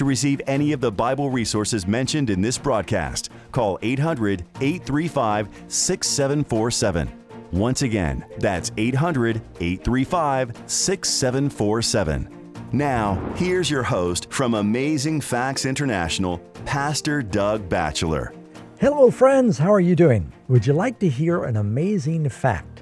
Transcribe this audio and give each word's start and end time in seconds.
To 0.00 0.06
receive 0.06 0.40
any 0.46 0.72
of 0.72 0.80
the 0.80 0.90
Bible 0.90 1.28
resources 1.28 1.86
mentioned 1.86 2.30
in 2.30 2.40
this 2.40 2.56
broadcast, 2.56 3.28
call 3.52 3.78
800 3.82 4.46
835 4.58 5.50
6747. 5.68 7.12
Once 7.52 7.82
again, 7.82 8.24
that's 8.38 8.72
800 8.78 9.42
835 9.60 10.56
6747. 10.64 12.54
Now, 12.72 13.34
here's 13.36 13.70
your 13.70 13.82
host 13.82 14.32
from 14.32 14.54
Amazing 14.54 15.20
Facts 15.20 15.66
International, 15.66 16.38
Pastor 16.64 17.20
Doug 17.20 17.68
Batchelor. 17.68 18.32
Hello, 18.80 19.10
friends. 19.10 19.58
How 19.58 19.70
are 19.70 19.80
you 19.80 19.94
doing? 19.94 20.32
Would 20.48 20.66
you 20.66 20.72
like 20.72 20.98
to 21.00 21.10
hear 21.10 21.44
an 21.44 21.58
amazing 21.58 22.26
fact? 22.30 22.80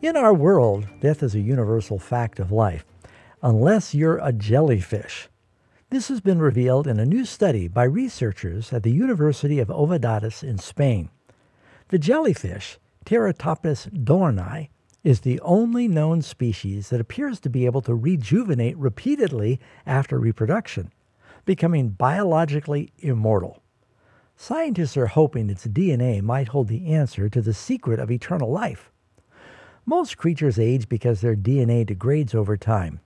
In 0.00 0.16
our 0.16 0.32
world, 0.32 0.86
death 0.98 1.22
is 1.22 1.34
a 1.34 1.40
universal 1.40 1.98
fact 1.98 2.40
of 2.40 2.50
life, 2.50 2.86
unless 3.42 3.94
you're 3.94 4.16
a 4.16 4.32
jellyfish. 4.32 5.28
This 5.92 6.08
has 6.08 6.22
been 6.22 6.38
revealed 6.38 6.86
in 6.86 6.98
a 6.98 7.04
new 7.04 7.26
study 7.26 7.68
by 7.68 7.84
researchers 7.84 8.72
at 8.72 8.82
the 8.82 8.90
University 8.90 9.58
of 9.58 9.68
Ovedades 9.68 10.42
in 10.42 10.56
Spain. 10.56 11.10
The 11.88 11.98
jellyfish, 11.98 12.78
Turritopsis 13.04 13.90
dohrnii, 14.02 14.70
is 15.04 15.20
the 15.20 15.38
only 15.40 15.88
known 15.88 16.22
species 16.22 16.88
that 16.88 17.00
appears 17.02 17.40
to 17.40 17.50
be 17.50 17.66
able 17.66 17.82
to 17.82 17.94
rejuvenate 17.94 18.78
repeatedly 18.78 19.60
after 19.84 20.18
reproduction, 20.18 20.90
becoming 21.44 21.90
biologically 21.90 22.90
immortal. 23.00 23.62
Scientists 24.34 24.96
are 24.96 25.08
hoping 25.08 25.50
its 25.50 25.66
DNA 25.66 26.22
might 26.22 26.48
hold 26.48 26.68
the 26.68 26.86
answer 26.86 27.28
to 27.28 27.42
the 27.42 27.52
secret 27.52 28.00
of 28.00 28.10
eternal 28.10 28.50
life. 28.50 28.90
Most 29.84 30.16
creatures 30.16 30.58
age 30.58 30.88
because 30.88 31.20
their 31.20 31.36
DNA 31.36 31.84
degrades 31.84 32.34
over 32.34 32.56
time, 32.56 33.00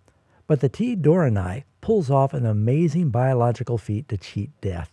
but 0.46 0.60
the 0.60 0.68
T. 0.68 0.96
dohrnii 0.96 1.64
pulls 1.80 2.10
off 2.10 2.34
an 2.34 2.46
amazing 2.46 3.10
biological 3.10 3.78
feat 3.78 4.08
to 4.08 4.16
cheat 4.16 4.50
death. 4.60 4.92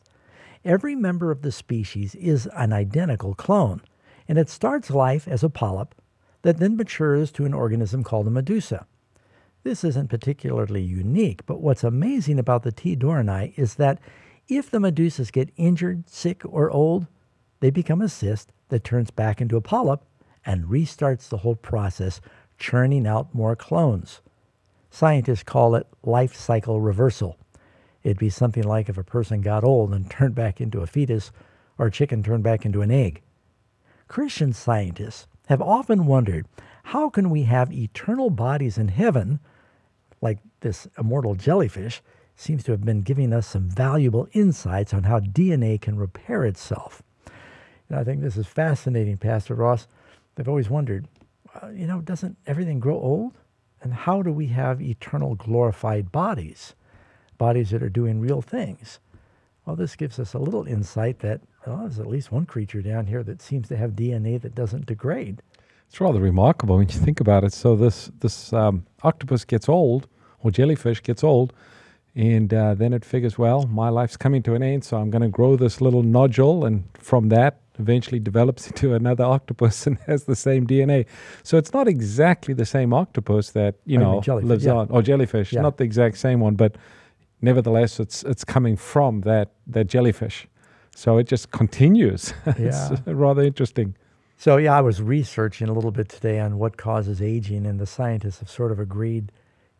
Every 0.65 0.95
member 0.95 1.31
of 1.31 1.41
the 1.41 1.51
species 1.51 2.15
is 2.15 2.47
an 2.55 2.71
identical 2.71 3.35
clone, 3.35 3.81
and 4.27 4.37
it 4.37 4.49
starts 4.49 4.89
life 4.89 5.27
as 5.27 5.43
a 5.43 5.49
polyp 5.49 5.95
that 6.43 6.57
then 6.57 6.77
matures 6.77 7.31
to 7.31 7.45
an 7.45 7.53
organism 7.53 8.03
called 8.03 8.27
a 8.27 8.31
medusa. 8.31 8.85
This 9.63 9.83
isn't 9.83 10.09
particularly 10.09 10.81
unique, 10.81 11.45
but 11.45 11.61
what's 11.61 11.83
amazing 11.83 12.39
about 12.39 12.63
the 12.63 12.71
T. 12.71 12.95
dohrnii 12.95 13.57
is 13.57 13.75
that 13.75 13.99
if 14.47 14.69
the 14.69 14.79
medusas 14.79 15.31
get 15.31 15.53
injured, 15.55 16.09
sick, 16.09 16.41
or 16.45 16.69
old, 16.69 17.07
they 17.59 17.69
become 17.69 18.01
a 18.01 18.09
cyst 18.09 18.51
that 18.67 18.83
turns 18.83 19.09
back 19.09 19.39
into 19.39 19.55
a 19.55 19.61
polyp 19.61 20.03
and 20.45 20.65
restarts 20.65 21.29
the 21.29 21.37
whole 21.37 21.55
process, 21.55 22.19
churning 22.57 23.07
out 23.07 23.33
more 23.33 23.55
clones. 23.55 24.21
Scientists 24.93 25.41
call 25.41 25.73
it 25.73 25.87
life 26.03 26.35
cycle 26.35 26.79
reversal. 26.79 27.35
It'd 28.03 28.19
be 28.19 28.29
something 28.29 28.61
like 28.61 28.89
if 28.89 28.97
a 28.99 29.03
person 29.03 29.41
got 29.41 29.63
old 29.63 29.91
and 29.91 30.07
turned 30.11 30.35
back 30.35 30.61
into 30.61 30.81
a 30.81 30.87
fetus, 30.87 31.31
or 31.79 31.87
a 31.87 31.91
chicken 31.91 32.21
turned 32.21 32.43
back 32.43 32.63
into 32.63 32.83
an 32.83 32.91
egg. 32.91 33.23
Christian 34.07 34.53
scientists 34.53 35.25
have 35.47 35.63
often 35.63 36.05
wondered 36.05 36.45
how 36.83 37.09
can 37.09 37.31
we 37.31 37.41
have 37.41 37.73
eternal 37.73 38.29
bodies 38.29 38.77
in 38.77 38.89
heaven, 38.89 39.39
like 40.21 40.37
this 40.59 40.87
immortal 40.99 41.33
jellyfish 41.33 42.03
seems 42.35 42.63
to 42.65 42.71
have 42.71 42.85
been 42.85 43.01
giving 43.01 43.33
us 43.33 43.47
some 43.47 43.67
valuable 43.67 44.27
insights 44.33 44.93
on 44.93 45.05
how 45.05 45.19
DNA 45.19 45.81
can 45.81 45.97
repair 45.97 46.45
itself. 46.45 47.01
And 47.89 47.97
I 47.97 48.03
think 48.03 48.21
this 48.21 48.37
is 48.37 48.45
fascinating, 48.45 49.17
Pastor 49.17 49.55
Ross. 49.55 49.87
They've 50.35 50.47
always 50.47 50.69
wondered, 50.69 51.07
uh, 51.63 51.69
you 51.69 51.87
know, 51.87 51.99
doesn't 51.99 52.37
everything 52.45 52.79
grow 52.79 52.99
old? 52.99 53.33
And 53.83 53.93
how 53.93 54.21
do 54.21 54.31
we 54.31 54.47
have 54.47 54.81
eternal 54.81 55.35
glorified 55.35 56.11
bodies, 56.11 56.73
bodies 57.37 57.69
that 57.71 57.83
are 57.83 57.89
doing 57.89 58.21
real 58.21 58.41
things? 58.41 58.99
Well, 59.65 59.75
this 59.75 59.95
gives 59.95 60.19
us 60.19 60.33
a 60.33 60.39
little 60.39 60.65
insight 60.65 61.19
that 61.19 61.41
there's 61.65 61.99
at 61.99 62.07
least 62.07 62.31
one 62.31 62.45
creature 62.45 62.81
down 62.81 63.07
here 63.07 63.23
that 63.23 63.41
seems 63.41 63.67
to 63.67 63.77
have 63.77 63.91
DNA 63.91 64.41
that 64.41 64.55
doesn't 64.55 64.85
degrade. 64.85 65.41
It's 65.87 66.01
rather 66.01 66.19
remarkable 66.19 66.77
when 66.77 66.87
you 66.87 66.97
think 66.97 67.19
about 67.19 67.43
it. 67.43 67.53
So 67.53 67.75
this 67.75 68.09
this 68.19 68.51
um, 68.51 68.85
octopus 69.03 69.45
gets 69.45 69.69
old, 69.69 70.07
or 70.39 70.49
jellyfish 70.49 71.03
gets 71.03 71.23
old, 71.23 71.53
and 72.15 72.53
uh, 72.53 72.73
then 72.73 72.93
it 72.93 73.05
figures, 73.05 73.37
well, 73.37 73.67
my 73.67 73.89
life's 73.89 74.17
coming 74.17 74.43
to 74.43 74.55
an 74.55 74.63
end, 74.63 74.83
so 74.83 74.97
I'm 74.97 75.09
going 75.09 75.21
to 75.21 75.27
grow 75.27 75.55
this 75.55 75.81
little 75.81 76.03
nodule, 76.03 76.65
and 76.65 76.83
from 76.97 77.29
that, 77.29 77.59
eventually 77.79 78.19
develops 78.19 78.67
into 78.71 78.93
another 78.93 79.23
octopus 79.23 79.87
and 79.87 79.97
has 80.07 80.25
the 80.25 80.35
same 80.35 80.67
DNA. 80.67 81.05
So 81.43 81.57
it's 81.57 81.73
not 81.73 81.87
exactly 81.87 82.53
the 82.53 82.65
same 82.65 82.93
octopus 82.93 83.51
that 83.51 83.75
you 83.85 84.01
oh, 84.01 84.21
know 84.25 84.35
lives 84.37 84.65
yeah. 84.65 84.73
on, 84.73 84.89
or 84.89 85.01
jellyfish, 85.01 85.53
yeah. 85.53 85.61
not 85.61 85.77
the 85.77 85.83
exact 85.83 86.17
same 86.17 86.39
one, 86.39 86.55
but 86.55 86.75
nevertheless, 87.41 87.99
it's 87.99 88.23
it's 88.23 88.43
coming 88.43 88.75
from 88.75 89.21
that 89.21 89.51
that 89.67 89.87
jellyfish. 89.87 90.47
So 90.95 91.17
it 91.17 91.27
just 91.27 91.51
continues. 91.51 92.33
Yeah. 92.59 92.93
it's 92.93 93.01
rather 93.07 93.41
interesting. 93.41 93.95
So 94.37 94.57
yeah, 94.57 94.77
I 94.77 94.81
was 94.81 95.01
researching 95.01 95.69
a 95.69 95.73
little 95.73 95.91
bit 95.91 96.09
today 96.09 96.39
on 96.39 96.57
what 96.57 96.77
causes 96.77 97.21
aging, 97.21 97.65
and 97.65 97.79
the 97.79 97.85
scientists 97.85 98.39
have 98.39 98.49
sort 98.49 98.71
of 98.71 98.79
agreed 98.79 99.31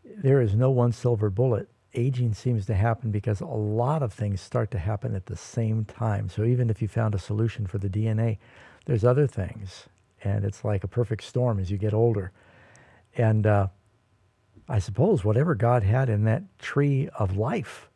there 0.03 0.41
is 0.41 0.55
no 0.55 0.69
one 0.69 0.91
silver 0.91 1.29
bullet 1.29 1.69
aging 1.95 2.33
seems 2.33 2.65
to 2.65 2.73
happen 2.73 3.11
because 3.11 3.41
a 3.41 3.45
lot 3.45 4.03
of 4.03 4.13
things 4.13 4.41
start 4.41 4.71
to 4.71 4.79
happen 4.79 5.15
at 5.15 5.27
the 5.27 5.35
same 5.35 5.85
time. 5.85 6.29
So 6.29 6.43
even 6.43 6.69
if 6.69 6.81
you 6.81 6.87
found 6.87 7.15
a 7.15 7.19
solution 7.19 7.67
for 7.67 7.77
the 7.77 7.89
DNA, 7.89 8.37
there's 8.85 9.03
other 9.03 9.27
things. 9.27 9.87
And 10.23 10.45
it's 10.45 10.63
like 10.63 10.83
a 10.83 10.87
perfect 10.87 11.23
storm 11.23 11.59
as 11.59 11.69
you 11.69 11.77
get 11.77 11.93
older. 11.93 12.31
And 13.15 13.45
uh, 13.45 13.67
I 14.67 14.79
suppose 14.79 15.23
whatever 15.23 15.55
God 15.55 15.83
had 15.83 16.09
in 16.09 16.23
that 16.23 16.43
tree 16.59 17.09
of 17.19 17.37
life 17.37 17.89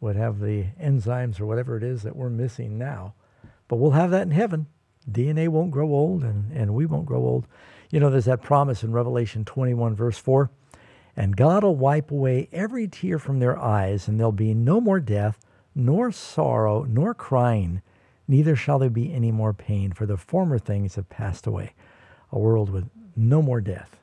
would 0.00 0.16
have 0.16 0.40
the 0.40 0.66
enzymes 0.80 1.40
or 1.40 1.46
whatever 1.46 1.76
it 1.76 1.82
is 1.82 2.02
that 2.02 2.16
we're 2.16 2.30
missing 2.30 2.78
now. 2.78 3.14
But 3.68 3.76
we'll 3.76 3.92
have 3.92 4.10
that 4.12 4.22
in 4.22 4.30
heaven. 4.30 4.66
DNA 5.10 5.48
won't 5.48 5.70
grow 5.70 5.88
old 5.88 6.22
and, 6.22 6.52
and 6.52 6.74
we 6.74 6.86
won't 6.86 7.06
grow 7.06 7.24
old. 7.24 7.46
You 7.90 8.00
know, 8.00 8.10
there's 8.10 8.24
that 8.26 8.42
promise 8.42 8.82
in 8.82 8.92
Revelation 8.92 9.44
21, 9.44 9.94
verse 9.94 10.18
4 10.18 10.50
and 11.16 11.36
God 11.36 11.64
will 11.64 11.76
wipe 11.76 12.10
away 12.10 12.48
every 12.52 12.86
tear 12.86 13.18
from 13.18 13.38
their 13.38 13.58
eyes, 13.58 14.06
and 14.06 14.18
there'll 14.18 14.32
be 14.32 14.54
no 14.54 14.80
more 14.80 15.00
death, 15.00 15.40
nor 15.74 16.12
sorrow, 16.12 16.84
nor 16.84 17.14
crying, 17.14 17.82
neither 18.28 18.54
shall 18.54 18.78
there 18.78 18.90
be 18.90 19.12
any 19.12 19.32
more 19.32 19.54
pain, 19.54 19.92
for 19.92 20.06
the 20.06 20.16
former 20.16 20.58
things 20.58 20.96
have 20.96 21.08
passed 21.08 21.46
away. 21.46 21.74
A 22.30 22.38
world 22.38 22.70
with 22.70 22.88
no 23.16 23.40
more 23.40 23.60
death. 23.60 23.96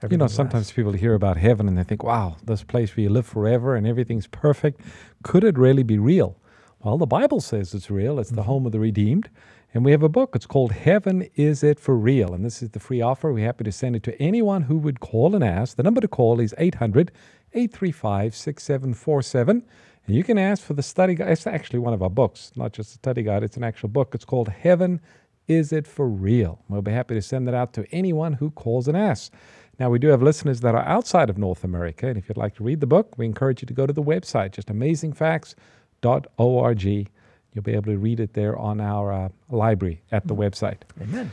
Everything 0.00 0.20
you 0.20 0.24
know, 0.24 0.28
sometimes 0.28 0.66
lasts. 0.66 0.72
people 0.72 0.92
hear 0.92 1.14
about 1.14 1.36
heaven 1.36 1.66
and 1.66 1.76
they 1.76 1.82
think, 1.82 2.04
wow, 2.04 2.36
this 2.44 2.62
place 2.62 2.96
where 2.96 3.02
you 3.02 3.10
live 3.10 3.26
forever 3.26 3.74
and 3.74 3.84
everything's 3.84 4.28
perfect. 4.28 4.80
Could 5.24 5.42
it 5.42 5.58
really 5.58 5.82
be 5.82 5.98
real? 5.98 6.36
Well, 6.78 6.98
the 6.98 7.06
Bible 7.06 7.40
says 7.40 7.74
it's 7.74 7.90
real. 7.90 8.20
It's 8.20 8.28
mm-hmm. 8.28 8.36
the 8.36 8.42
home 8.44 8.64
of 8.64 8.70
the 8.70 8.78
redeemed. 8.78 9.28
And 9.74 9.84
we 9.84 9.90
have 9.90 10.02
a 10.02 10.08
book. 10.08 10.34
It's 10.34 10.46
called 10.46 10.72
Heaven 10.72 11.28
Is 11.34 11.62
It 11.62 11.78
For 11.78 11.94
Real? 11.94 12.32
And 12.32 12.42
this 12.42 12.62
is 12.62 12.70
the 12.70 12.80
free 12.80 13.02
offer. 13.02 13.30
We're 13.30 13.44
happy 13.44 13.64
to 13.64 13.72
send 13.72 13.96
it 13.96 14.02
to 14.04 14.18
anyone 14.20 14.62
who 14.62 14.78
would 14.78 15.00
call 15.00 15.34
and 15.34 15.44
ask. 15.44 15.76
The 15.76 15.82
number 15.82 16.00
to 16.00 16.08
call 16.08 16.40
is 16.40 16.54
800 16.56 17.12
835 17.52 18.34
6747. 18.34 19.62
And 20.06 20.16
you 20.16 20.24
can 20.24 20.38
ask 20.38 20.64
for 20.64 20.72
the 20.72 20.82
study 20.82 21.14
guide. 21.14 21.28
It's 21.28 21.46
actually 21.46 21.80
one 21.80 21.92
of 21.92 22.02
our 22.02 22.08
books, 22.08 22.50
not 22.56 22.72
just 22.72 22.92
a 22.92 22.94
study 22.94 23.22
guide, 23.22 23.42
it's 23.42 23.58
an 23.58 23.64
actual 23.64 23.90
book. 23.90 24.14
It's 24.14 24.24
called 24.24 24.48
Heaven 24.48 25.02
Is 25.48 25.70
It 25.70 25.86
For 25.86 26.08
Real? 26.08 26.64
We'll 26.70 26.80
be 26.80 26.92
happy 26.92 27.14
to 27.14 27.22
send 27.22 27.46
that 27.46 27.54
out 27.54 27.74
to 27.74 27.84
anyone 27.92 28.32
who 28.32 28.50
calls 28.52 28.88
and 28.88 28.96
asks. 28.96 29.30
Now, 29.78 29.90
we 29.90 29.98
do 29.98 30.08
have 30.08 30.22
listeners 30.22 30.60
that 30.60 30.74
are 30.74 30.86
outside 30.86 31.28
of 31.28 31.36
North 31.36 31.62
America. 31.62 32.06
And 32.06 32.16
if 32.16 32.30
you'd 32.30 32.38
like 32.38 32.54
to 32.54 32.64
read 32.64 32.80
the 32.80 32.86
book, 32.86 33.18
we 33.18 33.26
encourage 33.26 33.60
you 33.60 33.66
to 33.66 33.74
go 33.74 33.86
to 33.86 33.92
the 33.92 34.02
website, 34.02 34.52
just 34.52 34.68
amazingfacts.org 34.68 37.10
You'll 37.52 37.64
be 37.64 37.72
able 37.72 37.92
to 37.92 37.98
read 37.98 38.20
it 38.20 38.34
there 38.34 38.56
on 38.56 38.80
our 38.80 39.12
uh, 39.12 39.28
library 39.48 40.02
at 40.12 40.26
the 40.26 40.34
mm-hmm. 40.34 40.42
website. 40.42 40.82
Amen. 41.00 41.32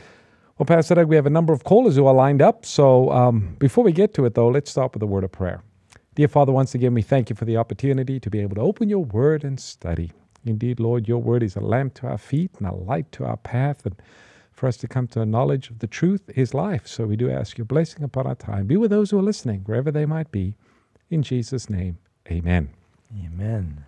Well, 0.58 0.66
Pastor 0.66 0.94
Doug, 0.94 1.08
we 1.08 1.16
have 1.16 1.26
a 1.26 1.30
number 1.30 1.52
of 1.52 1.64
callers 1.64 1.96
who 1.96 2.06
are 2.06 2.14
lined 2.14 2.40
up. 2.40 2.64
So 2.64 3.10
um, 3.10 3.56
before 3.58 3.84
we 3.84 3.92
get 3.92 4.14
to 4.14 4.24
it, 4.24 4.34
though, 4.34 4.48
let's 4.48 4.70
start 4.70 4.94
with 4.94 5.02
a 5.02 5.06
word 5.06 5.24
of 5.24 5.32
prayer. 5.32 5.62
Dear 6.14 6.28
Father, 6.28 6.50
once 6.50 6.74
again, 6.74 6.94
we 6.94 7.02
thank 7.02 7.28
you 7.28 7.36
for 7.36 7.44
the 7.44 7.58
opportunity 7.58 8.18
to 8.18 8.30
be 8.30 8.40
able 8.40 8.54
to 8.54 8.62
open 8.62 8.88
your 8.88 9.04
word 9.04 9.44
and 9.44 9.60
study. 9.60 10.12
Indeed, 10.46 10.80
Lord, 10.80 11.06
your 11.06 11.18
word 11.18 11.42
is 11.42 11.56
a 11.56 11.60
lamp 11.60 11.92
to 11.94 12.06
our 12.06 12.16
feet 12.16 12.52
and 12.58 12.66
a 12.66 12.74
light 12.74 13.12
to 13.12 13.26
our 13.26 13.36
path. 13.36 13.84
And 13.84 13.96
for 14.52 14.66
us 14.66 14.78
to 14.78 14.88
come 14.88 15.06
to 15.08 15.20
a 15.20 15.26
knowledge 15.26 15.68
of 15.68 15.80
the 15.80 15.86
truth 15.86 16.22
is 16.34 16.54
life. 16.54 16.86
So 16.86 17.04
we 17.04 17.16
do 17.16 17.30
ask 17.30 17.58
your 17.58 17.66
blessing 17.66 18.02
upon 18.02 18.26
our 18.26 18.34
time. 18.34 18.66
Be 18.66 18.78
with 18.78 18.90
those 18.90 19.10
who 19.10 19.18
are 19.18 19.22
listening, 19.22 19.60
wherever 19.66 19.90
they 19.90 20.06
might 20.06 20.32
be. 20.32 20.54
In 21.10 21.22
Jesus' 21.22 21.68
name, 21.68 21.98
amen. 22.30 22.70
Amen. 23.22 23.85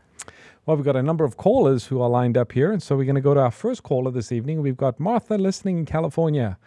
Well, 0.68 0.76
we've 0.76 0.84
got 0.84 0.96
a 0.96 1.02
number 1.02 1.24
of 1.24 1.38
callers 1.38 1.86
who 1.86 2.02
are 2.02 2.10
lined 2.10 2.36
up 2.36 2.52
here, 2.52 2.70
and 2.70 2.82
so 2.82 2.94
we're 2.94 3.06
going 3.06 3.14
to 3.14 3.22
go 3.22 3.32
to 3.32 3.40
our 3.40 3.50
first 3.50 3.82
caller 3.82 4.10
this 4.10 4.30
evening. 4.30 4.60
We've 4.60 4.76
got 4.76 5.00
Martha 5.00 5.38
listening 5.38 5.78
in 5.78 5.86
California. 5.86 6.58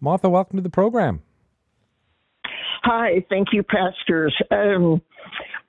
Martha, 0.00 0.30
welcome 0.30 0.56
to 0.58 0.62
the 0.62 0.70
program. 0.70 1.20
Hi, 2.84 3.26
thank 3.28 3.48
you, 3.52 3.64
pastors. 3.64 4.32
Um, 4.52 5.02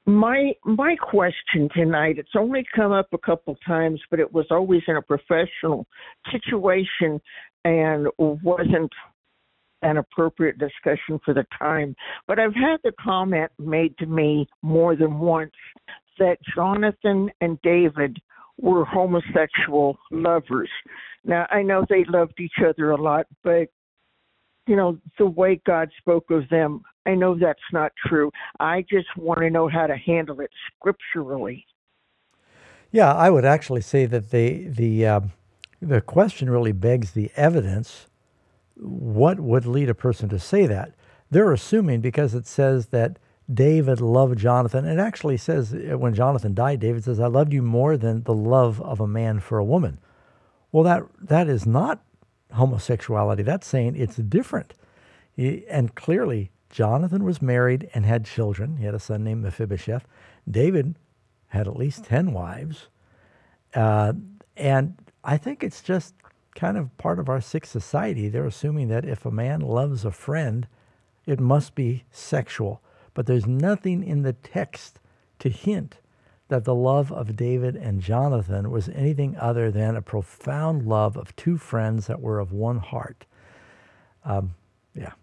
my 0.05 0.51
my 0.63 0.95
question 0.95 1.69
tonight, 1.73 2.19
it's 2.19 2.35
only 2.37 2.63
come 2.75 2.91
up 2.91 3.07
a 3.13 3.17
couple 3.17 3.57
times, 3.65 3.99
but 4.11 4.19
it 4.19 4.31
was 4.31 4.45
always 4.51 4.83
in 4.87 4.97
a 4.97 5.01
professional 5.01 5.87
situation 6.31 7.19
and 7.65 8.09
wasn't 8.19 8.91
an 9.81 9.97
appropriate 9.97 10.59
discussion 10.59 11.19
for 11.25 11.33
the 11.33 11.45
time. 11.57 11.95
But 12.27 12.37
I've 12.37 12.53
had 12.53 12.77
the 12.83 12.91
comment 13.03 13.51
made 13.57 13.97
to 13.97 14.05
me 14.05 14.47
more 14.61 14.95
than 14.95 15.17
once 15.17 15.53
that 16.19 16.37
Jonathan 16.55 17.29
and 17.41 17.61
David 17.61 18.19
were 18.57 18.85
homosexual 18.85 19.97
lovers. 20.11 20.69
Now, 21.23 21.47
I 21.49 21.61
know 21.61 21.85
they 21.89 22.03
loved 22.05 22.39
each 22.39 22.59
other 22.65 22.91
a 22.91 23.01
lot, 23.01 23.27
but 23.43 23.69
you 24.67 24.75
know, 24.75 24.97
the 25.17 25.25
way 25.25 25.59
God 25.65 25.89
spoke 25.97 26.29
of 26.29 26.47
them, 26.49 26.81
I 27.05 27.15
know 27.15 27.37
that's 27.37 27.59
not 27.73 27.91
true. 28.07 28.31
I 28.59 28.85
just 28.89 29.07
want 29.17 29.39
to 29.39 29.49
know 29.49 29.67
how 29.67 29.87
to 29.87 29.97
handle 29.97 30.39
it 30.39 30.51
scripturally. 30.67 31.65
Yeah, 32.91 33.11
I 33.13 33.29
would 33.29 33.45
actually 33.45 33.81
say 33.81 34.05
that 34.05 34.31
the 34.31 34.67
the 34.67 35.05
uh, 35.05 35.19
the 35.81 36.01
question 36.01 36.49
really 36.49 36.73
begs 36.73 37.11
the 37.11 37.31
evidence. 37.35 38.07
What 38.75 39.39
would 39.39 39.65
lead 39.65 39.89
a 39.89 39.95
person 39.95 40.29
to 40.29 40.39
say 40.39 40.67
that? 40.67 40.93
They're 41.29 41.53
assuming 41.53 42.01
because 42.01 42.35
it 42.35 42.45
says 42.45 42.87
that 42.87 43.17
David 43.53 44.01
loved 44.01 44.37
Jonathan. 44.37 44.85
It 44.85 44.99
actually 44.99 45.37
says 45.37 45.73
uh, 45.73 45.97
when 45.97 46.13
Jonathan 46.13 46.53
died, 46.53 46.79
David 46.79 47.03
says, 47.03 47.19
I 47.19 47.27
loved 47.27 47.53
you 47.53 47.61
more 47.61 47.97
than 47.97 48.23
the 48.23 48.33
love 48.33 48.81
of 48.81 48.99
a 48.99 49.07
man 49.07 49.39
for 49.39 49.57
a 49.57 49.65
woman. 49.65 49.99
Well, 50.71 50.83
that, 50.83 51.03
that 51.21 51.47
is 51.47 51.65
not 51.65 52.03
homosexuality. 52.53 53.43
That's 53.43 53.67
saying 53.67 53.95
it's 53.95 54.17
different. 54.17 54.73
He, 55.35 55.65
and 55.67 55.95
clearly, 55.95 56.51
Jonathan 56.69 57.23
was 57.23 57.41
married 57.41 57.89
and 57.93 58.05
had 58.05 58.25
children. 58.25 58.77
He 58.77 58.85
had 58.85 58.95
a 58.95 58.99
son 58.99 59.23
named 59.23 59.43
Mephibosheth. 59.43 60.07
David 60.49 60.95
had 61.47 61.67
at 61.67 61.75
least 61.75 62.05
10 62.05 62.31
wives. 62.31 62.87
Uh, 63.73 64.13
and 64.55 64.95
I 65.23 65.37
think 65.37 65.63
it's 65.63 65.81
just 65.81 66.15
kind 66.55 66.77
of 66.77 66.95
part 66.97 67.19
of 67.19 67.29
our 67.29 67.41
sick 67.41 67.65
society. 67.65 68.29
They're 68.29 68.45
assuming 68.45 68.87
that 68.89 69.05
if 69.05 69.25
a 69.25 69.31
man 69.31 69.61
loves 69.61 70.05
a 70.05 70.11
friend, 70.11 70.67
it 71.25 71.39
must 71.39 71.75
be 71.75 72.03
sexual. 72.11 72.81
But 73.13 73.25
there's 73.25 73.47
nothing 73.47 74.03
in 74.03 74.21
the 74.21 74.33
text 74.33 74.99
to 75.39 75.49
hint 75.49 75.97
that 76.47 76.65
the 76.65 76.75
love 76.75 77.11
of 77.11 77.35
David 77.35 77.75
and 77.75 78.01
Jonathan 78.01 78.71
was 78.71 78.89
anything 78.89 79.37
other 79.37 79.71
than 79.71 79.95
a 79.95 80.01
profound 80.01 80.85
love 80.85 81.15
of 81.15 81.35
two 81.35 81.57
friends 81.57 82.07
that 82.07 82.19
were 82.19 82.39
of 82.39 82.51
one 82.51 82.77
heart. 82.77 83.25
Um, 84.25 84.55
yeah. 84.93 85.13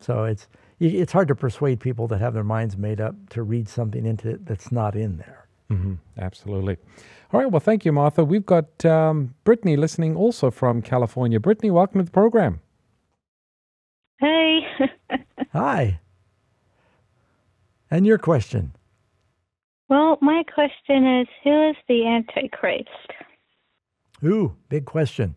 So 0.00 0.24
it's 0.24 0.48
it's 0.78 1.12
hard 1.12 1.28
to 1.28 1.34
persuade 1.34 1.78
people 1.78 2.06
that 2.08 2.20
have 2.20 2.32
their 2.32 2.44
minds 2.44 2.76
made 2.76 3.00
up 3.02 3.14
to 3.30 3.42
read 3.42 3.68
something 3.68 4.06
into 4.06 4.30
it 4.30 4.46
that's 4.46 4.72
not 4.72 4.96
in 4.96 5.18
there. 5.18 5.46
Mm-hmm. 5.70 5.94
Absolutely. 6.18 6.78
All 7.32 7.40
right. 7.40 7.50
Well, 7.50 7.60
thank 7.60 7.84
you, 7.84 7.92
Martha. 7.92 8.24
We've 8.24 8.46
got 8.46 8.84
um, 8.84 9.34
Brittany 9.44 9.76
listening 9.76 10.16
also 10.16 10.50
from 10.50 10.82
California. 10.82 11.38
Brittany, 11.38 11.70
welcome 11.70 12.00
to 12.00 12.04
the 12.04 12.10
program. 12.10 12.60
Hey. 14.18 14.60
Hi. 15.52 16.00
And 17.90 18.06
your 18.06 18.18
question? 18.18 18.72
Well, 19.88 20.18
my 20.20 20.44
question 20.54 21.20
is 21.20 21.26
who 21.42 21.70
is 21.70 21.76
the 21.88 22.06
Antichrist? 22.06 22.88
Ooh, 24.24 24.54
big 24.68 24.84
question. 24.84 25.34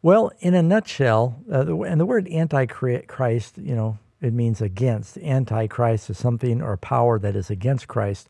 Well, 0.00 0.30
in 0.40 0.54
a 0.54 0.62
nutshell, 0.62 1.42
uh, 1.50 1.64
the, 1.64 1.76
and 1.82 2.00
the 2.00 2.06
word 2.06 2.28
Antichrist, 2.28 3.58
you 3.58 3.74
know, 3.74 3.98
it 4.20 4.32
means 4.32 4.60
against. 4.60 5.18
Antichrist 5.18 6.10
is 6.10 6.18
something 6.18 6.62
or 6.62 6.76
power 6.76 7.18
that 7.18 7.34
is 7.34 7.50
against 7.50 7.88
Christ. 7.88 8.28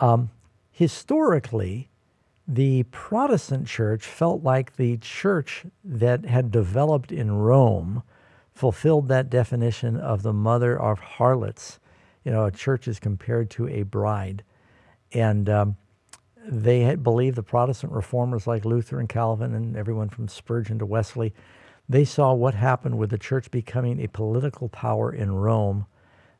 Um, 0.00 0.30
historically, 0.72 1.88
the 2.48 2.82
Protestant 2.84 3.68
church 3.68 4.04
felt 4.04 4.42
like 4.42 4.76
the 4.76 4.96
church 4.96 5.64
that 5.84 6.24
had 6.24 6.50
developed 6.50 7.12
in 7.12 7.32
Rome 7.32 8.02
fulfilled 8.52 9.08
that 9.08 9.30
definition 9.30 9.96
of 9.96 10.22
the 10.22 10.32
mother 10.32 10.78
of 10.78 10.98
harlots 10.98 11.78
you 12.24 12.32
know, 12.32 12.44
a 12.44 12.50
church 12.50 12.88
is 12.88 12.98
compared 13.00 13.50
to 13.50 13.68
a 13.68 13.82
bride. 13.82 14.44
And 15.12 15.48
um, 15.48 15.76
they 16.46 16.80
had 16.80 17.02
believed 17.02 17.36
the 17.36 17.42
Protestant 17.42 17.92
reformers 17.92 18.46
like 18.46 18.64
Luther 18.64 18.98
and 18.98 19.08
Calvin 19.08 19.54
and 19.54 19.76
everyone 19.76 20.08
from 20.08 20.28
Spurgeon 20.28 20.78
to 20.78 20.86
Wesley, 20.86 21.34
they 21.88 22.04
saw 22.04 22.32
what 22.32 22.54
happened 22.54 22.98
with 22.98 23.10
the 23.10 23.18
church 23.18 23.50
becoming 23.50 24.00
a 24.00 24.08
political 24.08 24.68
power 24.68 25.12
in 25.12 25.32
Rome, 25.32 25.86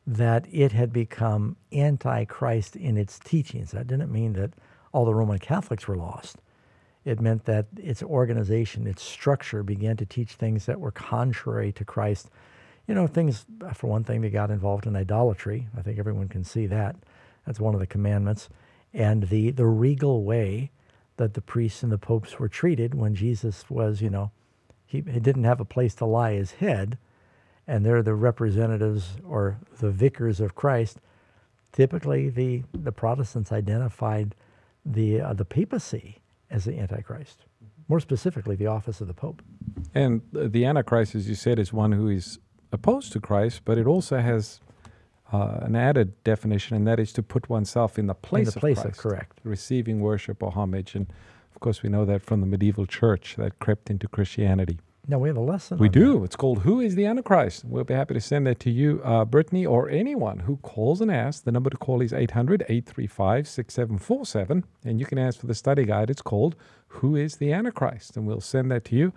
that 0.05 0.45
it 0.51 0.71
had 0.71 0.91
become 0.91 1.55
anti-Christ 1.71 2.75
in 2.75 2.97
its 2.97 3.19
teachings. 3.19 3.71
That 3.71 3.87
didn't 3.87 4.11
mean 4.11 4.33
that 4.33 4.53
all 4.91 5.05
the 5.05 5.13
Roman 5.15 5.39
Catholics 5.39 5.87
were 5.87 5.95
lost. 5.95 6.37
It 7.05 7.19
meant 7.19 7.45
that 7.45 7.67
its 7.77 8.01
organization, 8.01 8.87
its 8.87 9.03
structure 9.03 9.63
began 9.63 9.97
to 9.97 10.05
teach 10.05 10.33
things 10.33 10.65
that 10.65 10.79
were 10.79 10.91
contrary 10.91 11.71
to 11.73 11.85
Christ 11.85 12.29
you 12.87 12.93
know, 12.93 13.07
things, 13.07 13.45
for 13.73 13.87
one 13.87 14.03
thing, 14.03 14.21
they 14.21 14.29
got 14.29 14.51
involved 14.51 14.85
in 14.85 14.95
idolatry. 14.95 15.67
I 15.77 15.81
think 15.81 15.99
everyone 15.99 16.27
can 16.27 16.43
see 16.43 16.65
that. 16.67 16.95
That's 17.45 17.59
one 17.59 17.73
of 17.73 17.79
the 17.79 17.87
commandments. 17.87 18.49
And 18.93 19.29
the, 19.29 19.51
the 19.51 19.65
regal 19.65 20.23
way 20.23 20.71
that 21.17 21.33
the 21.33 21.41
priests 21.41 21.83
and 21.83 21.91
the 21.91 21.97
popes 21.97 22.39
were 22.39 22.49
treated 22.49 22.93
when 22.93 23.15
Jesus 23.15 23.69
was, 23.69 24.01
you 24.01 24.09
know, 24.09 24.31
he, 24.85 24.97
he 24.97 25.19
didn't 25.19 25.45
have 25.45 25.59
a 25.59 25.65
place 25.65 25.95
to 25.95 26.05
lie 26.05 26.33
his 26.33 26.51
head, 26.51 26.97
and 27.67 27.85
they're 27.85 28.03
the 28.03 28.13
representatives 28.13 29.11
or 29.25 29.57
the 29.79 29.89
vicars 29.89 30.39
of 30.39 30.55
Christ. 30.55 30.99
Typically, 31.71 32.29
the, 32.29 32.63
the 32.73 32.91
Protestants 32.91 33.51
identified 33.51 34.35
the, 34.85 35.21
uh, 35.21 35.33
the 35.33 35.45
papacy 35.45 36.19
as 36.51 36.65
the 36.65 36.77
Antichrist, 36.77 37.45
more 37.87 37.99
specifically, 37.99 38.55
the 38.55 38.67
office 38.67 39.01
of 39.01 39.07
the 39.07 39.13
Pope. 39.13 39.41
And 39.95 40.21
the 40.31 40.65
Antichrist, 40.65 41.15
as 41.15 41.27
you 41.27 41.35
said, 41.35 41.57
is 41.57 41.73
one 41.73 41.93
who 41.93 42.09
is 42.09 42.39
opposed 42.73 43.11
to 43.13 43.19
Christ, 43.19 43.61
but 43.65 43.77
it 43.77 43.87
also 43.87 44.19
has 44.19 44.59
uh, 45.31 45.59
an 45.61 45.75
added 45.75 46.23
definition, 46.23 46.75
and 46.75 46.87
that 46.87 46.99
is 46.99 47.13
to 47.13 47.23
put 47.23 47.49
oneself 47.49 47.97
in 47.97 48.07
the 48.07 48.13
place, 48.13 48.47
in 48.47 48.53
the 48.53 48.59
place 48.59 48.77
of 48.79 48.83
Christ, 48.83 48.97
of 48.97 49.03
correct, 49.03 49.39
receiving 49.43 50.01
worship 50.01 50.43
or 50.43 50.51
homage. 50.51 50.95
And 50.95 51.07
of 51.53 51.61
course, 51.61 51.83
we 51.83 51.89
know 51.89 52.05
that 52.05 52.21
from 52.21 52.41
the 52.41 52.47
medieval 52.47 52.85
church 52.85 53.35
that 53.37 53.59
crept 53.59 53.89
into 53.89 54.07
Christianity. 54.07 54.79
Now 55.05 55.19
we 55.19 55.27
have 55.27 55.35
a 55.35 55.41
lesson. 55.41 55.79
We 55.79 55.89
do. 55.89 56.19
That. 56.19 56.25
It's 56.25 56.35
called 56.37 56.59
"Who 56.59 56.79
is 56.79 56.95
the 56.95 57.05
Antichrist?" 57.05 57.65
We'll 57.65 57.83
be 57.83 57.93
happy 57.93 58.13
to 58.13 58.21
send 58.21 58.47
that 58.47 58.61
to 58.61 58.71
you, 58.71 59.01
uh, 59.03 59.25
Brittany, 59.25 59.65
or 59.65 59.89
anyone 59.89 60.39
who 60.39 60.55
calls 60.57 61.01
and 61.01 61.11
asks. 61.11 61.41
The 61.41 61.51
number 61.51 61.69
to 61.69 61.75
call 61.77 62.01
is 62.01 62.13
800-835-6747, 62.13 64.63
and 64.85 64.99
you 65.01 65.05
can 65.05 65.17
ask 65.17 65.39
for 65.39 65.47
the 65.47 65.55
study 65.55 65.83
guide. 65.83 66.09
It's 66.09 66.21
called 66.21 66.55
"Who 66.87 67.17
is 67.17 67.35
the 67.35 67.51
Antichrist?" 67.51 68.15
and 68.15 68.25
we'll 68.25 68.39
send 68.39 68.71
that 68.71 68.85
to 68.85 68.95
you. 68.95 69.11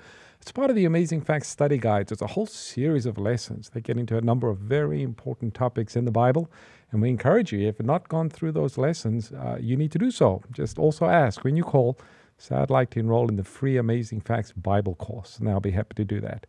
It's 0.46 0.52
part 0.52 0.70
of 0.70 0.76
the 0.76 0.84
Amazing 0.84 1.22
Facts 1.22 1.48
study 1.48 1.76
guides. 1.76 2.12
It's 2.12 2.22
a 2.22 2.28
whole 2.28 2.46
series 2.46 3.04
of 3.04 3.18
lessons 3.18 3.70
that 3.70 3.80
get 3.80 3.98
into 3.98 4.16
a 4.16 4.20
number 4.20 4.48
of 4.48 4.58
very 4.58 5.02
important 5.02 5.54
topics 5.54 5.96
in 5.96 6.04
the 6.04 6.12
Bible. 6.12 6.48
And 6.92 7.02
we 7.02 7.08
encourage 7.08 7.52
you, 7.52 7.66
if 7.66 7.80
you've 7.80 7.86
not 7.86 8.08
gone 8.08 8.30
through 8.30 8.52
those 8.52 8.78
lessons, 8.78 9.32
uh, 9.32 9.58
you 9.60 9.76
need 9.76 9.90
to 9.90 9.98
do 9.98 10.12
so. 10.12 10.44
Just 10.52 10.78
also 10.78 11.06
ask 11.06 11.42
when 11.42 11.56
you 11.56 11.64
call, 11.64 11.98
say, 12.38 12.54
I'd 12.54 12.70
like 12.70 12.90
to 12.90 13.00
enroll 13.00 13.28
in 13.28 13.34
the 13.34 13.42
free 13.42 13.76
Amazing 13.76 14.20
Facts 14.20 14.52
Bible 14.52 14.94
course. 14.94 15.36
And 15.40 15.48
I'll 15.48 15.58
be 15.58 15.72
happy 15.72 15.94
to 15.96 16.04
do 16.04 16.20
that. 16.20 16.46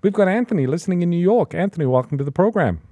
We've 0.00 0.12
got 0.12 0.28
Anthony 0.28 0.68
listening 0.68 1.02
in 1.02 1.10
New 1.10 1.18
York. 1.18 1.54
Anthony, 1.54 1.86
welcome 1.86 2.16
to 2.18 2.24
the 2.24 2.30
program. 2.30 2.82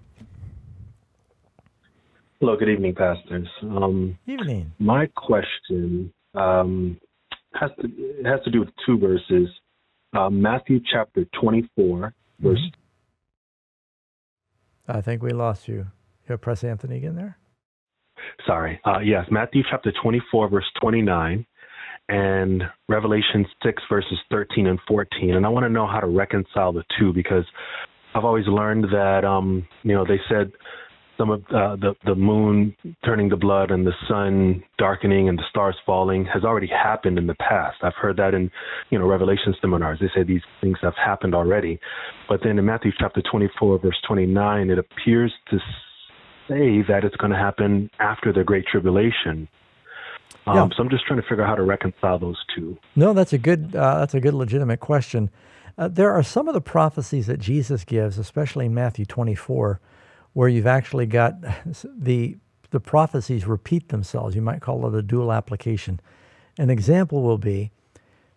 Hello, 2.41 2.57
good 2.57 2.69
evening, 2.69 2.97
pastors. 2.97 3.47
Um, 3.63 4.19
evening. 4.27 4.73
My 4.81 5.07
question 5.15 6.13
um, 6.35 6.99
has 7.55 7.71
to 7.81 7.89
has 8.25 8.41
to 8.43 8.51
do 8.51 8.59
with 8.59 8.71
two 8.85 8.99
verses 8.99 9.49
uh, 10.13 10.31
Matthew 10.31 10.81
chapter 10.93 11.25
24, 11.41 12.15
verse. 12.41 12.59
Mm-hmm. 12.59 12.69
I 14.89 15.01
think 15.01 15.23
we 15.23 15.31
lost 15.31 15.69
you. 15.69 15.87
You 16.29 16.37
press 16.37 16.65
Anthony 16.65 16.97
again 16.97 17.17
there? 17.17 17.39
Sorry. 18.47 18.81
Uh, 18.85 18.99
yes, 18.99 19.27
Matthew 19.31 19.63
chapter 19.69 19.93
24, 20.03 20.49
verse 20.49 20.71
29, 20.81 21.47
and 22.09 22.63
Revelation 22.89 23.47
6, 23.63 23.83
verses 23.89 24.19
13 24.31 24.67
and 24.67 24.79
14. 24.87 25.35
And 25.35 25.47
I 25.47 25.49
want 25.49 25.65
to 25.65 25.71
know 25.71 25.87
how 25.87 26.01
to 26.01 26.07
reconcile 26.07 26.73
the 26.73 26.85
two 26.99 27.13
because 27.13 27.45
I've 28.15 28.25
always 28.25 28.47
learned 28.47 28.85
that, 28.93 29.25
um, 29.25 29.67
you 29.83 29.95
know, 29.95 30.05
they 30.05 30.21
said 30.29 30.53
some 31.23 31.31
of 31.31 31.43
uh, 31.55 31.77
the 31.77 31.95
the 32.05 32.15
moon 32.17 32.75
turning 33.05 33.31
to 33.31 33.37
blood 33.37 33.71
and 33.71 33.87
the 33.87 33.93
sun 34.09 34.63
darkening 34.77 35.29
and 35.29 35.39
the 35.39 35.45
stars 35.49 35.77
falling 35.87 36.25
has 36.25 36.43
already 36.43 36.67
happened 36.67 37.17
in 37.17 37.29
the 37.29 37.35
past. 37.37 37.77
I've 37.83 37.95
heard 37.95 38.17
that 38.17 38.35
in 38.35 38.51
you 38.91 38.99
know 38.99 39.07
Revelation 39.07 39.55
seminars. 39.61 40.01
They 40.01 40.11
say 40.15 40.25
these 40.25 40.43
things 40.61 40.79
have 40.83 40.95
happened 40.97 41.35
already, 41.35 41.79
but 42.29 42.41
then 42.43 42.59
in 42.59 42.65
Matthew 42.65 42.91
chapter 42.99 43.23
24 43.31 43.79
verse 43.79 44.01
29, 44.07 44.71
it 44.71 44.79
appears 44.79 45.33
to 45.51 45.59
say 46.49 46.83
that 46.89 47.05
it's 47.05 47.17
going 47.17 47.31
to 47.31 47.39
happen 47.39 47.89
after 48.01 48.33
the 48.33 48.43
great 48.43 48.67
tribulation. 48.67 49.49
Um, 50.47 50.57
yeah. 50.57 50.69
So 50.77 50.83
I'm 50.83 50.91
just 50.91 51.07
trying 51.07 51.21
to 51.21 51.29
figure 51.29 51.45
out 51.45 51.51
how 51.51 51.55
to 51.55 51.63
reconcile 51.63 52.19
those 52.19 52.43
two. 52.57 52.77
No, 52.97 53.13
that's 53.13 53.33
a 53.33 53.39
good 53.39 53.77
uh, 53.77 54.01
that's 54.01 54.15
a 54.15 54.21
good 54.21 54.35
legitimate 54.35 54.81
question. 54.81 55.31
Uh, 55.79 55.87
there 55.87 56.13
are 56.13 56.25
some 56.25 56.49
of 56.49 56.55
the 56.55 56.61
prophecies 56.61 57.29
that 57.29 57.39
Jesus 57.39 57.85
gives, 57.85 58.19
especially 58.19 58.67
in 58.67 58.75
Matthew 58.75 59.07
24, 59.07 59.81
where 60.33 60.49
you've 60.49 60.67
actually 60.67 61.07
got 61.07 61.37
the 61.85 62.37
the 62.71 62.81
prophecies 62.81 63.47
repeat 63.47 63.91
themselves. 63.91 64.35
You 64.35 64.41
might 64.41 64.63
call 64.63 64.87
it 64.87 64.99
a 64.99 65.03
dual 65.03 65.31
application. 65.31 66.01
An 66.59 66.71
example 66.71 67.23
will 67.23 67.39
be 67.39 67.71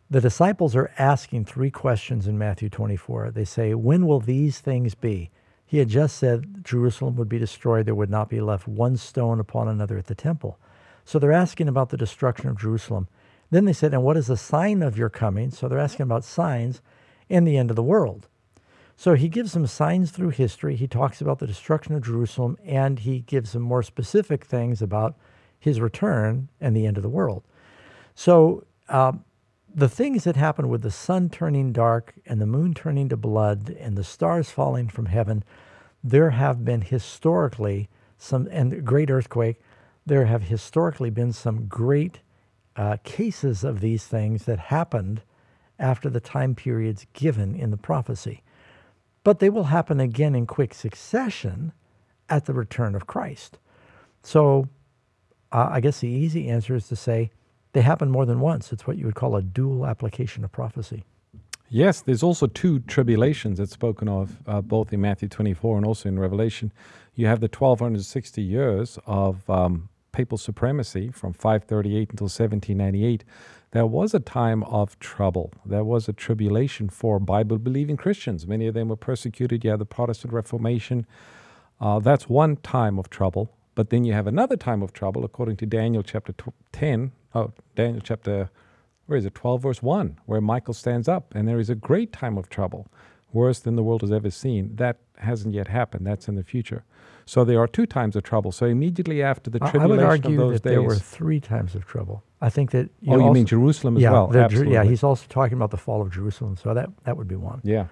the 0.09 0.21
disciples 0.21 0.75
are 0.75 0.91
asking 0.99 1.45
three 1.45 1.71
questions 1.71 2.27
in 2.27 2.37
Matthew 2.37 2.69
24. 2.69 3.31
They 3.31 3.45
say, 3.45 3.73
When 3.73 4.05
will 4.05 4.19
these 4.19 4.59
things 4.59 4.93
be? 4.93 5.31
He 5.65 5.79
had 5.79 5.89
just 5.89 6.17
said 6.17 6.63
Jerusalem 6.63 7.15
would 7.15 7.29
be 7.29 7.39
destroyed, 7.39 7.87
there 7.87 7.95
would 7.95 8.09
not 8.09 8.29
be 8.29 8.39
left 8.39 8.67
one 8.67 8.97
stone 8.97 9.39
upon 9.39 9.67
another 9.67 9.97
at 9.97 10.05
the 10.05 10.15
temple. 10.15 10.59
So 11.05 11.17
they're 11.17 11.31
asking 11.31 11.67
about 11.67 11.89
the 11.89 11.97
destruction 11.97 12.49
of 12.49 12.59
Jerusalem. 12.59 13.07
Then 13.49 13.65
they 13.65 13.73
said, 13.73 13.93
And 13.93 14.03
what 14.03 14.17
is 14.17 14.27
the 14.27 14.37
sign 14.37 14.83
of 14.83 14.97
your 14.97 15.09
coming? 15.09 15.49
So 15.49 15.67
they're 15.67 15.79
asking 15.79 16.03
about 16.03 16.23
signs 16.23 16.81
and 17.29 17.47
the 17.47 17.57
end 17.57 17.69
of 17.71 17.75
the 17.75 17.83
world. 17.83 18.27
So 18.97 19.13
he 19.15 19.27
gives 19.27 19.51
some 19.51 19.67
signs 19.67 20.11
through 20.11 20.29
history. 20.29 20.75
He 20.75 20.87
talks 20.87 21.21
about 21.21 21.39
the 21.39 21.47
destruction 21.47 21.95
of 21.95 22.03
Jerusalem, 22.03 22.57
and 22.65 22.99
he 22.99 23.19
gives 23.19 23.51
some 23.51 23.61
more 23.61 23.83
specific 23.83 24.45
things 24.45 24.81
about 24.81 25.15
his 25.59 25.81
return 25.81 26.47
and 26.61 26.75
the 26.75 26.85
end 26.85 26.97
of 26.97 27.03
the 27.03 27.09
world. 27.09 27.43
So 28.15 28.65
um, 28.87 29.25
the 29.73 29.89
things 29.89 30.23
that 30.23 30.37
happen 30.37 30.69
with 30.69 30.81
the 30.81 30.91
sun 30.91 31.29
turning 31.29 31.73
dark 31.73 32.13
and 32.25 32.39
the 32.39 32.45
moon 32.45 32.73
turning 32.73 33.09
to 33.09 33.17
blood 33.17 33.75
and 33.79 33.97
the 33.97 34.03
stars 34.03 34.49
falling 34.49 34.87
from 34.87 35.07
heaven, 35.07 35.43
there 36.03 36.29
have 36.29 36.63
been 36.63 36.81
historically 36.81 37.89
some, 38.17 38.47
and 38.51 38.85
great 38.85 39.11
earthquake, 39.11 39.59
there 40.05 40.25
have 40.25 40.43
historically 40.43 41.09
been 41.09 41.33
some 41.33 41.65
great 41.67 42.19
uh, 42.75 42.97
cases 43.03 43.63
of 43.63 43.81
these 43.81 44.05
things 44.07 44.45
that 44.45 44.59
happened 44.59 45.21
after 45.77 46.09
the 46.09 46.19
time 46.19 46.55
periods 46.55 47.05
given 47.13 47.55
in 47.55 47.71
the 47.71 47.77
prophecy. 47.77 48.41
But 49.25 49.39
they 49.39 49.49
will 49.49 49.65
happen 49.65 49.99
again 49.99 50.35
in 50.35 50.45
quick 50.45 50.75
succession 50.75 51.73
at 52.29 52.45
the 52.45 52.53
return 52.53 52.93
of 52.93 53.07
Christ. 53.07 53.57
So 54.21 54.69
uh, 55.51 55.67
I 55.71 55.79
guess 55.79 55.99
the 55.99 56.07
easy 56.07 56.47
answer 56.47 56.75
is 56.75 56.87
to 56.89 56.95
say, 56.95 57.31
they 57.73 57.81
happen 57.81 58.11
more 58.11 58.27
than 58.27 58.39
once. 58.39 58.71
It's 58.71 58.85
what 58.85 58.97
you 58.99 59.05
would 59.07 59.15
call 59.15 59.35
a 59.35 59.41
dual 59.41 59.87
application 59.87 60.43
of 60.43 60.51
prophecy. 60.51 61.05
Yes, 61.69 62.01
there's 62.01 62.21
also 62.21 62.45
two 62.45 62.81
tribulations 62.81 63.57
that's 63.57 63.71
spoken 63.71 64.07
of 64.07 64.37
uh, 64.45 64.61
both 64.61 64.93
in 64.93 65.01
Matthew 65.01 65.27
24 65.27 65.77
and 65.77 65.85
also 65.87 66.07
in 66.07 66.19
Revelation. 66.19 66.71
You 67.15 67.25
have 67.25 67.39
the 67.39 67.47
1260 67.47 68.43
years 68.43 68.99
of 69.07 69.49
um, 69.49 69.89
papal 70.11 70.37
supremacy 70.37 71.09
from 71.09 71.33
538 71.33 72.11
until 72.11 72.25
1798. 72.25 73.23
There 73.75 73.85
was 73.85 74.13
a 74.13 74.21
time 74.21 74.63
of 74.63 74.97
trouble. 74.99 75.51
There 75.65 75.83
was 75.83 76.07
a 76.07 76.13
tribulation 76.13 76.87
for 76.87 77.19
Bible 77.19 77.57
believing 77.57 77.97
Christians. 77.97 78.47
Many 78.47 78.67
of 78.67 78.73
them 78.73 78.87
were 78.87 78.95
persecuted. 78.95 79.65
You 79.65 79.71
have 79.71 79.79
the 79.79 79.85
Protestant 79.85 80.31
Reformation. 80.31 81.05
Uh, 81.81 81.99
that's 81.99 82.29
one 82.29 82.55
time 82.55 82.97
of 82.97 83.09
trouble. 83.09 83.51
But 83.75 83.89
then 83.89 84.05
you 84.05 84.13
have 84.13 84.27
another 84.27 84.55
time 84.55 84.81
of 84.81 84.93
trouble, 84.93 85.25
according 85.25 85.57
to 85.57 85.65
Daniel 85.65 86.03
chapter 86.03 86.33
10, 86.71 87.11
oh, 87.33 87.51
Daniel 87.75 87.99
chapter, 88.01 88.49
where 89.07 89.17
is 89.17 89.25
it, 89.25 89.35
12, 89.35 89.63
verse 89.63 89.83
1, 89.83 90.19
where 90.25 90.39
Michael 90.39 90.73
stands 90.73 91.09
up, 91.09 91.35
and 91.35 91.45
there 91.45 91.59
is 91.59 91.69
a 91.69 91.75
great 91.75 92.13
time 92.13 92.37
of 92.37 92.47
trouble, 92.47 92.87
worse 93.33 93.59
than 93.59 93.75
the 93.75 93.83
world 93.83 94.03
has 94.03 94.11
ever 94.13 94.29
seen. 94.29 94.73
That 94.77 94.99
hasn't 95.17 95.53
yet 95.53 95.67
happened. 95.67 96.07
That's 96.07 96.29
in 96.29 96.35
the 96.35 96.45
future. 96.45 96.85
So 97.25 97.43
there 97.43 97.59
are 97.59 97.67
two 97.67 97.87
times 97.87 98.15
of 98.15 98.23
trouble. 98.23 98.51
So 98.51 98.67
immediately 98.67 99.23
after 99.23 99.49
the 99.49 99.59
tribulation 99.59 99.91
I 99.91 99.95
would 99.95 99.99
argue 100.03 100.31
of 100.31 100.49
those 100.49 100.61
that 100.61 100.69
days, 100.69 100.75
there 100.75 100.81
were 100.83 100.95
three 100.95 101.39
times 101.39 101.73
of 101.73 101.85
trouble. 101.85 102.23
I 102.39 102.49
think 102.49 102.71
that. 102.71 102.89
You 103.01 103.13
oh, 103.13 103.27
you 103.27 103.33
mean 103.33 103.47
Jerusalem 103.47 103.97
as 103.97 104.03
yeah, 104.03 104.11
well? 104.11 104.35
Absolutely. 104.35 104.73
Yeah, 104.73 104.83
he's 104.83 105.03
also 105.03 105.25
talking 105.27 105.57
about 105.57 105.71
the 105.71 105.77
fall 105.77 106.01
of 106.01 106.11
Jerusalem. 106.11 106.55
So 106.55 106.73
that 106.73 106.89
that 107.03 107.17
would 107.17 107.27
be 107.27 107.35
one. 107.35 107.61
Yeah, 107.63 107.87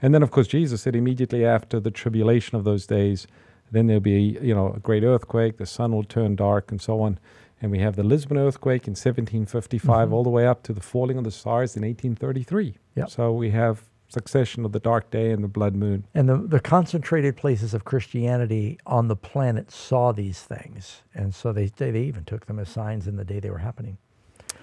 and 0.00 0.14
then 0.14 0.22
of 0.22 0.30
course 0.30 0.46
Jesus 0.46 0.82
said 0.82 0.94
immediately 0.94 1.44
after 1.44 1.80
the 1.80 1.90
tribulation 1.90 2.56
of 2.56 2.64
those 2.64 2.86
days, 2.86 3.26
then 3.72 3.88
there'll 3.88 4.00
be 4.00 4.38
you 4.40 4.54
know 4.54 4.72
a 4.74 4.78
great 4.78 5.02
earthquake, 5.02 5.56
the 5.56 5.66
sun 5.66 5.92
will 5.92 6.04
turn 6.04 6.36
dark, 6.36 6.70
and 6.70 6.80
so 6.80 7.00
on. 7.00 7.18
And 7.60 7.72
we 7.72 7.80
have 7.80 7.96
the 7.96 8.04
Lisbon 8.04 8.38
earthquake 8.38 8.86
in 8.86 8.92
1755, 8.92 9.82
mm-hmm. 9.82 10.14
all 10.14 10.22
the 10.22 10.30
way 10.30 10.46
up 10.46 10.62
to 10.62 10.72
the 10.72 10.80
falling 10.80 11.18
of 11.18 11.24
the 11.24 11.32
stars 11.32 11.76
in 11.76 11.82
1833. 11.82 12.76
Yep. 12.94 13.10
So 13.10 13.32
we 13.32 13.50
have 13.50 13.82
succession 14.08 14.64
of 14.64 14.72
the 14.72 14.80
dark 14.80 15.10
day 15.10 15.30
and 15.30 15.44
the 15.44 15.48
blood 15.48 15.74
moon. 15.74 16.04
And 16.14 16.28
the, 16.28 16.36
the 16.36 16.60
concentrated 16.60 17.36
places 17.36 17.74
of 17.74 17.84
Christianity 17.84 18.78
on 18.86 19.08
the 19.08 19.16
planet 19.16 19.70
saw 19.70 20.12
these 20.12 20.40
things. 20.42 21.02
And 21.14 21.34
so 21.34 21.52
they, 21.52 21.66
they, 21.66 21.90
they 21.90 22.02
even 22.02 22.24
took 22.24 22.46
them 22.46 22.58
as 22.58 22.68
signs 22.68 23.06
in 23.06 23.16
the 23.16 23.24
day 23.24 23.38
they 23.40 23.50
were 23.50 23.58
happening. 23.58 23.98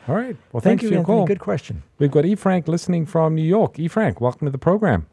All 0.07 0.15
right. 0.15 0.35
Well, 0.51 0.61
Thank 0.61 0.81
thanks 0.81 0.83
you, 0.83 0.89
for 0.89 0.93
your 0.93 0.99
Anthony. 1.01 1.17
call. 1.17 1.25
Good 1.27 1.39
question. 1.39 1.83
We've 1.97 2.11
got 2.11 2.25
E. 2.25 2.35
Frank 2.35 2.67
listening 2.67 3.05
from 3.05 3.35
New 3.35 3.43
York. 3.43 3.79
E. 3.79 3.87
Frank, 3.87 4.21
welcome 4.21 4.45
to 4.45 4.51
the 4.51 4.57
program. 4.57 5.07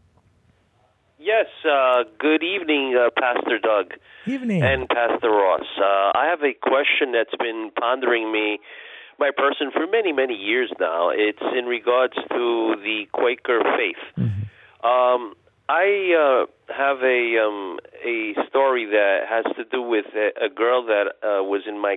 Yes, 1.18 1.46
uh, 1.64 2.02
good 2.18 2.42
evening, 2.42 2.98
uh, 2.98 3.08
Pastor 3.18 3.58
Doug. 3.58 3.94
Evening. 4.26 4.62
And 4.62 4.88
Pastor 4.88 5.30
Ross. 5.30 5.64
Uh, 5.78 6.10
I 6.18 6.26
have 6.28 6.42
a 6.42 6.52
question 6.52 7.12
that's 7.12 7.34
been 7.38 7.70
pondering 7.78 8.32
me, 8.32 8.58
my 9.22 9.30
person, 9.30 9.70
for 9.70 9.86
many, 9.86 10.12
many 10.12 10.34
years 10.34 10.70
now. 10.80 11.10
It's 11.10 11.46
in 11.56 11.66
regards 11.66 12.14
to 12.14 12.74
the 12.82 13.06
Quaker 13.12 13.62
faith. 13.78 14.02
Mm-hmm. 14.18 14.86
Um, 14.86 15.34
I 15.68 15.86
uh, 16.18 16.74
have 16.74 16.98
a 17.06 17.20
um, 17.38 17.78
a 18.04 18.34
story 18.48 18.86
that 18.90 19.20
has 19.30 19.46
to 19.56 19.64
do 19.64 19.80
with 19.80 20.06
a, 20.16 20.46
a 20.46 20.48
girl 20.48 20.84
that 20.86 21.06
uh, 21.22 21.42
was 21.44 21.62
in 21.68 21.78
my 21.80 21.96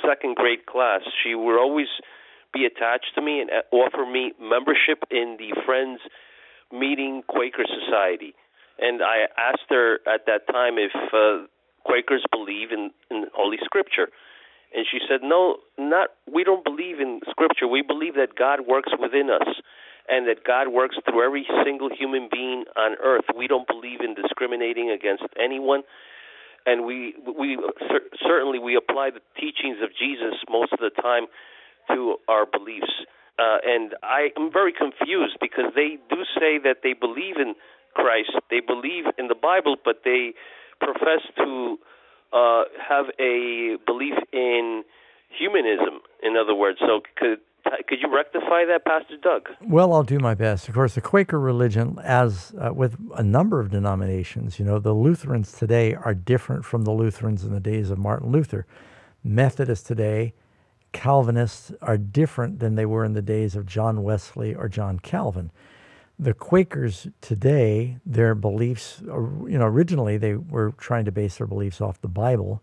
second 0.00 0.36
grade 0.36 0.64
class. 0.64 1.02
She 1.22 1.34
would 1.34 1.60
always 1.60 1.92
be 2.54 2.64
attached 2.64 3.12
to 3.16 3.20
me 3.20 3.42
and 3.42 3.50
uh, 3.50 3.76
offer 3.76 4.06
me 4.10 4.32
membership 4.40 5.04
in 5.10 5.36
the 5.38 5.52
Friends 5.66 6.00
Meeting 6.72 7.22
Quaker 7.28 7.64
Society 7.68 8.34
and 8.78 9.02
I 9.02 9.26
asked 9.38 9.68
her 9.70 10.00
at 10.06 10.26
that 10.26 10.46
time 10.52 10.76
if 10.78 10.92
uh, 11.12 11.46
Quakers 11.84 12.24
believe 12.30 12.72
in, 12.72 12.90
in 13.10 13.26
Holy 13.34 13.58
Scripture, 13.64 14.08
and 14.74 14.86
she 14.90 14.98
said, 15.08 15.22
"No, 15.22 15.58
not. 15.78 16.10
We 16.30 16.44
don't 16.44 16.64
believe 16.64 17.00
in 17.00 17.20
Scripture. 17.30 17.66
We 17.66 17.82
believe 17.82 18.14
that 18.14 18.34
God 18.34 18.66
works 18.66 18.92
within 18.98 19.30
us." 19.30 19.48
And 20.08 20.28
that 20.28 20.44
God 20.44 20.68
works 20.68 20.96
through 21.04 21.20
every 21.24 21.44
single 21.64 21.90
human 21.90 22.28
being 22.30 22.64
on 22.76 22.94
earth. 23.02 23.24
We 23.34 23.48
don't 23.48 23.66
believe 23.66 24.00
in 24.00 24.14
discriminating 24.14 24.88
against 24.88 25.24
anyone, 25.36 25.82
and 26.64 26.86
we 26.86 27.14
we 27.26 27.58
cer- 27.88 28.08
certainly 28.22 28.60
we 28.60 28.76
apply 28.76 29.10
the 29.10 29.20
teachings 29.36 29.78
of 29.82 29.90
Jesus 29.98 30.34
most 30.48 30.72
of 30.72 30.78
the 30.78 30.90
time 30.90 31.26
to 31.90 32.16
our 32.28 32.46
beliefs. 32.46 32.92
Uh, 33.38 33.58
and 33.66 33.94
I 34.02 34.30
am 34.36 34.50
very 34.52 34.72
confused 34.72 35.38
because 35.40 35.72
they 35.74 35.98
do 36.08 36.24
say 36.38 36.58
that 36.62 36.78
they 36.82 36.94
believe 36.94 37.36
in 37.36 37.54
Christ. 37.94 38.32
They 38.50 38.60
believe 38.60 39.04
in 39.18 39.28
the 39.28 39.34
Bible, 39.34 39.76
but 39.84 40.02
they 40.04 40.32
profess 40.80 41.20
to 41.38 41.78
uh, 42.32 42.64
have 42.88 43.06
a 43.18 43.76
belief 43.86 44.14
in 44.32 44.82
humanism. 45.28 46.00
In 46.22 46.36
other 46.36 46.54
words, 46.54 46.78
so 46.80 47.00
could 47.16 47.38
could 47.88 47.98
you 48.00 48.14
rectify 48.14 48.64
that, 48.64 48.84
Pastor 48.84 49.16
Doug? 49.20 49.48
Well, 49.60 49.92
I'll 49.92 50.04
do 50.04 50.20
my 50.20 50.34
best. 50.34 50.68
Of 50.68 50.74
course, 50.74 50.94
the 50.94 51.00
Quaker 51.00 51.40
religion, 51.40 51.98
as 52.04 52.54
uh, 52.60 52.72
with 52.72 52.96
a 53.16 53.24
number 53.24 53.58
of 53.58 53.70
denominations, 53.70 54.60
you 54.60 54.64
know, 54.64 54.78
the 54.78 54.92
Lutherans 54.92 55.50
today 55.50 55.94
are 55.94 56.14
different 56.14 56.64
from 56.64 56.82
the 56.82 56.92
Lutherans 56.92 57.44
in 57.44 57.52
the 57.52 57.60
days 57.60 57.90
of 57.90 57.98
Martin 57.98 58.30
Luther. 58.30 58.66
Methodists 59.24 59.86
today, 59.86 60.32
Calvinists 60.92 61.72
are 61.82 61.98
different 61.98 62.60
than 62.60 62.76
they 62.76 62.86
were 62.86 63.04
in 63.04 63.14
the 63.14 63.22
days 63.22 63.56
of 63.56 63.66
John 63.66 64.02
Wesley 64.02 64.54
or 64.54 64.68
John 64.68 64.98
Calvin 64.98 65.50
the 66.18 66.32
Quakers 66.32 67.08
today, 67.20 67.98
their 68.06 68.34
beliefs, 68.34 69.00
you 69.02 69.58
know, 69.58 69.66
originally 69.66 70.16
they 70.16 70.34
were 70.34 70.72
trying 70.78 71.04
to 71.04 71.12
base 71.12 71.36
their 71.36 71.46
beliefs 71.46 71.80
off 71.80 72.00
the 72.00 72.08
Bible, 72.08 72.62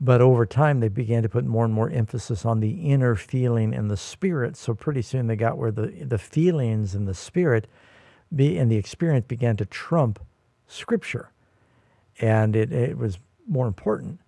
but 0.00 0.20
over 0.20 0.46
time 0.46 0.80
they 0.80 0.88
began 0.88 1.22
to 1.22 1.28
put 1.28 1.44
more 1.44 1.64
and 1.64 1.74
more 1.74 1.90
emphasis 1.90 2.46
on 2.46 2.60
the 2.60 2.90
inner 2.90 3.14
feeling 3.14 3.74
and 3.74 3.90
the 3.90 3.96
spirit. 3.96 4.56
So 4.56 4.74
pretty 4.74 5.02
soon 5.02 5.26
they 5.26 5.36
got 5.36 5.58
where 5.58 5.70
the 5.70 5.88
the 5.88 6.18
feelings 6.18 6.94
and 6.94 7.06
the 7.06 7.14
spirit, 7.14 7.66
be 8.34 8.56
and 8.56 8.70
the 8.70 8.76
experience 8.76 9.26
began 9.26 9.56
to 9.56 9.66
trump 9.66 10.20
Scripture, 10.66 11.30
and 12.20 12.54
it 12.56 12.72
it 12.72 12.96
was 12.96 13.18
more 13.46 13.66
important. 13.66 14.20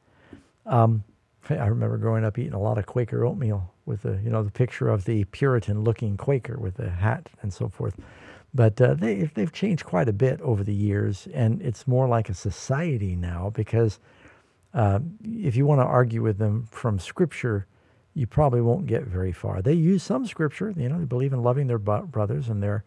Um, 0.67 1.05
I 1.49 1.67
remember 1.67 1.97
growing 1.97 2.25
up 2.25 2.38
eating 2.38 2.52
a 2.52 2.61
lot 2.61 2.79
of 2.79 2.87
Quaker 2.87 3.25
oatmeal 3.25 3.73
with 3.87 4.02
the 4.02 4.21
you 4.23 4.31
know 4.31 4.43
the 4.43 4.50
picture 4.50 4.88
of 4.88 5.05
the 5.05 5.25
Puritan 5.25 5.83
looking 5.83 6.17
Quaker 6.17 6.59
with 6.59 6.75
the 6.75 6.90
hat 6.90 7.31
and 7.43 7.52
so 7.52 7.69
forth. 7.69 7.95
But 8.52 8.80
uh, 8.80 8.95
they, 8.95 9.30
they've 9.35 9.52
changed 9.52 9.85
quite 9.85 10.09
a 10.09 10.12
bit 10.12 10.40
over 10.40 10.64
the 10.64 10.75
years, 10.75 11.28
and 11.33 11.62
it's 11.62 11.87
more 11.87 12.09
like 12.09 12.28
a 12.28 12.35
society 12.35 13.14
now 13.14 13.50
because 13.54 14.00
uh, 14.75 15.00
if 15.23 15.57
you 15.57 15.66
want 15.66 15.80
to 15.80 15.85
argue 15.85 16.23
with 16.23 16.38
them 16.38 16.66
from 16.71 16.99
Scripture, 16.99 17.66
you 18.14 18.26
probably 18.26 18.61
won't 18.61 18.87
get 18.87 19.04
very 19.04 19.33
far. 19.33 19.62
They 19.62 19.75
use 19.75 20.02
some 20.02 20.26
Scripture, 20.26 20.75
you 20.76 20.88
know, 20.88 20.99
they 20.99 21.04
believe 21.04 21.33
in 21.33 21.42
loving 21.42 21.69
their 21.69 21.78
brothers 21.78 22.49
and 22.49 22.62
they're, 22.62 22.85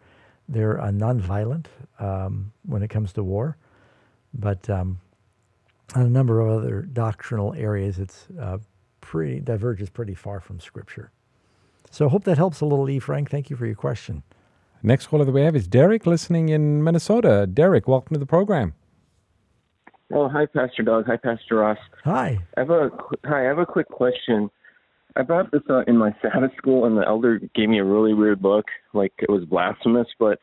they're 0.48 0.80
uh, 0.80 0.90
nonviolent 0.90 1.66
um, 1.98 2.52
when 2.66 2.82
it 2.82 2.88
comes 2.88 3.12
to 3.14 3.24
war. 3.24 3.56
But 4.34 4.68
um, 4.68 5.00
on 5.94 6.02
a 6.02 6.10
number 6.10 6.40
of 6.40 6.62
other 6.62 6.82
doctrinal 6.82 7.54
areas, 7.54 7.98
it's 7.98 8.26
uh, 8.38 8.58
pretty 9.00 9.40
diverges 9.40 9.88
pretty 9.88 10.14
far 10.14 10.40
from 10.40 10.60
Scripture. 10.60 11.10
So, 11.90 12.06
I 12.06 12.10
hope 12.10 12.24
that 12.24 12.38
helps 12.38 12.60
a 12.60 12.66
little, 12.66 12.90
E. 12.90 12.98
Frank. 12.98 13.30
Thank 13.30 13.50
you 13.50 13.56
for 13.56 13.66
your 13.66 13.76
question. 13.76 14.24
Next 14.86 15.06
caller 15.06 15.24
that 15.24 15.32
we 15.32 15.40
have 15.40 15.56
is 15.56 15.66
Derek, 15.66 16.04
listening 16.04 16.50
in 16.50 16.84
Minnesota. 16.84 17.46
Derek, 17.46 17.88
welcome 17.88 18.12
to 18.14 18.20
the 18.20 18.26
program. 18.26 18.74
Oh, 20.12 20.28
hi, 20.28 20.44
Pastor 20.44 20.82
Doug. 20.82 21.06
Hi, 21.06 21.16
Pastor 21.16 21.56
Ross. 21.56 21.78
Hi. 22.04 22.38
I 22.58 22.60
have 22.60 22.68
a 22.68 22.90
hi. 23.24 23.40
I 23.40 23.48
have 23.48 23.58
a 23.58 23.64
quick 23.64 23.88
question. 23.88 24.50
I 25.16 25.22
brought 25.22 25.50
this 25.52 25.62
up 25.70 25.88
in 25.88 25.96
my 25.96 26.14
Sabbath 26.20 26.50
school, 26.58 26.84
and 26.84 26.98
the 26.98 27.06
elder 27.06 27.40
gave 27.54 27.70
me 27.70 27.78
a 27.78 27.84
really 27.84 28.12
weird 28.12 28.42
look, 28.42 28.66
like 28.92 29.14
it 29.20 29.30
was 29.30 29.46
blasphemous. 29.46 30.06
But 30.18 30.38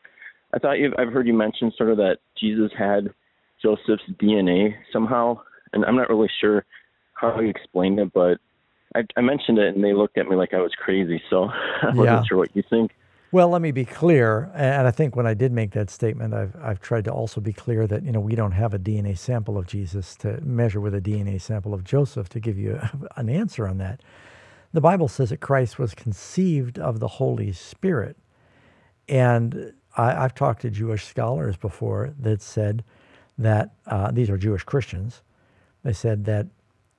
I 0.52 0.58
thought 0.58 0.80
you 0.80 0.92
I've 0.98 1.12
heard 1.12 1.28
you 1.28 1.34
mention 1.34 1.72
sort 1.78 1.90
of 1.90 1.96
that 1.98 2.16
Jesus 2.36 2.72
had 2.76 3.14
Joseph's 3.62 4.02
DNA 4.20 4.74
somehow, 4.92 5.38
and 5.72 5.84
I'm 5.84 5.94
not 5.94 6.08
really 6.08 6.30
sure 6.40 6.64
how 7.14 7.38
you 7.38 7.48
explained 7.48 8.00
it, 8.00 8.12
but 8.12 8.38
I, 8.96 9.02
I 9.16 9.20
mentioned 9.20 9.58
it, 9.58 9.72
and 9.76 9.84
they 9.84 9.92
looked 9.94 10.18
at 10.18 10.26
me 10.26 10.34
like 10.34 10.52
I 10.52 10.60
was 10.60 10.72
crazy. 10.76 11.22
So 11.30 11.44
I 11.82 11.86
wasn't 11.94 12.04
Yeah. 12.06 12.22
sure 12.28 12.38
what 12.38 12.56
you 12.56 12.64
think. 12.68 12.90
Well, 13.32 13.48
let 13.48 13.62
me 13.62 13.70
be 13.70 13.86
clear, 13.86 14.50
and 14.54 14.86
I 14.86 14.90
think 14.90 15.16
when 15.16 15.26
I 15.26 15.32
did 15.32 15.52
make 15.52 15.70
that 15.70 15.88
statement, 15.88 16.34
I've, 16.34 16.54
I've 16.62 16.80
tried 16.82 17.04
to 17.04 17.12
also 17.12 17.40
be 17.40 17.54
clear 17.54 17.86
that 17.86 18.02
you 18.02 18.12
know 18.12 18.20
we 18.20 18.34
don't 18.34 18.52
have 18.52 18.74
a 18.74 18.78
DNA 18.78 19.16
sample 19.16 19.56
of 19.56 19.66
Jesus 19.66 20.14
to 20.16 20.38
measure 20.42 20.82
with 20.82 20.94
a 20.94 21.00
DNA 21.00 21.40
sample 21.40 21.72
of 21.72 21.82
Joseph 21.82 22.28
to 22.28 22.40
give 22.40 22.58
you 22.58 22.78
an 23.16 23.30
answer 23.30 23.66
on 23.66 23.78
that. 23.78 24.02
The 24.74 24.82
Bible 24.82 25.08
says 25.08 25.30
that 25.30 25.40
Christ 25.40 25.78
was 25.78 25.94
conceived 25.94 26.78
of 26.78 27.00
the 27.00 27.08
Holy 27.08 27.52
Spirit, 27.52 28.18
and 29.08 29.72
I, 29.96 30.24
I've 30.24 30.34
talked 30.34 30.60
to 30.62 30.70
Jewish 30.70 31.06
scholars 31.06 31.56
before 31.56 32.12
that 32.18 32.42
said 32.42 32.84
that 33.38 33.70
uh, 33.86 34.10
these 34.10 34.28
are 34.28 34.36
Jewish 34.36 34.64
Christians. 34.64 35.22
They 35.84 35.94
said 35.94 36.26
that 36.26 36.48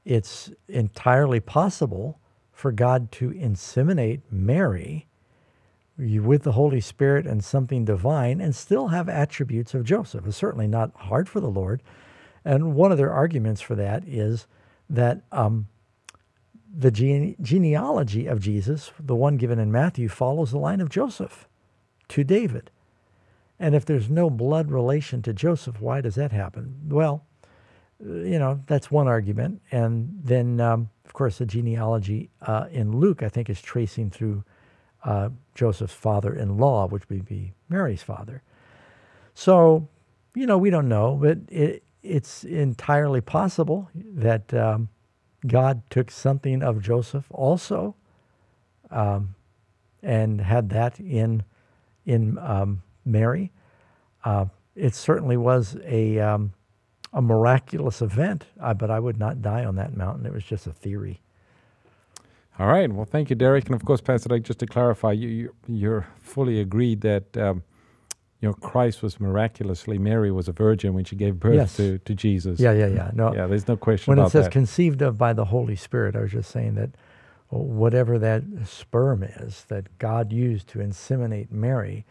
it's 0.03 0.49
entirely 0.67 1.41
possible 1.41 2.19
for 2.51 2.71
God 2.71 3.11
to 3.11 3.29
inseminate 3.29 4.21
Mary 4.31 5.05
you 5.97 6.23
with 6.23 6.43
the 6.43 6.53
Holy 6.53 6.81
Spirit 6.81 7.27
and 7.27 7.43
something 7.43 7.85
divine 7.85 8.41
and 8.41 8.55
still 8.55 8.87
have 8.87 9.07
attributes 9.07 9.73
of 9.73 9.83
Joseph. 9.83 10.25
It's 10.25 10.37
certainly 10.37 10.67
not 10.67 10.91
hard 10.95 11.29
for 11.29 11.39
the 11.39 11.49
Lord. 11.49 11.83
And 12.43 12.75
one 12.75 12.91
of 12.91 12.97
their 12.97 13.13
arguments 13.13 13.61
for 13.61 13.75
that 13.75 14.03
is 14.07 14.47
that 14.89 15.21
um, 15.31 15.67
the 16.75 16.91
gene- 16.91 17.35
genealogy 17.41 18.25
of 18.25 18.39
Jesus, 18.39 18.91
the 18.99 19.15
one 19.15 19.37
given 19.37 19.59
in 19.59 19.71
Matthew, 19.71 20.09
follows 20.09 20.51
the 20.51 20.57
line 20.57 20.81
of 20.81 20.89
Joseph 20.89 21.47
to 22.09 22.23
David. 22.23 22.71
And 23.59 23.75
if 23.75 23.85
there's 23.85 24.09
no 24.09 24.29
blood 24.29 24.71
relation 24.71 25.21
to 25.21 25.33
Joseph, 25.33 25.79
why 25.79 26.01
does 26.01 26.15
that 26.15 26.31
happen? 26.31 26.81
Well, 26.87 27.25
you 27.99 28.39
know, 28.39 28.61
that's 28.65 28.91
one 28.91 29.07
argument. 29.07 29.61
And 29.71 30.19
then, 30.23 30.59
um, 30.59 30.89
of 31.05 31.13
course, 31.13 31.37
the 31.37 31.45
genealogy 31.45 32.29
uh, 32.41 32.65
in 32.71 32.91
Luke, 32.91 33.23
I 33.23 33.29
think, 33.29 33.49
is 33.49 33.61
tracing 33.61 34.09
through 34.09 34.43
uh, 35.03 35.29
Joseph's 35.55 35.93
father 35.93 36.33
in 36.33 36.57
law, 36.57 36.87
which 36.87 37.07
would 37.09 37.25
be 37.25 37.53
Mary's 37.69 38.03
father. 38.03 38.41
So, 39.33 39.87
you 40.35 40.45
know, 40.45 40.57
we 40.57 40.69
don't 40.69 40.87
know, 40.87 41.17
but 41.21 41.39
it, 41.49 41.83
it's 42.01 42.43
entirely 42.43 43.21
possible 43.21 43.89
that 43.95 44.53
um, 44.53 44.89
God 45.45 45.81
took 45.89 46.11
something 46.11 46.61
of 46.63 46.81
Joseph 46.81 47.25
also 47.31 47.95
um, 48.91 49.35
and 50.01 50.41
had 50.41 50.69
that 50.69 50.99
in, 50.99 51.43
in 52.05 52.37
um, 52.37 52.83
Mary. 53.05 53.51
Uh, 54.23 54.45
it 54.75 54.95
certainly 54.95 55.37
was 55.37 55.77
a, 55.83 56.19
um, 56.19 56.53
a 57.11 57.21
miraculous 57.21 58.01
event, 58.01 58.45
uh, 58.59 58.73
but 58.73 58.89
I 58.89 58.99
would 58.99 59.17
not 59.17 59.41
die 59.41 59.65
on 59.65 59.75
that 59.75 59.95
mountain. 59.95 60.25
It 60.25 60.33
was 60.33 60.43
just 60.43 60.67
a 60.67 60.73
theory. 60.73 61.21
All 62.59 62.67
right. 62.67 62.91
Well, 62.91 63.05
thank 63.05 63.29
you, 63.29 63.35
Derek. 63.35 63.65
And 63.65 63.75
of 63.75 63.83
course, 63.85 64.01
Pastor 64.01 64.29
Doug, 64.29 64.43
just 64.43 64.59
to 64.59 64.67
clarify, 64.67 65.11
you, 65.13 65.27
you, 65.27 65.55
you're 65.67 66.07
fully 66.21 66.59
agreed 66.59 67.01
that 67.01 67.35
um, 67.35 67.63
you 68.41 68.47
know 68.49 68.53
Christ 68.53 69.01
was 69.01 69.19
miraculously, 69.19 69.97
Mary 69.97 70.31
was 70.31 70.47
a 70.47 70.51
virgin 70.51 70.93
when 70.93 71.03
she 71.05 71.15
gave 71.15 71.39
birth 71.39 71.55
Yes. 71.55 71.77
to, 71.77 71.97
to 71.99 72.13
Jesus. 72.13 72.59
Yeah, 72.59 72.73
yeah, 72.73 72.87
yeah. 72.87 73.11
No, 73.13 73.33
Yeah, 73.33 73.47
there's 73.47 73.67
no 73.67 73.75
question 73.77 74.15
when 74.15 74.23
it 74.25 74.29
says 74.29 74.45
that. 74.45 74.51
conceived 74.51 75.01
of 75.01 75.17
by 75.17 75.33
the 75.33 75.45
Holy 75.45 75.75
Spirit, 75.75 76.15
I 76.15 76.21
was 76.21 76.31
just 76.31 76.51
saying 76.51 76.75
that 76.75 76.91
whatever 77.49 78.17
that 78.19 78.43
sperm 78.65 79.23
is 79.23 79.65
that 79.65 79.97
God 79.99 80.31
used 80.31 80.67
to 80.69 80.79
inseminate 80.79 81.51
Mary, 81.51 82.05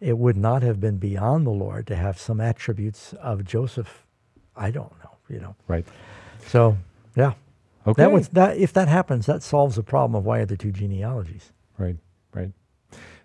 it 0.00 0.18
would 0.18 0.36
not 0.36 0.62
have 0.62 0.80
been 0.80 0.98
beyond 0.98 1.46
the 1.46 1.50
Lord 1.50 1.86
to 1.88 1.96
have 1.96 2.18
some 2.18 2.40
attributes 2.40 3.12
of 3.14 3.44
Joseph. 3.44 4.04
I 4.56 4.70
don't 4.70 4.92
know, 5.02 5.10
you 5.28 5.40
know. 5.40 5.54
right. 5.68 5.86
So, 6.46 6.76
yeah. 7.16 7.34
Okay. 7.88 8.02
That 8.02 8.12
was 8.12 8.28
that. 8.30 8.58
If 8.58 8.74
that 8.74 8.86
happens, 8.88 9.24
that 9.26 9.42
solves 9.42 9.76
the 9.76 9.82
problem 9.82 10.14
of 10.14 10.26
why 10.26 10.40
are 10.40 10.44
there 10.44 10.58
two 10.58 10.72
genealogies? 10.72 11.52
Right, 11.78 11.96
right. 12.34 12.52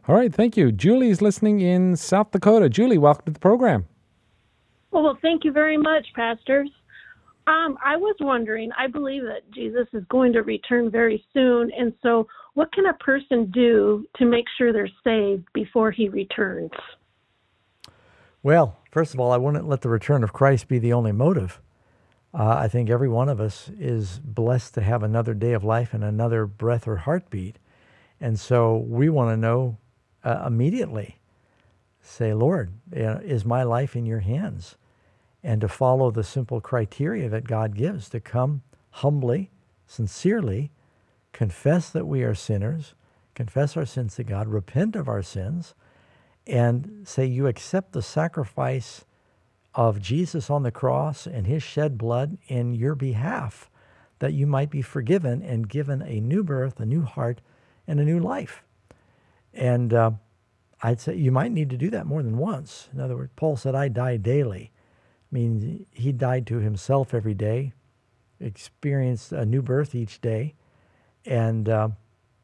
All 0.07 0.15
right, 0.15 0.33
thank 0.33 0.55
you. 0.55 0.71
Julie's 0.71 1.21
listening 1.21 1.59
in 1.59 1.97
South 1.97 2.31
Dakota. 2.31 2.69
Julie, 2.69 2.97
welcome 2.97 3.25
to 3.25 3.31
the 3.31 3.39
program. 3.39 3.85
Well, 4.91 5.03
well, 5.03 5.17
thank 5.21 5.43
you 5.43 5.51
very 5.51 5.75
much, 5.75 6.07
pastors. 6.15 6.69
Um, 7.45 7.77
I 7.83 7.97
was 7.97 8.15
wondering. 8.21 8.71
I 8.77 8.87
believe 8.87 9.23
that 9.23 9.41
Jesus 9.53 9.87
is 9.91 10.05
going 10.09 10.31
to 10.31 10.43
return 10.43 10.89
very 10.89 11.25
soon, 11.33 11.69
and 11.77 11.93
so 12.01 12.25
what 12.53 12.71
can 12.71 12.85
a 12.85 12.93
person 12.93 13.51
do 13.51 14.05
to 14.15 14.25
make 14.25 14.45
sure 14.57 14.71
they're 14.71 14.87
saved 15.03 15.45
before 15.53 15.91
he 15.91 16.07
returns? 16.07 16.71
Well, 18.43 18.77
first 18.91 19.13
of 19.13 19.19
all, 19.19 19.33
I 19.33 19.37
wouldn't 19.37 19.67
let 19.67 19.81
the 19.81 19.89
return 19.89 20.23
of 20.23 20.31
Christ 20.31 20.69
be 20.69 20.79
the 20.79 20.93
only 20.93 21.11
motive. 21.11 21.59
Uh, 22.33 22.55
I 22.57 22.67
think 22.67 22.89
every 22.89 23.09
one 23.09 23.29
of 23.29 23.39
us 23.39 23.69
is 23.79 24.19
blessed 24.19 24.73
to 24.73 24.81
have 24.81 25.03
another 25.03 25.33
day 25.33 25.53
of 25.53 25.63
life 25.63 25.93
and 25.93 26.03
another 26.03 26.47
breath 26.47 26.87
or 26.87 26.97
heartbeat. 26.97 27.57
And 28.19 28.39
so 28.39 28.77
we 28.77 29.09
want 29.09 29.31
to 29.31 29.37
know 29.37 29.77
uh, 30.23 30.43
immediately 30.47 31.19
say, 32.01 32.33
Lord, 32.33 32.71
is 32.91 33.45
my 33.45 33.63
life 33.63 33.95
in 33.95 34.05
your 34.05 34.19
hands? 34.19 34.77
And 35.43 35.61
to 35.61 35.67
follow 35.67 36.09
the 36.09 36.23
simple 36.23 36.59
criteria 36.59 37.29
that 37.29 37.47
God 37.47 37.75
gives 37.75 38.09
to 38.09 38.19
come 38.19 38.61
humbly, 38.91 39.51
sincerely, 39.85 40.71
confess 41.33 41.89
that 41.89 42.07
we 42.07 42.23
are 42.23 42.35
sinners, 42.35 42.93
confess 43.35 43.77
our 43.77 43.85
sins 43.85 44.15
to 44.15 44.23
God, 44.23 44.47
repent 44.47 44.95
of 44.95 45.07
our 45.07 45.21
sins, 45.21 45.75
and 46.47 47.03
say, 47.05 47.25
You 47.25 47.47
accept 47.47 47.93
the 47.93 48.01
sacrifice 48.01 49.05
of 49.75 50.01
Jesus 50.01 50.49
on 50.49 50.63
the 50.63 50.71
cross 50.71 51.25
and 51.25 51.47
his 51.47 51.63
shed 51.63 51.97
blood 51.97 52.37
in 52.47 52.73
your 52.73 52.95
behalf, 52.95 53.69
that 54.19 54.33
you 54.33 54.47
might 54.47 54.69
be 54.69 54.81
forgiven 54.81 55.41
and 55.41 55.67
given 55.67 56.01
a 56.01 56.19
new 56.19 56.43
birth, 56.43 56.79
a 56.79 56.85
new 56.85 57.01
heart, 57.01 57.41
and 57.87 57.99
a 57.99 58.05
new 58.05 58.19
life. 58.19 58.63
And 59.53 59.93
uh, 59.93 60.11
I'd 60.81 60.99
say 60.99 61.15
you 61.15 61.31
might 61.31 61.51
need 61.51 61.69
to 61.71 61.77
do 61.77 61.89
that 61.91 62.05
more 62.05 62.23
than 62.23 62.37
once. 62.37 62.89
In 62.93 62.99
other 62.99 63.15
words, 63.15 63.31
Paul 63.35 63.57
said, 63.57 63.75
I 63.75 63.87
die 63.87 64.17
daily. 64.17 64.71
I 65.31 65.35
mean, 65.35 65.85
he 65.91 66.11
died 66.11 66.45
to 66.47 66.57
himself 66.59 67.13
every 67.13 67.33
day, 67.33 67.73
experienced 68.39 69.31
a 69.31 69.45
new 69.45 69.61
birth 69.61 69.95
each 69.95 70.21
day, 70.21 70.53
and 71.25 71.67
uh, 71.67 71.89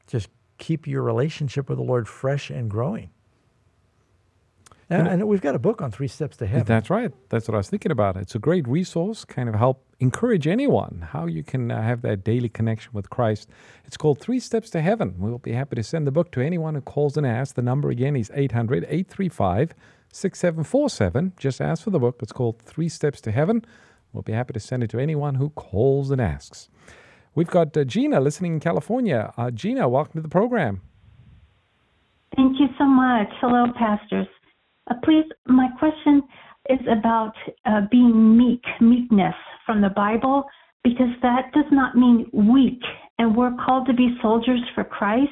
just 0.08 0.30
keep 0.58 0.88
your 0.88 1.04
relationship 1.04 1.70
with 1.70 1.78
the 1.78 1.84
Lord 1.84 2.08
fresh 2.08 2.50
and 2.50 2.70
growing. 2.70 3.10
And, 4.90 5.08
and 5.08 5.28
we've 5.28 5.42
got 5.42 5.54
a 5.54 5.60
book 5.60 5.82
on 5.82 5.92
three 5.92 6.08
steps 6.08 6.36
to 6.38 6.48
heaven. 6.48 6.66
That's 6.66 6.90
right. 6.90 7.12
That's 7.30 7.48
what 7.48 7.54
I 7.54 7.58
was 7.58 7.70
thinking 7.70 7.92
about. 7.92 8.18
It's 8.18 8.34
a 8.34 8.40
great 8.40 8.68
resource, 8.68 9.24
kind 9.24 9.48
of 9.48 9.54
help 9.54 9.86
encourage 10.00 10.48
anyone 10.48 11.06
how 11.12 11.28
you 11.28 11.44
can 11.44 11.70
uh, 11.70 11.82
have 11.82 12.02
that 12.02 12.24
daily 12.24 12.50
connection 12.50 12.92
with 12.94 13.10
Christ. 13.10 13.50
It's 13.86 13.98
called 13.98 14.20
Three 14.20 14.40
Steps 14.40 14.72
to 14.72 14.82
Heaven. 14.82 15.16
We'll 15.20 15.38
be 15.38 15.52
happy 15.52 15.76
to 15.76 15.84
send 15.84 16.08
the 16.08 16.12
book 16.12 16.32
to 16.32 16.42
anyone 16.42 16.74
who 16.74 16.82
calls 16.82 17.18
and 17.18 17.28
asks. 17.28 17.54
The 17.54 17.62
number 17.62 17.90
again 17.90 18.16
is 18.16 18.32
800 18.34 18.86
835 18.86 19.76
6747. 20.12 21.34
Just 21.38 21.62
ask 21.62 21.84
for 21.84 21.92
the 21.92 22.00
book. 22.00 22.20
It's 22.24 22.32
called 22.32 22.60
Three 22.60 22.90
Steps 22.90 23.22
to 23.22 23.32
Heaven. 23.32 23.64
We'll 24.12 24.24
be 24.24 24.34
happy 24.34 24.54
to 24.54 24.60
send 24.60 24.84
it 24.84 24.90
to 24.92 25.00
anyone 25.00 25.36
who 25.36 25.52
calls 25.52 26.10
and 26.10 26.20
asks. 26.20 26.68
We've 27.36 27.48
got 27.48 27.78
uh, 27.78 27.84
Gina 27.84 28.20
listening 28.20 28.54
in 28.54 28.60
California. 28.60 29.32
Uh, 29.38 29.52
Gina, 29.52 29.88
welcome 29.88 30.14
to 30.14 30.22
the 30.22 30.30
program. 30.30 30.82
Thank 32.36 32.60
you 32.60 32.68
so 32.78 32.86
much. 32.86 33.28
Hello, 33.40 33.72
pastors. 33.78 34.28
Uh, 34.90 34.96
please, 35.04 35.26
my 35.48 35.68
question 35.80 36.24
is 36.70 36.80
about 36.92 37.34
uh, 37.66 37.82
being 37.92 38.38
meek, 38.38 38.64
meekness 38.82 39.36
from 39.66 39.82
the 39.82 39.90
Bible, 39.90 40.44
because 40.84 41.10
that 41.22 41.52
does 41.54 41.66
not 41.72 41.96
mean 41.96 42.30
weak, 42.34 42.82
and 43.18 43.36
we're 43.36 43.56
called 43.66 43.88
to 43.88 43.94
be 43.94 44.18
soldiers 44.22 44.62
for 44.74 44.84
Christ. 44.84 45.32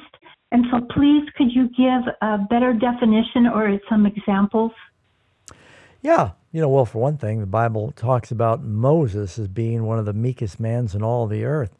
And 0.50 0.64
so, 0.70 0.86
please, 0.94 1.28
could 1.36 1.52
you 1.52 1.68
give 1.68 2.14
a 2.22 2.38
better 2.38 2.72
definition 2.72 3.46
or 3.46 3.78
some 3.88 4.06
examples? 4.06 4.72
Yeah. 6.00 6.32
You 6.52 6.62
know, 6.62 6.68
well, 6.68 6.86
for 6.86 6.98
one 6.98 7.18
thing, 7.18 7.40
the 7.40 7.46
Bible 7.46 7.92
talks 7.92 8.30
about 8.30 8.62
Moses 8.62 9.38
as 9.38 9.48
being 9.48 9.84
one 9.84 9.98
of 9.98 10.06
the 10.06 10.14
meekest 10.14 10.58
mans 10.58 10.94
in 10.94 11.02
all 11.02 11.26
the 11.26 11.44
earth. 11.44 11.76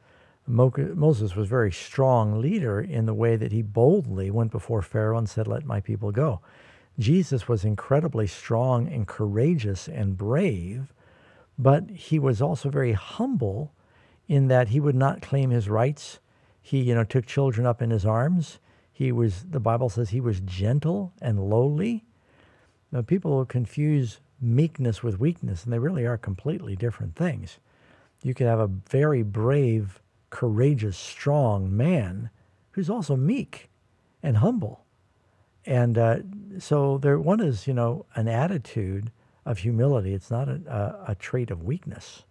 Mo- 0.46 0.72
Moses 0.94 1.34
was 1.34 1.46
a 1.46 1.48
very 1.48 1.72
strong 1.72 2.40
leader 2.40 2.80
in 2.80 3.06
the 3.06 3.14
way 3.14 3.36
that 3.36 3.52
he 3.52 3.62
boldly 3.62 4.30
went 4.30 4.50
before 4.50 4.82
Pharaoh 4.82 5.16
and 5.16 5.28
said, 5.28 5.46
Let 5.46 5.64
my 5.64 5.80
people 5.80 6.12
go. 6.12 6.40
Jesus 6.98 7.46
was 7.46 7.64
incredibly 7.64 8.26
strong 8.26 8.88
and 8.88 9.06
courageous 9.06 9.88
and 9.88 10.16
brave, 10.16 10.92
but 11.58 11.90
he 11.90 12.18
was 12.18 12.42
also 12.42 12.70
very 12.70 12.92
humble 12.92 13.72
in 14.26 14.48
that 14.48 14.68
he 14.68 14.80
would 14.80 14.96
not 14.96 15.22
claim 15.22 15.50
his 15.50 15.68
rights. 15.68 16.18
He, 16.60 16.80
you 16.82 16.94
know, 16.94 17.04
took 17.04 17.24
children 17.24 17.66
up 17.66 17.80
in 17.80 17.90
his 17.90 18.04
arms. 18.04 18.58
He 18.92 19.12
was, 19.12 19.44
the 19.48 19.60
Bible 19.60 19.88
says 19.88 20.10
he 20.10 20.20
was 20.20 20.40
gentle 20.40 21.12
and 21.22 21.48
lowly. 21.48 22.04
Now, 22.90 23.02
people 23.02 23.44
confuse 23.44 24.20
meekness 24.40 25.02
with 25.02 25.20
weakness, 25.20 25.64
and 25.64 25.72
they 25.72 25.78
really 25.78 26.04
are 26.04 26.18
completely 26.18 26.76
different 26.76 27.14
things. 27.14 27.58
You 28.22 28.34
could 28.34 28.46
have 28.46 28.60
a 28.60 28.66
very 28.66 29.22
brave, 29.22 30.00
courageous, 30.30 30.96
strong 30.96 31.76
man 31.76 32.30
who's 32.72 32.90
also 32.90 33.16
meek 33.16 33.70
and 34.22 34.38
humble. 34.38 34.84
And 35.66 35.98
uh, 35.98 36.16
so 36.58 36.98
there, 36.98 37.18
one 37.18 37.40
is, 37.40 37.66
you 37.66 37.74
know, 37.74 38.06
an 38.14 38.28
attitude 38.28 39.10
of 39.44 39.58
humility. 39.58 40.14
It's 40.14 40.30
not 40.30 40.48
a, 40.48 40.60
a, 40.68 41.12
a 41.12 41.14
trait 41.14 41.50
of 41.50 41.62
weakness. 41.62 42.24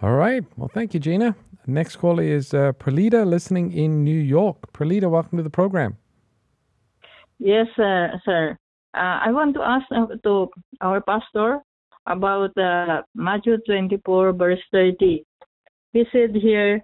All 0.00 0.12
right. 0.12 0.44
Well, 0.56 0.70
thank 0.72 0.94
you, 0.94 1.00
Gina. 1.00 1.34
Next 1.66 1.96
caller 1.96 2.22
is 2.22 2.54
uh, 2.54 2.72
Pralita, 2.72 3.26
listening 3.26 3.72
in 3.72 4.04
New 4.04 4.18
York. 4.18 4.72
Pralita, 4.72 5.10
welcome 5.10 5.36
to 5.38 5.42
the 5.42 5.50
program. 5.50 5.98
Yes, 7.38 7.66
uh, 7.78 8.08
sir. 8.24 8.56
Uh, 8.94 9.20
I 9.24 9.30
want 9.30 9.54
to 9.54 9.62
ask 9.62 9.84
uh, 9.94 10.06
to 10.24 10.48
our 10.80 11.00
pastor 11.00 11.60
about 12.06 12.56
uh, 12.56 13.02
Matthew 13.14 13.58
24, 13.66 14.32
verse 14.32 14.58
30. 14.72 15.24
He 15.92 16.04
said 16.10 16.34
here, 16.34 16.82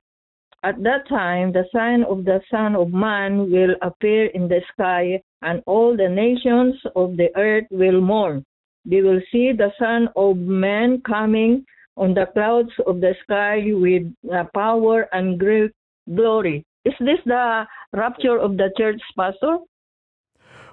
At 0.64 0.82
that 0.82 1.06
time, 1.10 1.52
the 1.52 1.66
sign 1.74 2.04
of 2.04 2.24
the 2.24 2.40
Son 2.50 2.74
of 2.74 2.88
Man 2.90 3.50
will 3.52 3.74
appear 3.82 4.28
in 4.28 4.48
the 4.48 4.62
sky, 4.72 5.20
and 5.42 5.62
all 5.66 5.94
the 5.94 6.08
nations 6.08 6.74
of 6.96 7.18
the 7.18 7.28
earth 7.36 7.66
will 7.70 8.00
mourn. 8.00 8.46
They 8.86 9.02
will 9.02 9.20
see 9.30 9.52
the 9.52 9.72
Son 9.78 10.08
of 10.16 10.38
Man 10.38 11.02
coming 11.06 11.66
on 11.98 12.14
the 12.14 12.24
clouds 12.32 12.72
of 12.86 13.02
the 13.02 13.14
sky 13.24 13.60
with 13.74 14.04
uh, 14.32 14.44
power 14.54 15.06
and 15.12 15.38
great 15.38 15.72
glory. 16.14 16.64
Is 16.86 16.94
this 16.98 17.20
the 17.26 17.66
rapture 17.92 18.38
of 18.38 18.56
the 18.56 18.70
church, 18.78 19.02
Pastor? 19.18 19.58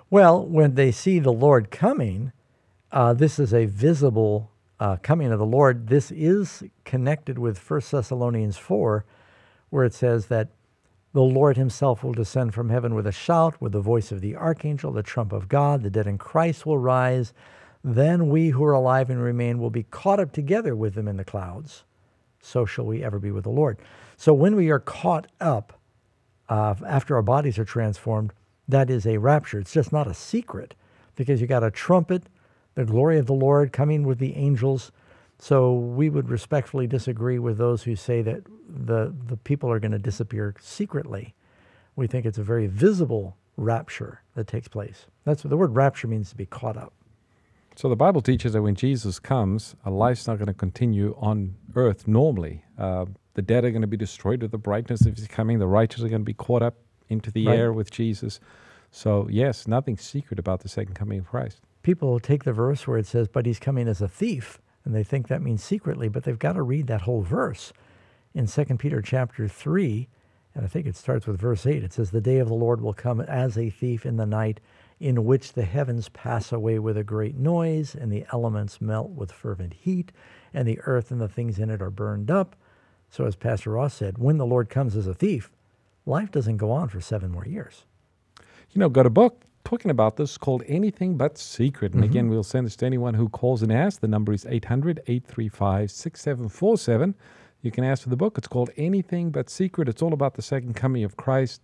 Well, 0.10 0.46
when 0.46 0.76
they 0.76 0.94
see 0.94 1.20
the 1.20 1.34
Lord 1.34 1.70
coming, 1.70 2.32
uh, 2.94 3.14
this 3.14 3.40
is 3.40 3.54
a 3.54 3.66
visible 3.66 4.52
uh, 4.80 4.96
coming 5.04 5.34
of 5.34 5.40
the 5.40 5.46
Lord. 5.46 5.88
This 5.88 6.12
is 6.12 6.64
connected 6.86 7.38
with 7.38 7.60
1 7.60 7.82
Thessalonians 7.92 8.56
4, 8.56 9.04
where 9.72 9.84
it 9.84 9.94
says 9.94 10.28
that 10.28 10.50
the 11.14 11.22
Lord 11.22 11.58
himself 11.58 12.04
will 12.04 12.14
descend 12.14 12.54
from 12.54 12.70
heaven 12.70 12.94
with 12.94 13.08
a 13.08 13.12
shout, 13.12 13.60
with 13.60 13.72
the 13.72 13.82
voice 13.82 14.12
of 14.12 14.22
the 14.22 14.36
archangel, 14.36 14.92
the 14.92 15.04
trump 15.04 15.34
of 15.34 15.50
God, 15.50 15.82
the 15.82 15.90
dead 15.90 16.08
in 16.08 16.20
Christ 16.20 16.66
will 16.66 16.78
rise 16.78 17.34
then 17.84 18.30
we 18.30 18.50
who 18.50 18.64
are 18.64 18.74
alive 18.74 19.10
and 19.10 19.22
remain 19.22 19.60
will 19.60 19.70
be 19.70 19.84
caught 19.84 20.20
up 20.20 20.32
together 20.32 20.76
with 20.76 20.94
them 20.94 21.08
in 21.08 21.18
the 21.18 21.24
clouds. 21.24 21.84
So 22.40 22.66
shall 22.66 22.86
we 22.86 23.04
ever 23.04 23.20
be 23.20 23.32
with 23.32 23.44
the 23.44 23.50
Lord. 23.50 23.80
So 24.18 24.34
when 24.34 24.56
we 24.56 24.70
are 24.70 24.80
caught 24.80 25.28
up 25.40 25.80
uh, 26.50 26.76
after 26.86 27.16
our 27.16 27.22
bodies 27.22 27.58
are 27.58 27.66
transformed, 27.66 28.34
that 28.68 28.90
is 28.90 29.06
a 29.06 29.18
rapture. 29.18 29.60
It's 29.60 29.74
just 29.74 29.92
not 29.92 30.08
a 30.08 30.14
secret 30.14 30.76
because 31.16 31.42
you 31.42 31.48
got 31.48 31.64
a 31.64 31.72
trumpet, 31.72 32.24
the 32.76 32.86
glory 32.86 33.18
of 33.18 33.26
the 33.26 33.34
Lord 33.34 33.74
coming 33.74 34.04
with 34.04 34.20
the 34.20 34.36
angels. 34.36 34.92
So 35.42 35.74
we 35.74 36.12
would 36.12 36.30
respectfully 36.30 36.86
disagree 36.86 37.40
with 37.40 37.58
those 37.58 37.82
who 37.82 37.96
say 37.96 38.22
that 38.22 38.44
the, 38.70 39.12
the 39.26 39.38
people 39.38 39.72
are 39.72 39.80
going 39.80 39.92
to 39.92 39.98
disappear 39.98 40.54
secretly. 40.60 41.34
We 41.96 42.06
think 42.06 42.28
it's 42.28 42.38
a 42.38 42.44
very 42.44 42.68
visible 42.68 43.36
rapture 43.58 44.22
that 44.36 44.46
takes 44.46 44.68
place. 44.68 45.08
That's 45.26 45.44
what 45.44 45.50
the 45.50 45.58
word 45.58 45.76
rapture 45.76 46.08
means 46.08 46.30
to 46.30 46.36
be 46.36 46.46
caught 46.46 46.78
up. 46.78 46.94
So 47.76 47.90
the 47.90 47.96
Bible 47.96 48.22
teaches 48.22 48.54
that 48.54 48.62
when 48.62 48.76
Jesus 48.76 49.18
comes, 49.18 49.76
a 49.84 49.90
life's 49.90 50.28
not 50.28 50.38
going 50.38 50.46
to 50.46 50.54
continue 50.54 51.16
on 51.18 51.56
earth 51.74 52.08
normally. 52.08 52.64
Uh, 52.78 53.06
the 53.34 53.42
dead 53.42 53.66
are 53.66 53.72
going 53.72 53.82
to 53.82 53.88
be 53.88 53.98
destroyed 53.98 54.44
with 54.44 54.52
the 54.52 54.60
brightness 54.60 55.08
of 55.08 55.18
his 55.18 55.28
coming. 55.28 55.58
The 55.58 55.66
righteous 55.66 56.04
are 56.04 56.10
going 56.10 56.22
to 56.22 56.26
be 56.26 56.36
caught 56.36 56.62
up 56.62 56.76
into 57.10 57.32
the 57.32 57.48
right. 57.48 57.58
air 57.58 57.74
with 57.74 57.90
Jesus. 57.90 58.40
So, 58.92 59.28
yes, 59.32 59.68
nothing 59.68 59.98
secret 59.98 60.38
about 60.38 60.60
the 60.60 60.70
second 60.70 60.94
coming 60.94 61.18
of 61.18 61.28
Christ. 61.28 61.62
People 61.82 62.20
take 62.20 62.44
the 62.44 62.54
verse 62.54 62.86
where 62.86 63.00
it 63.00 63.08
says, 63.08 63.28
but 63.28 63.48
he's 63.48 63.58
coming 63.58 63.88
as 63.88 64.02
a 64.02 64.08
thief, 64.08 64.62
and 64.86 64.96
they 64.96 65.04
think 65.04 65.28
that 65.28 65.42
means 65.42 65.64
secretly, 65.64 66.10
but 66.10 66.24
they've 66.24 66.40
got 66.40 66.54
to 66.54 66.64
read 66.64 66.88
that 66.88 67.02
whole 67.02 67.22
verse. 67.22 67.74
In 68.34 68.48
2 68.48 68.66
Peter 68.78 69.02
chapter 69.02 69.48
3, 69.48 70.08
and 70.56 70.66
I 70.66 70.68
think 70.68 70.86
it 70.86 70.96
starts 70.96 71.28
with 71.28 71.40
verse 71.40 71.66
8, 71.66 71.84
it 71.84 71.94
says, 71.94 72.12
The 72.12 72.22
day 72.22 72.38
of 72.40 72.48
the 72.48 72.54
Lord 72.54 72.82
will 72.82 72.94
come 72.94 73.22
as 73.22 73.58
a 73.58 73.70
thief 73.70 74.06
in 74.06 74.18
the 74.18 74.26
night 74.26 74.60
in 75.00 75.26
which 75.26 75.54
the 75.54 75.64
heavens 75.64 76.10
pass 76.10 76.52
away 76.52 76.78
with 76.78 76.96
a 76.96 77.04
great 77.04 77.36
noise, 77.36 77.96
and 77.96 78.12
the 78.12 78.26
elements 78.32 78.80
melt 78.80 79.10
with 79.10 79.32
fervent 79.32 79.74
heat, 79.74 80.12
and 80.54 80.68
the 80.68 80.80
earth 80.82 81.10
and 81.10 81.20
the 81.20 81.28
things 81.28 81.58
in 81.58 81.70
it 81.70 81.82
are 81.82 81.90
burned 81.90 82.30
up. 82.30 82.56
So, 83.10 83.26
as 83.26 83.36
Pastor 83.36 83.72
Ross 83.72 83.96
said, 83.96 84.18
when 84.18 84.38
the 84.38 84.46
Lord 84.46 84.70
comes 84.70 84.96
as 84.96 85.08
a 85.08 85.14
thief, 85.14 85.52
life 86.06 86.32
doesn't 86.32 86.58
go 86.58 86.72
on 86.72 86.88
for 86.88 87.02
seven 87.02 87.32
more 87.32 87.46
years. 87.46 87.86
You 88.72 88.80
know, 88.80 88.90
got 88.90 89.06
a 89.06 89.10
book 89.10 89.44
talking 89.72 89.90
about 89.90 90.18
this 90.18 90.38
called 90.38 90.64
Anything 90.68 91.16
But 91.16 91.38
Secret. 91.38 91.94
And 91.94 92.04
mm-hmm. 92.04 92.12
again, 92.12 92.30
we'll 92.30 92.44
send 92.44 92.66
this 92.66 92.76
to 92.78 92.86
anyone 92.86 93.14
who 93.14 93.30
calls 93.30 93.62
and 93.62 93.72
asks. 93.72 94.00
The 94.00 94.08
number 94.10 94.34
is 94.34 94.46
800 94.46 95.00
835 95.08 95.90
6747. 95.90 97.16
You 97.62 97.72
can 97.72 97.86
ask 97.86 98.04
for 98.04 98.10
the 98.10 98.18
book. 98.18 98.38
It's 98.38 98.50
called 98.50 98.70
Anything 98.76 99.32
But 99.32 99.50
Secret. 99.50 99.88
It's 99.88 100.02
all 100.02 100.12
about 100.12 100.34
the 100.34 100.42
second 100.42 100.76
coming 100.76 101.06
of 101.06 101.16
Christ 101.16 101.62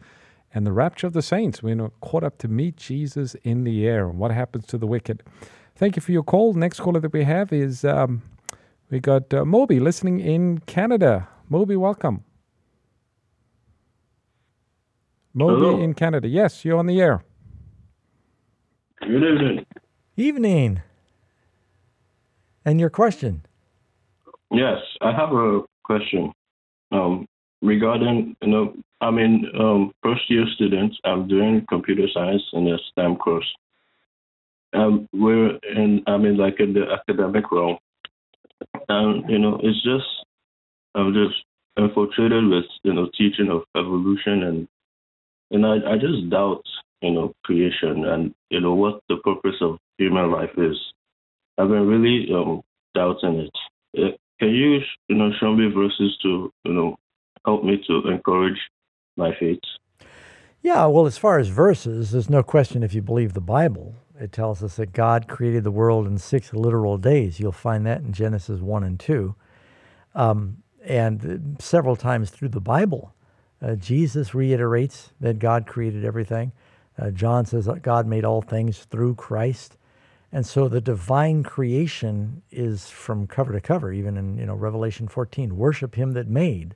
and 0.54 0.66
the 0.66 0.72
rapture 0.72 1.06
of 1.06 1.12
the 1.12 1.22
saints. 1.22 1.62
We're 1.62 1.90
caught 2.00 2.24
up 2.24 2.38
to 2.38 2.48
meet 2.48 2.78
Jesus 2.78 3.36
in 3.44 3.66
the 3.66 3.86
air 3.86 4.08
and 4.08 4.18
what 4.18 4.32
happens 4.32 4.66
to 4.68 4.78
the 4.78 4.88
wicked. 4.88 5.22
Thank 5.76 5.98
you 5.98 6.02
for 6.02 6.14
your 6.14 6.24
call. 6.24 6.54
Next 6.54 6.80
caller 6.80 7.02
that 7.02 7.12
we 7.12 7.26
have 7.26 7.52
is 7.52 7.84
um, 7.84 8.22
we 8.90 9.02
got 9.02 9.34
uh, 9.34 9.44
Moby 9.44 9.82
listening 9.82 10.22
in 10.22 10.60
Canada. 10.60 11.28
Moby, 11.50 11.76
welcome. 11.76 12.24
Moby 15.34 15.56
Hello. 15.56 15.82
in 15.82 15.94
Canada. 15.94 16.30
Yes, 16.30 16.64
you're 16.64 16.80
on 16.80 16.86
the 16.86 17.02
air. 17.02 17.22
Good 19.08 19.24
evening. 19.24 19.66
Evening. 20.18 20.82
And 22.66 22.78
your 22.78 22.90
question? 22.90 23.46
Yes, 24.52 24.80
I 25.00 25.14
have 25.14 25.32
a 25.32 25.62
question. 25.86 26.34
Um, 26.92 27.26
regarding, 27.62 28.36
you 28.42 28.50
know, 28.50 28.74
I'm 29.00 29.18
in 29.18 29.46
um, 29.58 29.94
first 30.04 30.30
year 30.30 30.44
student. 30.56 30.94
I'm 31.06 31.26
doing 31.26 31.66
computer 31.70 32.06
science 32.14 32.44
in 32.52 32.68
a 32.68 32.78
STEM 32.92 33.16
course. 33.16 33.48
Um, 34.74 35.08
we're 35.14 35.56
in, 35.56 36.04
I 36.06 36.18
mean, 36.18 36.36
like 36.36 36.60
in 36.60 36.74
the 36.74 36.92
academic 36.92 37.50
realm. 37.50 37.78
And, 38.90 39.30
you 39.30 39.40
know, 39.40 39.58
it's 39.64 39.82
just, 39.84 40.06
I'm 40.96 41.14
just 41.14 41.46
infiltrated 41.78 42.46
with, 42.50 42.66
you 42.84 42.94
know, 42.94 43.08
teaching 43.18 43.50
of 43.52 43.62
evolution 43.78 44.44
and, 44.44 44.68
and 45.52 45.66
I, 45.66 45.94
I 45.94 45.98
just 45.98 46.30
doubt, 46.30 46.64
you 47.02 47.12
know, 47.12 47.34
creation 47.44 48.06
and, 48.06 48.34
you 48.50 48.60
know, 48.60 48.74
what 48.74 49.02
the 49.10 49.18
purpose 49.24 49.56
of 49.62 49.78
human 49.98 50.32
life 50.32 50.52
is. 50.58 50.78
I've 51.58 51.70
been 51.70 51.88
really 51.88 52.28
um, 52.34 52.62
doubting 52.94 53.48
it. 53.48 53.52
Uh, 53.98 54.16
can 54.40 54.50
you, 54.50 54.80
you 55.08 55.16
know, 55.16 55.32
show 55.40 55.54
me 55.54 55.72
verses 55.74 56.18
to, 56.24 56.52
you 56.66 56.74
know, 56.74 56.98
help 57.46 57.64
me 57.64 57.82
to 57.88 58.10
encourage 58.10 58.60
my 59.16 59.32
faith. 59.40 59.60
Yeah, 60.62 60.86
well, 60.88 61.06
as 61.06 61.18
far 61.18 61.40
as 61.40 61.48
verses, 61.48 62.12
there's 62.12 62.30
no 62.30 62.44
question 62.44 62.84
if 62.84 62.94
you 62.94 63.02
believe 63.02 63.34
the 63.34 63.42
Bible. 63.42 63.96
It 64.20 64.32
tells 64.32 64.64
us 64.64 64.76
that 64.76 64.92
God 64.92 65.28
created 65.28 65.64
the 65.64 65.72
world 65.72 66.08
in 66.08 66.18
six 66.18 66.54
literal 66.54 66.98
days. 66.98 67.40
You'll 67.40 67.52
find 67.52 67.86
that 67.86 68.02
in 68.02 68.12
Genesis 68.12 68.60
1 68.60 68.84
and 68.84 69.00
2. 69.00 69.36
Um, 70.16 70.64
and 70.84 71.58
several 71.60 71.96
times 71.96 72.32
through 72.32 72.50
the 72.50 72.62
Bible, 72.62 73.14
uh, 73.62 73.76
Jesus 73.76 74.34
reiterates 74.34 75.12
that 75.20 75.40
God 75.40 75.68
created 75.68 76.04
everything. 76.04 76.52
Uh, 77.00 77.12
John 77.12 77.46
says 77.46 77.66
that 77.66 77.82
God 77.82 78.08
made 78.08 78.26
all 78.26 78.42
things 78.42 78.80
through 78.80 79.16
Christ. 79.16 79.78
And 80.32 80.46
so 80.46 80.68
the 80.68 80.82
divine 80.82 81.44
creation 81.44 82.42
is 82.52 82.90
from 82.90 83.28
cover 83.28 83.54
to 83.54 83.62
cover, 83.62 83.94
even 83.94 84.18
in 84.18 84.38
you 84.38 84.46
know 84.46 84.56
Revelation 84.56 85.08
14. 85.08 85.56
Worship 85.56 85.96
him 85.96 86.14
that 86.14 86.28
made 86.28 86.76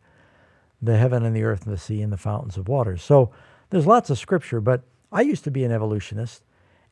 the 0.81 0.97
heaven 0.97 1.23
and 1.23 1.35
the 1.35 1.43
earth 1.43 1.65
and 1.65 1.73
the 1.73 1.79
sea 1.79 2.01
and 2.01 2.13
the 2.13 2.17
fountains 2.17 2.57
of 2.57 2.67
water. 2.67 2.97
So 2.97 3.31
there's 3.69 3.87
lots 3.87 4.09
of 4.09 4.17
scripture, 4.17 4.61
but 4.61 4.83
I 5.11 5.21
used 5.21 5.43
to 5.43 5.51
be 5.51 5.63
an 5.63 5.71
evolutionist. 5.71 6.43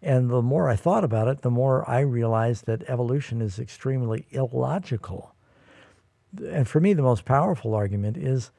And 0.01 0.29
the 0.29 0.41
more 0.41 0.69
I 0.69 0.75
thought 0.75 1.03
about 1.03 1.27
it, 1.27 1.41
the 1.41 1.49
more 1.49 1.89
I 1.89 1.99
realized 1.99 2.65
that 2.65 2.83
evolution 2.87 3.41
is 3.41 3.59
extremely 3.59 4.27
illogical. 4.31 5.33
And 6.45 6.67
for 6.67 6.79
me, 6.79 6.93
the 6.93 7.01
most 7.01 7.25
powerful 7.25 7.73
argument 7.73 8.15
is 8.15 8.51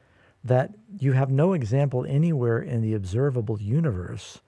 that 0.44 0.72
you 0.98 1.12
have 1.12 1.30
no 1.30 1.52
example 1.52 2.04
anywhere 2.06 2.60
in 2.60 2.82
the 2.82 2.94
observable 2.94 3.60
universe 3.60 4.40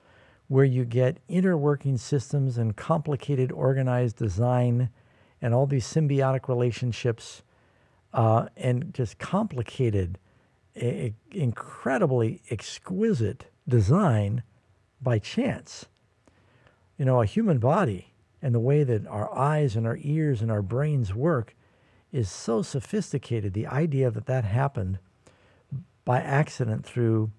where 0.49 0.65
you 0.65 0.85
get 0.85 1.27
interworking 1.29 1.99
systems 1.99 2.59
and 2.59 2.77
complicated 2.77 3.51
organized 3.53 4.17
design 4.17 4.91
and 5.41 5.55
all 5.55 5.67
these 5.67 5.87
symbiotic 5.87 6.49
relationships 6.49 7.43
uh, 8.13 8.47
and 8.57 8.93
just 8.95 9.19
complicated 9.19 10.19
incredibly 10.75 12.41
exquisite 12.51 13.47
design 13.69 14.43
by 15.01 15.19
chance. 15.19 15.87
You 16.97 17.05
know, 17.05 17.21
a 17.21 17.27
human 17.27 17.59
body 17.59 18.13
and 18.41 18.55
the 18.55 18.61
way 18.61 18.85
that 18.85 19.07
our 19.07 19.33
eyes 19.35 19.77
and 19.77 19.87
our 19.87 19.99
ears 20.01 20.41
and 20.43 20.51
our 20.51 20.63
brains 20.63 21.15
work 21.15 21.55
is 22.11 22.31
so 22.31 22.63
sophisticated. 22.63 23.53
The 23.53 23.67
idea 23.67 24.11
that 24.11 24.27
that 24.27 24.45
happened 24.45 24.99
by 26.05 26.21
accident 26.21 26.85
through 26.85 27.31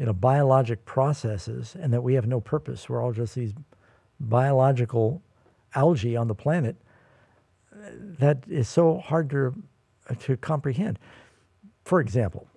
you 0.00 0.06
know 0.06 0.14
biologic 0.14 0.86
processes 0.86 1.76
and 1.78 1.92
that 1.92 2.00
we 2.00 2.14
have 2.14 2.26
no 2.26 2.40
purpose. 2.40 2.88
We're 2.88 3.04
all 3.04 3.12
just 3.12 3.34
these 3.34 3.52
biological 4.18 5.22
algae 5.74 6.16
on 6.16 6.26
the 6.26 6.34
planet 6.34 6.76
that 7.70 8.38
is 8.48 8.66
so 8.66 8.96
hard 8.96 9.28
to 9.30 9.62
to 10.20 10.38
comprehend. 10.38 10.98
For 11.84 12.00
example, 12.00 12.48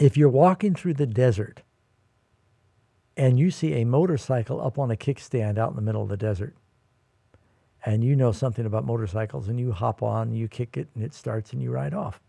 if 0.00 0.16
you're 0.16 0.30
walking 0.30 0.74
through 0.74 0.94
the 0.94 1.06
desert 1.06 1.60
and 3.14 3.38
you 3.38 3.50
see 3.50 3.74
a 3.74 3.84
motorcycle 3.84 4.58
up 4.58 4.78
on 4.78 4.90
a 4.90 4.96
kickstand 4.96 5.58
out 5.58 5.68
in 5.68 5.76
the 5.76 5.82
middle 5.82 6.02
of 6.02 6.08
the 6.08 6.16
desert, 6.16 6.56
and 7.84 8.02
you 8.02 8.16
know 8.16 8.32
something 8.32 8.64
about 8.64 8.86
motorcycles, 8.86 9.48
and 9.48 9.60
you 9.60 9.72
hop 9.72 10.02
on, 10.02 10.32
you 10.32 10.48
kick 10.48 10.78
it, 10.78 10.88
and 10.94 11.04
it 11.04 11.12
starts, 11.12 11.52
and 11.52 11.62
you 11.62 11.70
ride 11.70 11.92
off. 11.92 12.22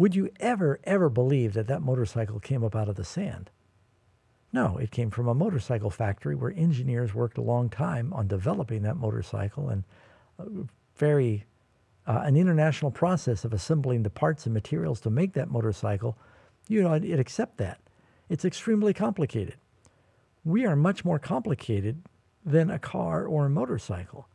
Would 0.00 0.14
you 0.14 0.30
ever, 0.40 0.80
ever 0.84 1.10
believe 1.10 1.52
that 1.52 1.66
that 1.66 1.82
motorcycle 1.82 2.40
came 2.40 2.64
up 2.64 2.74
out 2.74 2.88
of 2.88 2.96
the 2.96 3.04
sand? 3.04 3.50
No, 4.50 4.78
it 4.78 4.90
came 4.90 5.10
from 5.10 5.28
a 5.28 5.34
motorcycle 5.34 5.90
factory 5.90 6.34
where 6.34 6.54
engineers 6.56 7.12
worked 7.12 7.36
a 7.36 7.42
long 7.42 7.68
time 7.68 8.10
on 8.14 8.26
developing 8.26 8.80
that 8.80 8.96
motorcycle 8.96 9.68
and 9.68 9.84
uh, 10.38 10.64
very 10.96 11.44
uh, 12.06 12.22
an 12.24 12.34
international 12.34 12.90
process 12.90 13.44
of 13.44 13.52
assembling 13.52 14.02
the 14.02 14.08
parts 14.08 14.46
and 14.46 14.54
materials 14.54 15.00
to 15.00 15.10
make 15.10 15.34
that 15.34 15.50
motorcycle. 15.50 16.16
You 16.66 16.82
know, 16.82 16.94
it, 16.94 17.04
it 17.04 17.20
accept 17.20 17.58
that. 17.58 17.78
It's 18.30 18.46
extremely 18.46 18.94
complicated. 18.94 19.56
We 20.46 20.64
are 20.64 20.76
much 20.76 21.04
more 21.04 21.18
complicated 21.18 22.00
than 22.42 22.70
a 22.70 22.78
car 22.78 23.26
or 23.26 23.44
a 23.44 23.50
motorcycle. 23.50 24.30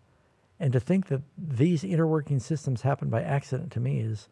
And 0.60 0.72
to 0.74 0.80
think 0.80 1.08
that 1.08 1.24
these 1.36 1.82
interworking 1.82 2.40
systems 2.40 2.84
happen 2.84 3.10
by 3.10 3.24
accident 3.24 3.72
to 3.72 3.80
me 3.80 4.00
is 4.00 4.30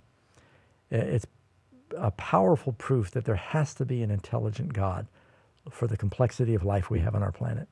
it's 0.93 1.25
a 1.97 2.11
powerful 2.11 2.73
proof 2.73 3.11
that 3.11 3.25
there 3.25 3.35
has 3.35 3.73
to 3.75 3.85
be 3.85 4.01
an 4.01 4.11
intelligent 4.11 4.73
God 4.73 5.07
for 5.69 5.87
the 5.87 5.97
complexity 5.97 6.55
of 6.55 6.63
life 6.63 6.89
we 6.89 6.99
have 6.99 7.15
on 7.15 7.23
our 7.23 7.31
planet. 7.31 7.67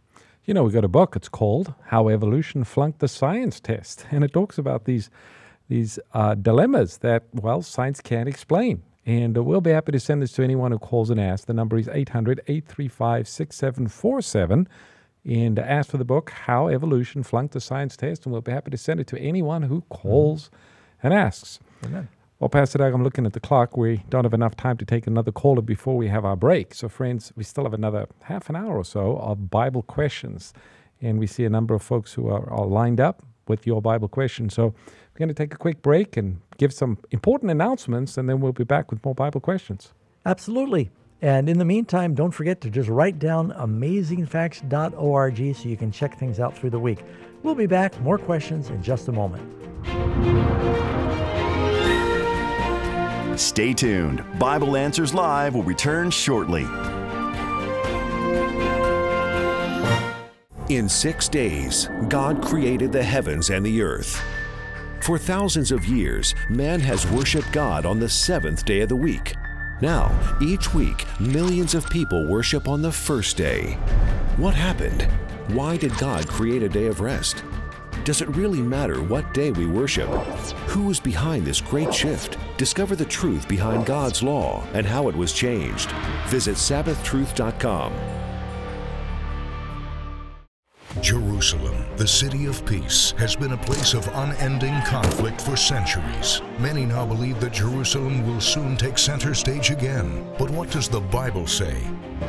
You 0.46 0.54
know, 0.54 0.64
we 0.64 0.72
got 0.72 0.84
a 0.84 0.90
book. 0.90 1.16
It's 1.16 1.30
called 1.30 1.74
"How 1.88 2.10
Evolution 2.10 2.64
Flunked 2.64 3.00
the 3.00 3.08
Science 3.08 3.60
Test," 3.60 4.06
and 4.12 4.24
it 4.24 4.34
talks 4.34 4.58
about 4.58 4.86
these 4.86 5.10
these 5.68 6.00
uh, 6.14 6.36
dilemmas 6.36 6.98
that 7.00 7.26
well, 7.34 7.62
science 7.62 8.02
can't 8.02 8.28
explain. 8.28 8.84
And 9.06 9.38
uh, 9.38 9.44
we'll 9.44 9.62
be 9.62 9.72
happy 9.72 9.92
to 9.94 10.00
send 10.00 10.22
this 10.22 10.32
to 10.34 10.44
anyone 10.44 10.72
who 10.72 10.80
calls 10.80 11.10
and 11.10 11.20
asks. 11.20 11.46
The 11.46 11.54
number 11.54 11.78
is 11.78 11.88
800 11.88 12.42
835 12.48 13.28
6747 13.28 14.68
and 15.26 15.60
ask 15.60 15.90
for 15.90 15.98
the 15.98 16.06
book, 16.06 16.32
How 16.32 16.68
Evolution 16.68 17.24
Flunked 17.24 17.54
the 17.54 17.62
Science 17.62 17.96
Test, 17.96 18.26
and 18.26 18.34
we'll 18.34 18.42
be 18.42 18.52
happy 18.52 18.72
to 18.72 18.78
send 18.78 19.00
it 19.00 19.08
to 19.08 19.20
anyone 19.20 19.64
who 19.64 19.82
calls 19.90 20.50
and 21.04 21.14
asks. 21.14 21.60
Amen. 21.86 22.08
Well, 22.42 22.50
Pastor 22.50 22.80
Doug, 22.80 22.94
I'm 22.96 23.04
looking 23.04 23.28
at 23.28 23.34
the 23.34 23.40
clock. 23.40 23.78
We 23.78 24.04
don't 24.10 24.24
have 24.24 24.34
enough 24.34 24.56
time 24.56 24.76
to 24.78 24.86
take 24.86 25.06
another 25.06 25.32
caller 25.32 25.62
before 25.62 25.96
we 25.96 26.08
have 26.08 26.26
our 26.26 26.36
break. 26.36 26.74
So, 26.74 26.90
friends, 26.90 27.32
we 27.36 27.44
still 27.44 27.66
have 27.66 27.74
another 27.74 28.08
half 28.24 28.50
an 28.50 28.56
hour 28.56 28.76
or 28.76 28.84
so 28.84 29.18
of 29.18 29.52
Bible 29.52 29.84
questions. 29.84 30.52
And 31.04 31.20
we 31.20 31.28
see 31.28 31.46
a 31.46 31.52
number 31.52 31.76
of 31.76 31.84
folks 31.84 32.14
who 32.14 32.30
are, 32.30 32.50
are 32.50 32.66
lined 32.66 33.00
up 33.00 33.22
with 33.48 33.68
your 33.68 33.80
Bible 33.80 34.08
questions. 34.08 34.56
So, 34.56 34.74
we're 35.14 35.20
going 35.20 35.30
to 35.30 35.36
take 35.36 35.54
a 35.54 35.58
quick 35.58 35.84
break 35.84 36.18
and 36.18 36.42
give 36.58 36.74
some 36.74 36.98
important 37.12 37.52
announcements, 37.52 38.18
and 38.18 38.28
then 38.28 38.42
we'll 38.42 38.54
be 38.54 38.64
back 38.64 38.90
with 38.90 39.06
more 39.06 39.14
Bible 39.14 39.40
questions. 39.40 39.94
Absolutely. 40.26 40.90
And 41.22 41.48
in 41.48 41.60
the 41.60 41.66
meantime, 41.66 42.16
don't 42.16 42.32
forget 42.32 42.60
to 42.62 42.72
just 42.72 42.90
write 42.90 43.20
down 43.20 43.52
amazingfacts.org 43.52 45.56
so 45.56 45.70
you 45.70 45.78
can 45.78 45.92
check 45.92 46.18
things 46.18 46.40
out 46.40 46.58
through 46.58 46.72
the 46.72 46.80
week. 46.80 47.04
We'll 47.44 47.54
be 47.54 47.68
back, 47.68 48.02
more 48.02 48.18
questions 48.18 48.72
in 48.72 48.82
just 48.82 49.10
a 49.10 49.12
moment. 49.12 49.48
Stay 53.42 53.74
tuned. 53.74 54.24
Bible 54.38 54.78
Answers 54.78 55.16
Live 55.16 55.56
will 55.56 55.64
return 55.64 56.12
shortly. 56.12 56.62
In 60.70 60.88
six 60.88 61.28
days, 61.28 61.90
God 62.08 62.44
created 62.44 62.92
the 62.92 63.02
heavens 63.02 63.50
and 63.50 63.66
the 63.66 63.82
earth. 63.82 64.24
For 65.02 65.18
thousands 65.18 65.72
of 65.72 65.84
years, 65.86 66.36
man 66.52 66.80
has 66.82 67.10
worshiped 67.10 67.52
God 67.52 67.84
on 67.84 68.00
the 68.00 68.08
seventh 68.08 68.64
day 68.64 68.82
of 68.82 68.90
the 68.90 68.96
week. 68.96 69.34
Now, 69.82 70.16
each 70.40 70.76
week, 70.76 71.04
millions 71.20 71.74
of 71.74 71.90
people 71.90 72.28
worship 72.28 72.68
on 72.68 72.84
the 72.84 72.92
first 72.92 73.38
day. 73.38 73.74
What 74.38 74.54
happened? 74.54 75.08
Why 75.48 75.78
did 75.78 75.98
God 75.98 76.28
create 76.28 76.62
a 76.62 76.70
day 76.70 76.86
of 76.86 77.02
rest? 77.02 77.44
Does 78.04 78.20
it 78.20 78.36
really 78.36 78.62
matter 78.62 79.00
what 79.04 79.32
day 79.32 79.52
we 79.52 79.68
worship? 79.68 80.10
Who 80.70 80.90
is 80.90 81.00
behind 81.00 81.46
this 81.46 81.62
great 81.62 81.94
shift? 81.94 82.40
Discover 82.58 82.96
the 82.96 83.06
truth 83.06 83.48
behind 83.48 83.86
God's 83.86 84.24
law 84.24 84.64
and 84.74 84.88
how 84.88 85.08
it 85.08 85.16
was 85.16 85.34
changed. 85.34 85.92
Visit 86.28 86.56
SabbathTruth.com. 86.56 87.94
Jerusalem, 91.00 91.71
the 92.02 92.08
city 92.08 92.48
of 92.48 92.66
peace, 92.66 93.12
has 93.12 93.36
been 93.36 93.52
a 93.52 93.58
place 93.58 93.94
of 93.94 94.08
unending 94.16 94.82
conflict 94.88 95.40
for 95.40 95.56
centuries. 95.56 96.42
Many 96.58 96.84
now 96.84 97.06
believe 97.06 97.40
that 97.40 97.54
Jerusalem 97.54 98.26
will 98.26 98.42
soon 98.42 98.76
take 98.76 98.98
center 98.98 99.36
stage 99.36 99.70
again. 99.70 100.26
But 100.40 100.50
what 100.50 100.72
does 100.72 100.90
the 100.90 101.00
Bible 101.00 101.46
say? 101.46 101.78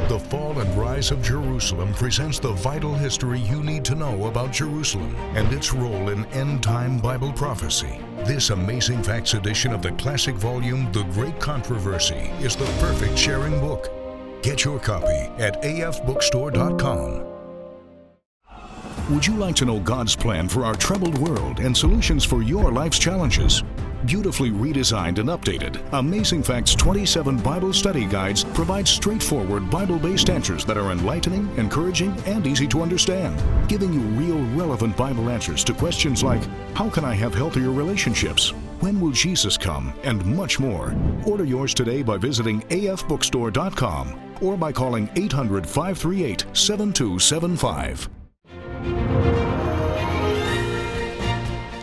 The 0.08 0.18
Fall 0.18 0.60
and 0.60 0.76
Rise 0.76 1.10
of 1.10 1.22
Jerusalem 1.22 1.94
presents 1.94 2.38
the 2.38 2.52
vital 2.52 2.92
history 2.92 3.40
you 3.40 3.62
need 3.62 3.82
to 3.86 3.94
know 3.94 4.26
about 4.26 4.52
Jerusalem 4.52 5.16
and 5.34 5.50
its 5.50 5.72
role 5.72 6.10
in 6.10 6.26
end 6.34 6.62
time 6.62 6.98
Bible 6.98 7.32
prophecy. 7.32 7.98
This 8.26 8.50
Amazing 8.50 9.02
Facts 9.02 9.32
edition 9.32 9.72
of 9.72 9.80
the 9.80 9.92
classic 9.92 10.34
volume, 10.34 10.92
The 10.92 11.04
Great 11.14 11.40
Controversy, 11.40 12.30
is 12.42 12.56
the 12.56 12.66
perfect 12.78 13.16
sharing 13.16 13.58
book. 13.58 13.88
Get 14.42 14.66
your 14.66 14.78
copy 14.78 15.32
at 15.42 15.62
afbookstore.com. 15.62 17.31
Would 19.12 19.26
you 19.26 19.36
like 19.36 19.54
to 19.56 19.66
know 19.66 19.78
God's 19.78 20.16
plan 20.16 20.48
for 20.48 20.64
our 20.64 20.74
troubled 20.74 21.18
world 21.18 21.60
and 21.60 21.76
solutions 21.76 22.24
for 22.24 22.42
your 22.42 22.72
life's 22.72 22.98
challenges? 22.98 23.62
Beautifully 24.06 24.50
redesigned 24.50 25.18
and 25.18 25.28
updated, 25.28 25.84
Amazing 25.92 26.42
Facts 26.42 26.74
27 26.74 27.36
Bible 27.36 27.74
Study 27.74 28.06
Guides 28.06 28.42
provide 28.42 28.88
straightforward 28.88 29.68
Bible 29.68 29.98
based 29.98 30.30
answers 30.30 30.64
that 30.64 30.78
are 30.78 30.92
enlightening, 30.92 31.54
encouraging, 31.58 32.18
and 32.24 32.46
easy 32.46 32.66
to 32.68 32.80
understand, 32.80 33.38
giving 33.68 33.92
you 33.92 34.00
real, 34.00 34.42
relevant 34.56 34.96
Bible 34.96 35.28
answers 35.28 35.62
to 35.64 35.74
questions 35.74 36.22
like 36.22 36.42
How 36.72 36.88
can 36.88 37.04
I 37.04 37.12
have 37.14 37.34
healthier 37.34 37.70
relationships? 37.70 38.54
When 38.80 38.98
will 38.98 39.12
Jesus 39.12 39.58
come? 39.58 39.92
And 40.04 40.24
much 40.24 40.58
more. 40.58 40.96
Order 41.26 41.44
yours 41.44 41.74
today 41.74 42.02
by 42.02 42.16
visiting 42.16 42.62
afbookstore.com 42.62 44.38
or 44.40 44.56
by 44.56 44.72
calling 44.72 45.10
800 45.16 45.66
538 45.66 46.46
7275. 46.54 48.21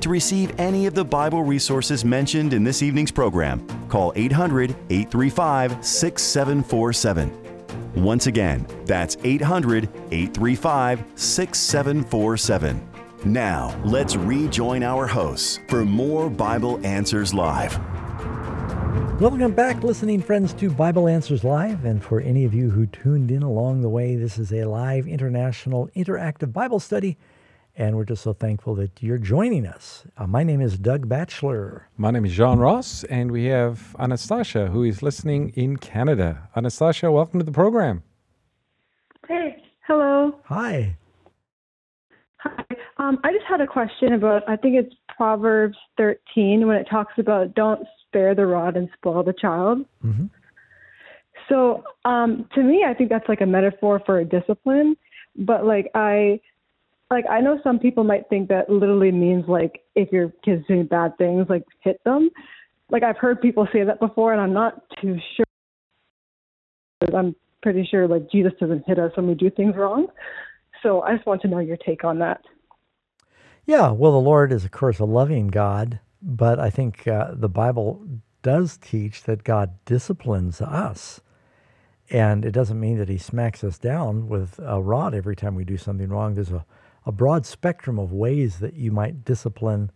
To 0.00 0.08
receive 0.08 0.58
any 0.58 0.86
of 0.86 0.94
the 0.94 1.04
Bible 1.04 1.42
resources 1.42 2.06
mentioned 2.06 2.54
in 2.54 2.64
this 2.64 2.82
evening's 2.82 3.10
program, 3.10 3.66
call 3.90 4.14
800 4.16 4.70
835 4.88 5.84
6747. 5.84 8.02
Once 8.02 8.26
again, 8.26 8.66
that's 8.86 9.18
800 9.24 9.90
835 10.10 11.04
6747. 11.16 12.88
Now, 13.26 13.78
let's 13.84 14.16
rejoin 14.16 14.82
our 14.82 15.06
hosts 15.06 15.60
for 15.68 15.84
more 15.84 16.30
Bible 16.30 16.80
Answers 16.86 17.34
Live. 17.34 17.78
Welcome 19.20 19.52
back, 19.52 19.82
listening 19.82 20.22
friends, 20.22 20.54
to 20.54 20.70
Bible 20.70 21.08
Answers 21.08 21.44
Live. 21.44 21.84
And 21.84 22.02
for 22.02 22.22
any 22.22 22.46
of 22.46 22.54
you 22.54 22.70
who 22.70 22.86
tuned 22.86 23.30
in 23.30 23.42
along 23.42 23.82
the 23.82 23.90
way, 23.90 24.16
this 24.16 24.38
is 24.38 24.50
a 24.50 24.64
live 24.64 25.06
international 25.06 25.90
interactive 25.94 26.54
Bible 26.54 26.80
study. 26.80 27.18
And 27.80 27.96
we're 27.96 28.04
just 28.04 28.22
so 28.22 28.34
thankful 28.34 28.74
that 28.74 29.02
you're 29.02 29.16
joining 29.16 29.66
us. 29.66 30.04
Uh, 30.18 30.26
my 30.26 30.42
name 30.42 30.60
is 30.60 30.76
Doug 30.76 31.08
Batchelor. 31.08 31.88
My 31.96 32.10
name 32.10 32.26
is 32.26 32.32
John 32.32 32.58
Ross, 32.58 33.04
and 33.04 33.32
we 33.32 33.46
have 33.46 33.96
Anastasia, 33.98 34.66
who 34.66 34.82
is 34.82 35.02
listening 35.02 35.48
in 35.56 35.78
Canada. 35.78 36.50
Anastasia, 36.54 37.10
welcome 37.10 37.40
to 37.40 37.46
the 37.46 37.50
program. 37.50 38.02
Hey, 39.26 39.62
hello. 39.86 40.38
Hi. 40.44 40.94
Hi. 42.40 42.64
Um, 42.98 43.18
I 43.24 43.32
just 43.32 43.46
had 43.48 43.62
a 43.62 43.66
question 43.66 44.12
about, 44.12 44.46
I 44.46 44.56
think 44.56 44.76
it's 44.76 44.94
Proverbs 45.16 45.78
13 45.96 46.66
when 46.66 46.76
it 46.76 46.86
talks 46.90 47.14
about 47.16 47.54
don't 47.54 47.80
spare 48.06 48.34
the 48.34 48.44
rod 48.44 48.76
and 48.76 48.90
spoil 48.92 49.22
the 49.22 49.32
child. 49.32 49.86
Mm-hmm. 50.04 50.26
So 51.48 51.82
um, 52.04 52.46
to 52.54 52.62
me, 52.62 52.84
I 52.86 52.92
think 52.92 53.08
that's 53.08 53.26
like 53.26 53.40
a 53.40 53.46
metaphor 53.46 54.02
for 54.04 54.22
discipline. 54.22 54.98
But 55.34 55.64
like 55.64 55.90
I, 55.94 56.40
like 57.10 57.24
I 57.28 57.40
know 57.40 57.58
some 57.62 57.78
people 57.78 58.04
might 58.04 58.28
think 58.28 58.48
that 58.48 58.70
literally 58.70 59.10
means 59.10 59.44
like 59.48 59.82
if 59.94 60.12
your 60.12 60.32
kid's 60.44 60.66
doing 60.66 60.86
bad 60.86 61.18
things, 61.18 61.46
like 61.48 61.64
hit 61.80 62.00
them. 62.04 62.30
Like 62.90 63.02
I've 63.02 63.18
heard 63.18 63.40
people 63.40 63.66
say 63.72 63.84
that 63.84 64.00
before, 64.00 64.32
and 64.32 64.40
I'm 64.40 64.52
not 64.52 64.82
too 65.00 65.18
sure. 65.36 65.46
I'm 67.14 67.34
pretty 67.62 67.86
sure 67.90 68.06
like 68.06 68.30
Jesus 68.30 68.52
doesn't 68.60 68.84
hit 68.86 68.98
us 68.98 69.12
when 69.16 69.26
we 69.26 69.34
do 69.34 69.50
things 69.50 69.74
wrong. 69.76 70.06
So 70.82 71.02
I 71.02 71.14
just 71.14 71.26
want 71.26 71.42
to 71.42 71.48
know 71.48 71.58
your 71.58 71.76
take 71.76 72.04
on 72.04 72.18
that. 72.20 72.40
Yeah, 73.66 73.90
well, 73.90 74.12
the 74.12 74.18
Lord 74.18 74.52
is, 74.52 74.64
of 74.64 74.70
course, 74.70 74.98
a 74.98 75.04
loving 75.04 75.48
God, 75.48 76.00
but 76.22 76.58
I 76.58 76.70
think 76.70 77.06
uh, 77.06 77.32
the 77.34 77.48
Bible 77.48 78.04
does 78.42 78.78
teach 78.78 79.24
that 79.24 79.44
God 79.44 79.74
disciplines 79.84 80.60
us. 80.60 81.20
And 82.10 82.44
it 82.44 82.50
doesn't 82.50 82.80
mean 82.80 82.98
that 82.98 83.08
he 83.08 83.18
smacks 83.18 83.62
us 83.62 83.78
down 83.78 84.28
with 84.28 84.58
a 84.60 84.82
rod 84.82 85.14
every 85.14 85.36
time 85.36 85.54
we 85.54 85.64
do 85.64 85.76
something 85.76 86.08
wrong. 86.08 86.34
There's 86.34 86.50
a, 86.50 86.64
a 87.10 87.12
broad 87.12 87.44
spectrum 87.44 87.98
of 87.98 88.12
ways 88.12 88.60
that 88.60 88.74
you 88.74 88.92
might 88.92 89.24
discipline 89.24 89.90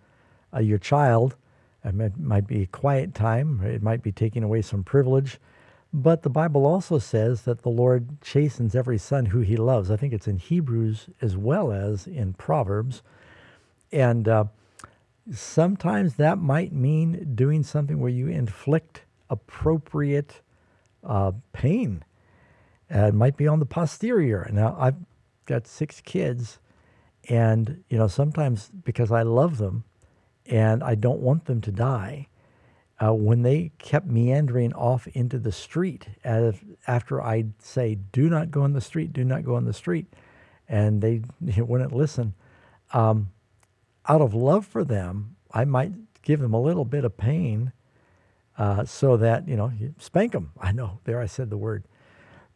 uh, 0.53 0.59
your 0.59 0.79
child. 0.79 1.37
It 1.85 2.19
might 2.19 2.49
be 2.49 2.63
a 2.63 2.67
quiet 2.67 3.15
time, 3.15 3.61
it 3.63 3.85
might 3.85 4.03
be 4.03 4.11
taking 4.11 4.43
away 4.43 4.63
some 4.63 4.83
privilege. 4.83 5.39
But 5.93 6.23
the 6.23 6.29
Bible 6.29 6.67
also 6.67 6.99
says 6.99 7.43
that 7.43 7.63
the 7.63 7.69
Lord 7.69 8.21
chastens 8.21 8.75
every 8.75 8.99
son 8.99 9.27
who 9.27 9.43
he 9.43 9.57
loves. 9.57 9.93
I 9.93 9.97
think 9.97 10.13
it's 10.13 10.27
in 10.27 10.39
Hebrews 10.39 11.07
as 11.23 11.37
well 11.37 11.71
as 11.71 12.09
in 12.09 12.33
Proverbs. 12.33 13.05
And 13.93 14.27
uh, 14.27 14.47
sometimes 15.33 16.17
that 16.17 16.39
might 16.39 16.73
mean 16.73 17.37
doing 17.37 17.63
something 17.63 18.01
where 18.01 18.11
you 18.11 18.27
inflict 18.27 19.03
appropriate 19.31 20.41
uh, 21.05 21.31
pain. 21.53 22.03
Uh, 22.93 23.07
it 23.07 23.15
might 23.15 23.37
be 23.37 23.47
on 23.47 23.61
the 23.61 23.67
posterior. 23.67 24.51
Now, 24.53 24.77
I've 24.81 24.97
got 25.47 25.69
six 25.69 26.01
kids, 26.01 26.59
and 27.29 27.83
you 27.89 27.99
know 27.99 28.09
sometimes 28.09 28.71
because 28.85 29.11
I 29.11 29.23
love 29.23 29.59
them, 29.59 29.85
and 30.47 30.83
I 30.83 30.95
don't 30.95 31.21
want 31.21 31.47
them 31.47 31.61
to 31.63 31.73
die. 31.73 32.29
Uh, 33.05 33.13
when 33.13 33.43
they 33.43 33.73
kept 33.79 34.07
meandering 34.07 34.73
off 34.73 35.09
into 35.09 35.39
the 35.39 35.51
street, 35.51 36.07
as 36.23 36.55
after 36.87 37.21
I'd 37.21 37.61
say, 37.61 37.97
"Do 38.13 38.29
not 38.29 38.51
go 38.51 38.65
in 38.65 38.73
the 38.73 38.81
street, 38.81 39.13
do 39.13 39.25
not 39.25 39.45
go 39.45 39.57
in 39.57 39.65
the 39.65 39.73
street," 39.73 40.07
and 40.69 41.03
they 41.03 41.23
wouldn't 41.61 41.93
listen. 41.93 42.35
Um, 42.93 43.31
out 44.09 44.21
of 44.21 44.35
love 44.35 44.67
for 44.67 44.85
them, 44.85 45.37
I 45.51 45.65
might 45.65 45.93
give 46.23 46.41
them 46.41 46.55
a 46.55 46.61
little 46.61 46.85
bit 46.85 47.05
of 47.05 47.17
pain 47.17 47.73
uh, 48.59 48.85
so 48.85 49.17
that, 49.17 49.49
you 49.49 49.57
know, 49.57 49.73
spank 49.99 50.33
them. 50.33 50.53
I 50.61 50.73
know, 50.73 51.01
there 51.05 51.21
I 51.21 51.27
said 51.27 51.51
the 51.51 51.57
word. 51.57 51.85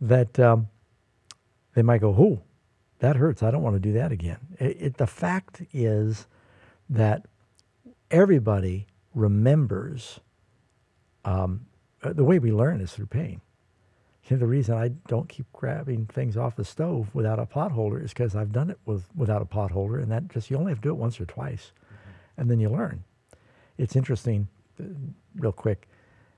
That 0.00 0.38
um, 0.38 0.68
they 1.74 1.82
might 1.82 2.00
go, 2.00 2.10
oh, 2.10 2.42
that 3.00 3.16
hurts. 3.16 3.42
I 3.42 3.50
don't 3.50 3.62
want 3.62 3.76
to 3.76 3.80
do 3.80 3.92
that 3.92 4.12
again. 4.12 4.38
It, 4.58 4.76
it, 4.80 4.96
the 4.96 5.06
fact 5.06 5.62
is 5.72 6.26
that 6.90 7.26
everybody 8.10 8.86
remembers 9.14 10.20
um, 11.24 11.66
uh, 12.02 12.12
the 12.12 12.24
way 12.24 12.38
we 12.38 12.52
learn 12.52 12.80
is 12.80 12.92
through 12.92 13.06
pain. 13.06 13.40
You 14.24 14.36
know, 14.36 14.40
the 14.40 14.46
reason 14.46 14.76
I 14.76 14.88
don't 15.08 15.28
keep 15.28 15.46
grabbing 15.52 16.06
things 16.06 16.36
off 16.36 16.56
the 16.56 16.64
stove 16.64 17.08
without 17.14 17.38
a 17.38 17.46
pot 17.46 17.72
holder 17.72 17.98
is 17.98 18.10
because 18.10 18.36
I've 18.36 18.52
done 18.52 18.70
it 18.70 18.78
with 18.84 19.04
without 19.16 19.40
a 19.40 19.46
pot 19.46 19.70
holder, 19.70 19.98
and 19.98 20.10
that 20.12 20.28
just 20.28 20.50
you 20.50 20.56
only 20.56 20.70
have 20.70 20.78
to 20.78 20.88
do 20.88 20.90
it 20.90 20.96
once 20.96 21.20
or 21.20 21.24
twice, 21.24 21.72
mm-hmm. 21.72 22.40
and 22.40 22.50
then 22.50 22.60
you 22.60 22.68
learn. 22.68 23.04
It's 23.78 23.96
interesting, 23.96 24.48
uh, 24.80 24.84
real 25.36 25.52
quick. 25.52 25.88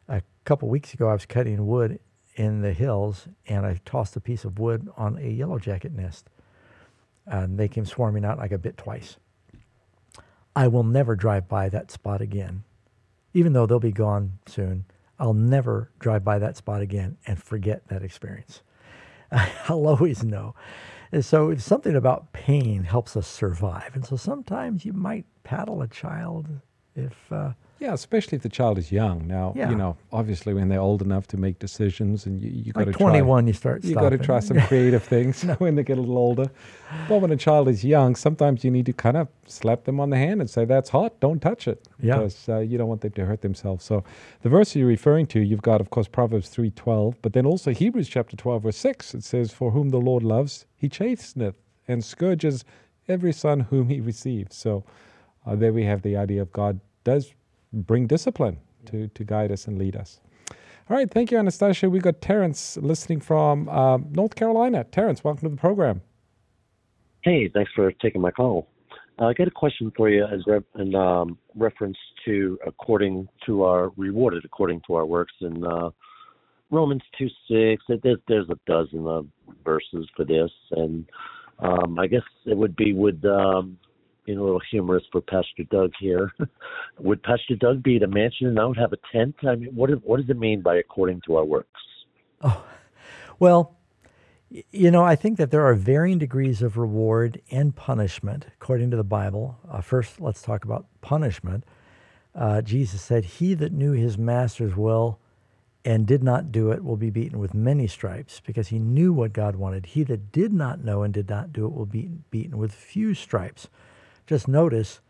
A 0.09 0.23
couple 0.45 0.69
weeks 0.69 0.95
ago, 0.95 1.09
I 1.09 1.15
was 1.15 1.27
cutting 1.27 1.67
wood 1.67 1.99
in 2.37 2.63
the 2.63 2.73
hills, 2.73 3.27
and 3.47 3.67
I 3.67 3.81
tossed 3.85 4.17
a 4.17 4.21
piece 4.21 4.45
of 4.45 4.59
wood 4.59 4.89
on 4.97 5.19
a 5.19 5.29
yellow 5.29 5.59
jacket 5.59 5.93
nest, 5.93 6.29
and 7.27 7.59
they 7.59 7.69
came 7.69 7.85
swarming 7.85 8.25
out. 8.25 8.39
I 8.39 8.49
got 8.49 8.63
bit 8.63 8.77
twice. 8.77 9.17
I 10.55 10.69
will 10.69 10.85
never 10.85 11.15
drive 11.15 11.49
by 11.49 11.69
that 11.69 11.91
spot 11.91 12.21
again, 12.21 12.65
even 13.35 13.53
though 13.53 13.67
they'll 13.67 13.79
be 13.79 13.93
gone 13.93 14.39
soon. 14.47 14.85
I'll 15.19 15.35
never 15.35 15.91
drive 15.99 16.25
by 16.25 16.39
that 16.39 16.57
spot 16.57 16.81
again 16.81 17.19
and 17.27 17.41
forget 17.43 17.87
that 17.89 18.03
experience. 18.03 18.63
I'll 19.33 19.87
always 19.87 20.25
know. 20.25 20.55
And 21.13 21.25
so 21.25 21.55
something 21.57 21.95
about 21.95 22.33
pain 22.33 22.85
helps 22.85 23.17
us 23.17 23.27
survive. 23.27 23.95
And 23.95 24.05
so 24.05 24.17
sometimes 24.17 24.85
you 24.85 24.93
might 24.93 25.27
paddle 25.45 25.83
a 25.83 25.89
child 25.89 26.47
if 26.95 27.33
uh, 27.33 27.53
yeah, 27.81 27.95
especially 27.95 28.37
if 28.37 28.43
the 28.43 28.51
child 28.51 28.77
is 28.77 28.93
young. 28.93 29.27
Now, 29.27 29.55
yeah. 29.57 29.71
you 29.71 29.75
know, 29.75 29.97
obviously 30.13 30.53
when 30.53 30.69
they're 30.69 30.81
old 30.81 31.01
enough 31.01 31.27
to 31.29 31.39
make 31.39 31.59
decisions, 31.59 32.27
and 32.27 32.39
you, 32.39 32.51
you 32.51 32.73
got 32.75 32.85
to 32.85 32.93
try. 32.93 32.99
Twenty-one, 32.99 33.47
you 33.47 33.55
start. 33.55 33.83
You 33.85 33.95
got 33.95 34.11
to 34.11 34.19
try 34.19 34.41
some 34.41 34.61
creative 34.69 35.03
things 35.03 35.43
when 35.59 35.77
they 35.77 35.83
get 35.83 35.97
a 35.97 36.01
little 36.01 36.19
older. 36.19 36.51
But 37.09 37.23
when 37.23 37.31
a 37.31 37.39
child 37.39 37.69
is 37.69 37.83
young, 37.83 38.17
sometimes 38.17 38.65
you 38.65 38.71
need 38.71 38.85
to 38.85 38.93
kind 38.93 39.17
of 39.17 39.29
slap 39.47 39.85
them 39.85 39.99
on 39.99 40.11
the 40.11 40.19
hand 40.19 40.43
and 40.43 40.51
say, 40.51 40.67
"That's 40.67 40.91
hot. 40.91 41.19
Don't 41.21 41.41
touch 41.41 41.67
it," 41.67 41.89
yeah. 42.03 42.19
because 42.19 42.49
uh, 42.51 42.59
you 42.59 42.77
don't 42.77 42.89
want 42.89 43.01
them 43.01 43.13
to 43.13 43.25
hurt 43.25 43.41
themselves. 43.41 43.83
So, 43.83 44.05
the 44.43 44.51
verse 44.51 44.77
you're 44.77 44.87
referring 44.87 45.27
to, 45.29 45.41
you've 45.41 45.63
got, 45.63 45.81
of 45.81 45.89
course, 45.89 46.07
Proverbs 46.07 46.51
three 46.51 46.71
twelve, 46.73 47.17
but 47.23 47.33
then 47.33 47.47
also 47.47 47.73
Hebrews 47.73 48.11
chapter 48.11 48.37
twelve 48.37 48.65
verse 48.65 48.77
six. 48.77 49.15
It 49.15 49.25
says, 49.25 49.53
"For 49.53 49.71
whom 49.71 49.89
the 49.89 50.01
Lord 50.01 50.23
loves, 50.23 50.67
He 50.77 50.91
chasteneth 50.91 51.55
and 51.89 52.05
scourges 52.05 52.63
every 53.09 53.33
son 53.33 53.61
whom 53.61 53.89
He 53.89 54.03
receives." 54.03 54.55
So, 54.55 54.85
uh, 55.47 55.57
there 55.57 55.73
we 55.73 55.85
have 55.85 56.03
the 56.03 56.19
idea 56.19 56.43
of 56.43 56.53
God 56.53 56.81
does 57.05 57.33
bring 57.73 58.07
discipline 58.07 58.59
to, 58.87 59.09
to 59.09 59.25
guide 59.25 59.53
us 59.53 59.67
and 59.67 59.79
lead 59.79 59.97
us. 59.97 60.21
All 60.89 60.97
right, 60.97 61.11
thank 61.11 61.31
you, 61.31 61.39
Anastasia. 61.39 61.89
We 61.89 62.01
got 62.01 62.21
Terrence 62.21 62.77
listening 62.77 63.21
from 63.21 63.69
uh, 63.69 63.99
North 63.99 64.35
Carolina. 64.35 64.85
Terrence, 64.85 65.23
welcome 65.23 65.49
to 65.49 65.55
the 65.55 65.61
program. 65.61 66.03
Hey, 67.23 67.49
thanks 67.49 67.71
for 67.75 67.93
taking 67.93 68.21
my 68.21 68.31
call. 68.31 68.67
Uh, 69.19 69.27
I 69.27 69.35
got 69.35 69.47
a 69.47 69.53
question 69.53 69.93
for 69.97 70.09
you 70.09 70.25
as 70.25 70.41
re- 70.47 70.61
in 70.79 70.95
um, 70.95 71.39
reference 71.55 71.99
to 72.25 72.59
according 72.67 73.29
to 73.47 73.65
our 73.65 73.91
rewarded 73.97 74.45
according 74.45 74.81
to 74.87 74.95
our 74.95 75.05
works 75.05 75.35
in 75.43 75.65
uh, 75.65 75.91
Romans 76.71 77.03
two 77.19 77.29
six. 77.47 77.85
There's 78.03 78.19
there's 78.27 78.49
a 78.49 78.59
dozen 78.67 79.07
of 79.07 79.27
verses 79.65 80.09
for 80.17 80.25
this, 80.25 80.51
and 80.71 81.05
um, 81.59 81.99
I 81.99 82.07
guess 82.07 82.23
it 82.47 82.57
would 82.57 82.75
be 82.75 82.95
would 82.95 83.25
um, 83.27 83.77
being 84.25 84.39
a 84.39 84.43
little 84.43 84.61
humorous 84.71 85.05
for 85.11 85.21
Pastor 85.21 85.65
Doug 85.71 85.93
here. 85.99 86.33
Would 86.99 87.23
Pastor 87.23 87.57
Doug 87.57 87.83
be 87.83 87.97
at 87.97 88.03
a 88.03 88.09
mansion 88.09 88.49
and 88.49 88.59
I 88.59 88.65
would 88.65 88.77
have 88.77 88.93
a 88.93 88.99
tent? 89.13 89.35
I 89.47 89.57
mean, 89.57 89.75
what 89.75 89.91
what 90.05 90.21
does 90.21 90.29
it 90.29 90.39
mean 90.39 90.63
by 90.63 90.77
according 90.77 91.23
to 91.27 91.37
our 91.37 91.45
works? 91.45 91.69
Oh, 92.43 92.65
well, 93.39 93.77
you 94.51 94.91
know, 94.91 95.05
I 95.05 95.17
think 95.17 95.39
that 95.39 95.51
there 95.51 95.65
are 95.65 95.75
varying 95.75 96.19
degrees 96.19 96.63
of 96.63 96.77
reward 96.77 97.41
and 97.51 97.75
punishment 97.75 98.47
according 98.61 98.91
to 98.91 98.97
the 98.97 99.05
Bible. 99.05 99.59
Uh, 99.69 99.81
first, 99.81 100.21
let's 100.21 100.43
talk 100.43 100.65
about 100.65 100.87
punishment. 101.01 101.65
Uh, 102.35 102.63
Jesus 102.63 103.03
said, 103.03 103.25
"He 103.25 103.55
that 103.55 103.73
knew 103.73 103.93
his 103.93 104.19
master's 104.19 104.77
will." 104.77 105.21
and 105.85 106.07
did 106.07 106.23
not 106.23 106.53
do 106.53 106.71
it 106.71 106.85
will 106.85 106.97
be 106.97 107.11
beaten 107.11 107.39
with 107.39 107.55
many 107.55 107.87
stripes 107.87 108.41
because 108.45 108.69
he 108.69 108.79
knew 108.79 109.13
what 109.13 109.33
God 109.33 109.57
wanted. 109.57 109.87
He 109.87 110.03
that 110.05 110.31
did 110.31 110.53
not 110.53 110.85
know 110.85 111.03
and 111.03 111.13
did 111.13 111.29
not 111.29 111.53
do 111.53 111.65
it 111.65 111.73
will 111.73 111.87
be 111.87 112.11
beaten 112.31 112.59
with 112.59 112.73
few 112.73 113.15
stripes. 113.15 113.69
Just 114.31 114.47
notice 114.47 115.01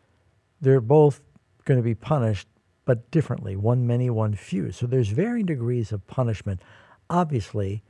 they're 0.62 0.80
both 0.80 1.20
going 1.66 1.78
to 1.78 1.85
be 1.85 1.94
punished, 1.94 2.48
but 2.87 3.11
differently 3.11 3.54
one 3.54 3.87
many, 3.87 4.09
one 4.09 4.35
few. 4.35 4.72
So 4.72 4.87
there's 4.87 5.09
varying 5.09 5.44
degrees 5.44 5.92
of 5.92 6.06
punishment. 6.06 6.62
Obviously, 7.11 7.83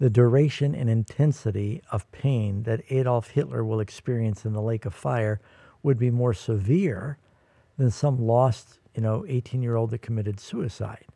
the 0.00 0.10
duration 0.10 0.74
and 0.74 0.90
intensity 0.90 1.82
of 1.92 2.10
pain 2.10 2.64
that 2.64 2.82
Adolf 2.90 3.28
Hitler 3.28 3.64
will 3.64 3.78
experience 3.78 4.44
in 4.44 4.54
the 4.54 4.60
lake 4.60 4.84
of 4.84 4.92
fire 4.92 5.40
would 5.84 6.00
be 6.00 6.10
more 6.10 6.34
severe 6.34 7.16
than 7.78 7.92
some 7.92 8.18
lost, 8.18 8.80
you 8.96 9.02
know, 9.02 9.24
18 9.28 9.62
year 9.62 9.76
old 9.76 9.90
that 9.90 10.02
committed 10.02 10.40
suicide. 10.40 11.06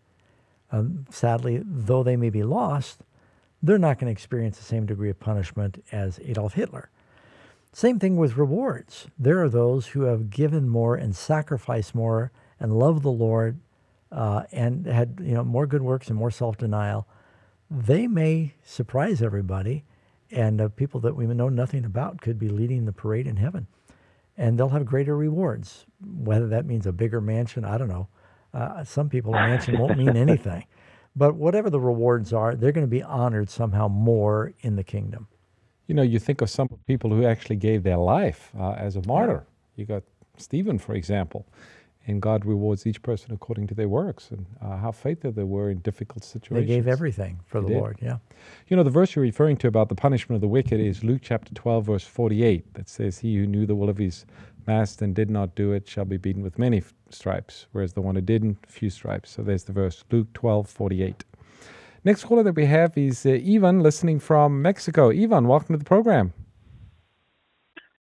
Um, 0.70 1.06
sadly, 1.10 1.60
though 1.64 2.04
they 2.04 2.16
may 2.16 2.30
be 2.30 2.44
lost, 2.44 3.00
they're 3.60 3.78
not 3.78 3.98
going 3.98 4.06
to 4.06 4.12
experience 4.12 4.58
the 4.58 4.62
same 4.62 4.86
degree 4.86 5.10
of 5.10 5.18
punishment 5.18 5.82
as 5.90 6.20
Adolf 6.22 6.54
Hitler. 6.54 6.88
Same 7.72 7.98
thing 7.98 8.16
with 8.16 8.36
rewards. 8.36 9.08
There 9.18 9.42
are 9.42 9.48
those 9.50 9.88
who 9.88 10.02
have 10.02 10.30
given 10.30 10.68
more 10.68 10.96
and 10.96 11.14
sacrificed 11.14 11.94
more 11.94 12.32
and 12.58 12.78
loved 12.78 13.02
the 13.02 13.10
Lord 13.10 13.60
uh, 14.10 14.44
and 14.52 14.86
had 14.86 15.20
you 15.22 15.34
know 15.34 15.44
more 15.44 15.66
good 15.66 15.82
works 15.82 16.08
and 16.08 16.16
more 16.16 16.30
self 16.30 16.56
denial. 16.56 17.06
They 17.70 18.06
may 18.06 18.54
surprise 18.64 19.20
everybody, 19.22 19.84
and 20.30 20.60
uh, 20.60 20.68
people 20.68 21.00
that 21.00 21.16
we 21.16 21.26
know 21.26 21.48
nothing 21.48 21.84
about 21.84 22.20
could 22.20 22.38
be 22.38 22.48
leading 22.48 22.84
the 22.86 22.92
parade 22.92 23.26
in 23.26 23.36
heaven, 23.36 23.66
and 24.36 24.58
they'll 24.58 24.70
have 24.70 24.86
greater 24.86 25.16
rewards. 25.16 25.86
Whether 26.00 26.48
that 26.48 26.66
means 26.66 26.86
a 26.86 26.92
bigger 26.92 27.20
mansion, 27.20 27.64
I 27.64 27.76
don't 27.78 27.88
know. 27.88 28.08
Uh, 28.54 28.84
some 28.84 29.10
people 29.10 29.34
a 29.34 29.40
mansion 29.40 29.78
won't 29.78 29.98
mean 29.98 30.16
anything, 30.16 30.64
but 31.16 31.34
whatever 31.34 31.68
the 31.68 31.80
rewards 31.80 32.32
are, 32.32 32.54
they're 32.54 32.72
going 32.72 32.86
to 32.86 32.90
be 32.90 33.02
honored 33.02 33.50
somehow 33.50 33.88
more 33.88 34.54
in 34.60 34.76
the 34.76 34.84
kingdom 34.84 35.26
you 35.86 35.94
know, 35.94 36.02
you 36.02 36.18
think 36.18 36.40
of 36.40 36.50
some 36.50 36.68
people 36.86 37.10
who 37.10 37.24
actually 37.24 37.56
gave 37.56 37.82
their 37.82 37.96
life 37.96 38.50
uh, 38.58 38.72
as 38.72 38.96
a 38.96 39.02
martyr. 39.06 39.46
You 39.76 39.84
got 39.84 40.02
Stephen, 40.36 40.78
for 40.78 40.94
example, 40.94 41.46
and 42.06 42.20
God 42.22 42.44
rewards 42.44 42.86
each 42.86 43.02
person 43.02 43.32
according 43.32 43.66
to 43.68 43.74
their 43.74 43.88
works 43.88 44.30
and 44.30 44.46
uh, 44.62 44.76
how 44.76 44.92
faithful 44.92 45.32
they 45.32 45.42
were 45.42 45.70
in 45.70 45.78
difficult 45.78 46.24
situations. 46.24 46.68
They 46.68 46.74
gave 46.74 46.86
everything 46.88 47.40
for 47.46 47.60
They 47.60 47.68
the 47.68 47.74
did. 47.74 47.78
Lord. 47.78 47.98
Yeah. 48.00 48.18
You 48.68 48.76
know, 48.76 48.82
the 48.82 48.90
verse 48.90 49.14
you're 49.14 49.22
referring 49.22 49.56
to 49.58 49.68
about 49.68 49.88
the 49.88 49.94
punishment 49.94 50.36
of 50.36 50.40
the 50.40 50.48
wicked 50.48 50.80
is 50.80 51.02
Luke 51.02 51.20
chapter 51.22 51.52
12, 51.54 51.84
verse 51.86 52.04
48, 52.04 52.74
that 52.74 52.88
says, 52.88 53.18
He 53.18 53.36
who 53.36 53.46
knew 53.46 53.66
the 53.66 53.74
will 53.74 53.88
of 53.88 53.98
his 53.98 54.24
master 54.66 55.04
and 55.04 55.14
did 55.14 55.30
not 55.30 55.54
do 55.54 55.72
it 55.72 55.88
shall 55.88 56.04
be 56.04 56.16
beaten 56.16 56.42
with 56.42 56.58
many 56.58 56.82
stripes, 57.10 57.66
whereas 57.72 57.92
the 57.92 58.00
one 58.00 58.14
who 58.16 58.20
didn't, 58.20 58.58
few 58.66 58.90
stripes. 58.90 59.30
So 59.30 59.42
there's 59.42 59.64
the 59.64 59.72
verse, 59.72 60.04
Luke 60.10 60.32
12, 60.34 60.68
48. 60.68 61.24
Next 62.06 62.22
caller 62.22 62.44
that 62.44 62.54
we 62.54 62.66
have 62.66 62.96
is 62.96 63.26
uh, 63.26 63.30
Ivan, 63.30 63.80
listening 63.80 64.20
from 64.20 64.62
Mexico. 64.62 65.10
Ivan, 65.10 65.48
welcome 65.48 65.74
to 65.74 65.76
the 65.76 65.84
program. 65.84 66.32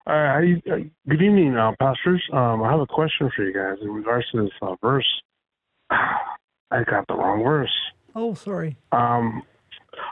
Uh, 0.06 0.12
how 0.12 0.38
uh, 0.38 0.76
good 1.08 1.20
evening, 1.20 1.56
uh, 1.56 1.72
pastors. 1.80 2.22
Um, 2.32 2.62
I 2.62 2.70
have 2.70 2.78
a 2.78 2.86
question 2.86 3.28
for 3.34 3.42
you 3.42 3.52
guys 3.52 3.78
in 3.82 3.88
regards 3.88 4.24
to 4.30 4.44
this 4.44 4.52
uh, 4.62 4.76
verse. 4.80 5.08
I 5.90 6.84
got 6.84 7.04
the 7.08 7.16
wrong 7.16 7.42
verse. 7.42 7.72
Oh, 8.14 8.34
sorry. 8.34 8.76
Um, 8.92 9.42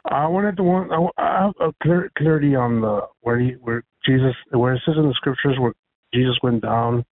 I 0.06 0.26
wanted 0.26 0.56
to 0.56 0.64
want 0.64 0.90
I, 0.90 1.22
I 1.22 1.44
have 1.44 1.54
a 1.60 1.72
clear, 1.80 2.10
clarity 2.18 2.56
on 2.56 2.80
the 2.80 3.02
where 3.20 3.38
he 3.38 3.50
where 3.60 3.84
Jesus 4.04 4.34
where 4.50 4.74
it 4.74 4.82
says 4.84 4.96
in 4.96 5.06
the 5.06 5.14
scriptures 5.14 5.56
where 5.60 5.74
Jesus 6.12 6.34
went 6.42 6.62
down 6.62 7.04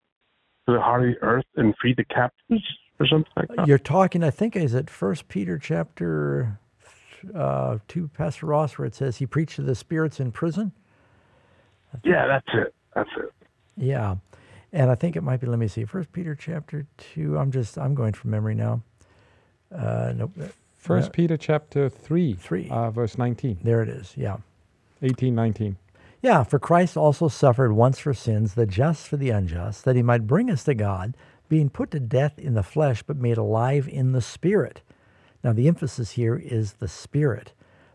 to 0.65 0.73
the 0.73 0.81
heart 0.81 1.07
of 1.07 1.13
the 1.13 1.21
earth 1.21 1.45
and 1.57 1.75
freed 1.79 1.97
the 1.97 2.05
captives 2.05 2.63
or 2.99 3.05
something 3.05 3.31
like 3.35 3.49
that. 3.55 3.67
You're 3.67 3.77
talking, 3.77 4.23
I 4.23 4.31
think, 4.31 4.55
is 4.55 4.73
it 4.73 4.89
First 4.89 5.27
Peter 5.27 5.59
chapter 5.59 6.57
uh, 7.35 7.77
two, 7.87 8.09
Pastor 8.17 8.45
Ross, 8.47 8.77
where 8.77 8.85
it 8.85 8.95
says 8.95 9.17
he 9.17 9.25
preached 9.25 9.55
to 9.57 9.61
the 9.63 9.75
spirits 9.75 10.19
in 10.19 10.31
prison. 10.31 10.71
Yeah, 12.03 12.27
that's 12.27 12.47
it. 12.53 12.73
That's 12.95 13.09
it. 13.17 13.33
Yeah, 13.77 14.15
and 14.71 14.89
I 14.91 14.95
think 14.95 15.15
it 15.15 15.21
might 15.23 15.41
be. 15.41 15.47
Let 15.47 15.59
me 15.59 15.67
see. 15.67 15.85
First 15.85 16.11
Peter 16.11 16.35
chapter 16.35 16.85
two. 16.97 17.37
I'm 17.37 17.51
just. 17.51 17.77
I'm 17.77 17.95
going 17.95 18.13
from 18.13 18.31
memory 18.31 18.55
now. 18.55 18.81
Uh, 19.75 20.13
nope. 20.15 20.31
uh, 20.41 20.47
First 20.81 21.09
uh, 21.09 21.11
Peter 21.11 21.37
chapter 21.37 21.89
3, 21.89 22.33
3. 22.33 22.69
Uh, 22.71 22.89
verse 22.89 23.15
19. 23.17 23.59
There 23.63 23.83
it 23.83 23.89
is. 23.89 24.13
Yeah. 24.17 24.37
18, 25.03 25.35
19. 25.35 25.77
Yeah, 26.23 26.43
for 26.43 26.57
Christ 26.59 26.97
also 26.97 27.27
suffered 27.27 27.73
once 27.73 27.99
for 27.99 28.13
sins, 28.15 28.55
the 28.55 28.65
just 28.65 29.07
for 29.07 29.15
the 29.15 29.29
unjust, 29.29 29.85
that 29.85 29.95
he 29.95 30.01
might 30.01 30.25
bring 30.27 30.49
us 30.49 30.63
to 30.63 30.73
God, 30.73 31.15
being 31.49 31.69
put 31.69 31.91
to 31.91 31.99
death 31.99 32.37
in 32.39 32.55
the 32.55 32.63
flesh, 32.63 33.03
but 33.03 33.17
made 33.17 33.37
alive 33.37 33.87
in 33.87 34.11
the 34.11 34.21
Spirit. 34.21 34.81
Now, 35.43 35.53
the 35.53 35.67
emphasis 35.67 36.11
here 36.11 36.35
is 36.35 36.73
the 36.73 36.87
Spirit, 36.87 37.53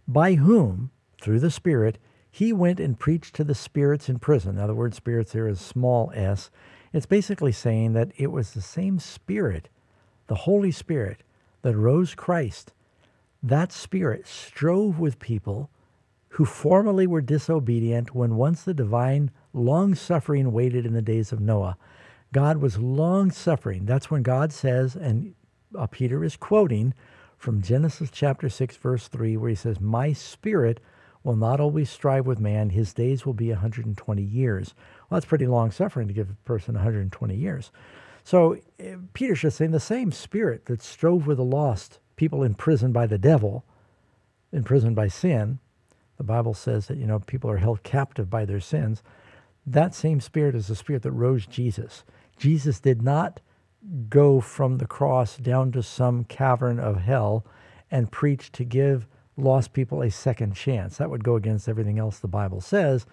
by 0.08 0.34
whom, 0.34 0.90
through 1.20 1.40
the 1.40 1.50
Spirit, 1.50 1.98
he 2.30 2.52
went 2.52 2.80
and 2.80 2.98
preached 2.98 3.34
to 3.36 3.44
the 3.44 3.54
spirits 3.54 4.08
in 4.08 4.18
prison. 4.18 4.56
Now, 4.56 4.66
the 4.66 4.74
word 4.74 4.94
spirits 4.94 5.32
here 5.32 5.48
is 5.48 5.60
small 5.60 6.12
s. 6.14 6.50
It's 6.92 7.06
basically 7.06 7.52
saying 7.52 7.92
that 7.94 8.12
it 8.16 8.32
was 8.32 8.52
the 8.52 8.60
same 8.60 8.98
Spirit, 8.98 9.68
the 10.26 10.34
Holy 10.34 10.70
Spirit, 10.70 11.22
that 11.62 11.76
rose 11.76 12.14
Christ. 12.14 12.72
That 13.42 13.72
Spirit 13.72 14.26
strove 14.26 14.98
with 14.98 15.18
people 15.18 15.70
who 16.30 16.44
formerly 16.44 17.06
were 17.06 17.22
disobedient 17.22 18.14
when 18.14 18.36
once 18.36 18.62
the 18.62 18.74
divine 18.74 19.30
long 19.54 19.94
suffering 19.94 20.52
waited 20.52 20.84
in 20.84 20.92
the 20.92 21.00
days 21.00 21.32
of 21.32 21.40
Noah. 21.40 21.78
God 22.32 22.58
was 22.58 22.78
long 22.78 23.30
suffering. 23.30 23.86
That's 23.86 24.10
when 24.10 24.22
God 24.22 24.52
says, 24.52 24.94
and 24.94 25.34
uh, 25.74 25.86
Peter 25.86 26.22
is 26.22 26.36
quoting 26.36 26.92
from 27.36 27.62
Genesis 27.62 28.10
chapter 28.12 28.48
6, 28.48 28.76
verse 28.76 29.08
3, 29.08 29.36
where 29.36 29.50
he 29.50 29.56
says, 29.56 29.80
My 29.80 30.12
spirit 30.12 30.80
will 31.22 31.36
not 31.36 31.60
always 31.60 31.90
strive 31.90 32.26
with 32.26 32.38
man, 32.38 32.70
his 32.70 32.94
days 32.94 33.26
will 33.26 33.34
be 33.34 33.50
120 33.50 34.22
years. 34.22 34.74
Well, 35.08 35.16
that's 35.16 35.26
pretty 35.28 35.46
long 35.46 35.70
suffering 35.70 36.08
to 36.08 36.14
give 36.14 36.30
a 36.30 36.34
person 36.44 36.74
120 36.74 37.34
years. 37.34 37.70
So 38.24 38.56
uh, 38.80 38.96
Peter's 39.12 39.40
just 39.40 39.56
saying 39.56 39.72
the 39.72 39.80
same 39.80 40.12
spirit 40.12 40.66
that 40.66 40.82
strove 40.82 41.26
with 41.26 41.36
the 41.36 41.44
lost, 41.44 42.00
people 42.16 42.42
imprisoned 42.42 42.94
by 42.94 43.06
the 43.06 43.18
devil, 43.18 43.64
imprisoned 44.52 44.96
by 44.96 45.08
sin, 45.08 45.58
the 46.16 46.24
Bible 46.24 46.54
says 46.54 46.86
that, 46.86 46.96
you 46.96 47.06
know, 47.06 47.18
people 47.18 47.50
are 47.50 47.58
held 47.58 47.82
captive 47.82 48.30
by 48.30 48.44
their 48.44 48.60
sins. 48.60 49.02
That 49.66 49.94
same 49.94 50.20
spirit 50.20 50.54
is 50.54 50.68
the 50.68 50.76
spirit 50.76 51.02
that 51.02 51.12
rose 51.12 51.46
Jesus. 51.46 52.04
Jesus 52.38 52.80
did 52.80 53.02
not 53.02 53.40
go 54.08 54.40
from 54.40 54.78
the 54.78 54.86
cross 54.86 55.36
down 55.36 55.72
to 55.72 55.82
some 55.82 56.24
cavern 56.24 56.78
of 56.78 56.98
hell 56.98 57.44
and 57.90 58.10
preach 58.10 58.50
to 58.52 58.64
give 58.64 59.06
lost 59.36 59.72
people 59.72 60.02
a 60.02 60.10
second 60.10 60.54
chance. 60.54 60.96
That 60.96 61.10
would 61.10 61.24
go 61.24 61.36
against 61.36 61.68
everything 61.68 61.98
else 61.98 62.18
the 62.18 62.28
Bible 62.28 62.60
says, 62.60 63.06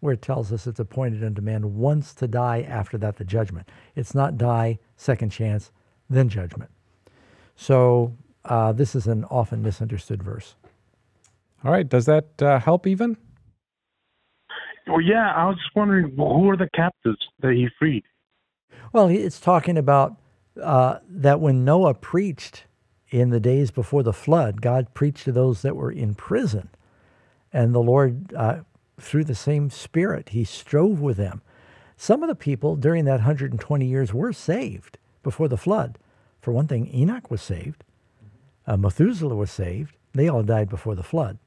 where 0.00 0.14
it 0.14 0.22
tells 0.22 0.52
us 0.52 0.66
it's 0.66 0.80
appointed 0.80 1.24
unto 1.24 1.42
man 1.42 1.76
once 1.76 2.14
to 2.14 2.28
die, 2.28 2.62
after 2.62 2.96
that 2.98 3.16
the 3.16 3.24
judgment. 3.24 3.68
It's 3.96 4.14
not 4.14 4.38
die, 4.38 4.78
second 4.96 5.30
chance, 5.30 5.72
then 6.08 6.28
judgment. 6.28 6.70
So 7.56 8.16
uh, 8.44 8.72
this 8.72 8.94
is 8.94 9.06
an 9.06 9.24
often 9.24 9.62
misunderstood 9.62 10.22
verse. 10.22 10.54
All 11.64 11.70
right. 11.72 11.88
Does 11.88 12.06
that 12.06 12.42
uh, 12.42 12.58
help 12.58 12.86
even? 12.86 13.16
Well, 14.86 15.00
yeah, 15.00 15.32
I 15.34 15.46
was 15.46 15.56
just 15.56 15.76
wondering 15.76 16.14
who 16.16 16.48
are 16.48 16.56
the 16.56 16.68
captives 16.74 17.18
that 17.40 17.52
he 17.52 17.68
freed? 17.78 18.04
Well, 18.92 19.08
he- 19.08 19.18
it's 19.18 19.38
talking 19.38 19.76
about 19.76 20.16
uh, 20.60 20.98
that 21.08 21.40
when 21.40 21.64
Noah 21.64 21.94
preached 21.94 22.64
in 23.10 23.30
the 23.30 23.40
days 23.40 23.70
before 23.70 24.02
the 24.02 24.12
flood, 24.12 24.60
God 24.60 24.94
preached 24.94 25.24
to 25.24 25.32
those 25.32 25.62
that 25.62 25.76
were 25.76 25.90
in 25.90 26.14
prison. 26.14 26.70
And 27.52 27.74
the 27.74 27.80
Lord, 27.82 28.32
uh, 28.34 28.60
through 29.00 29.24
the 29.24 29.34
same 29.34 29.70
Spirit, 29.70 30.30
He 30.30 30.44
strove 30.44 31.00
with 31.00 31.16
them. 31.16 31.42
Some 31.96 32.22
of 32.22 32.28
the 32.28 32.34
people 32.34 32.76
during 32.76 33.04
that 33.04 33.20
120 33.20 33.86
years 33.86 34.14
were 34.14 34.32
saved 34.32 34.98
before 35.22 35.48
the 35.48 35.56
flood. 35.56 35.98
For 36.40 36.52
one 36.52 36.66
thing, 36.66 36.92
Enoch 36.94 37.30
was 37.30 37.42
saved, 37.42 37.84
uh, 38.66 38.76
Methuselah 38.76 39.34
was 39.34 39.50
saved. 39.50 39.96
They 40.12 40.28
all 40.28 40.42
died 40.42 40.68
before 40.68 40.94
the 40.94 41.02
flood. 41.02 41.38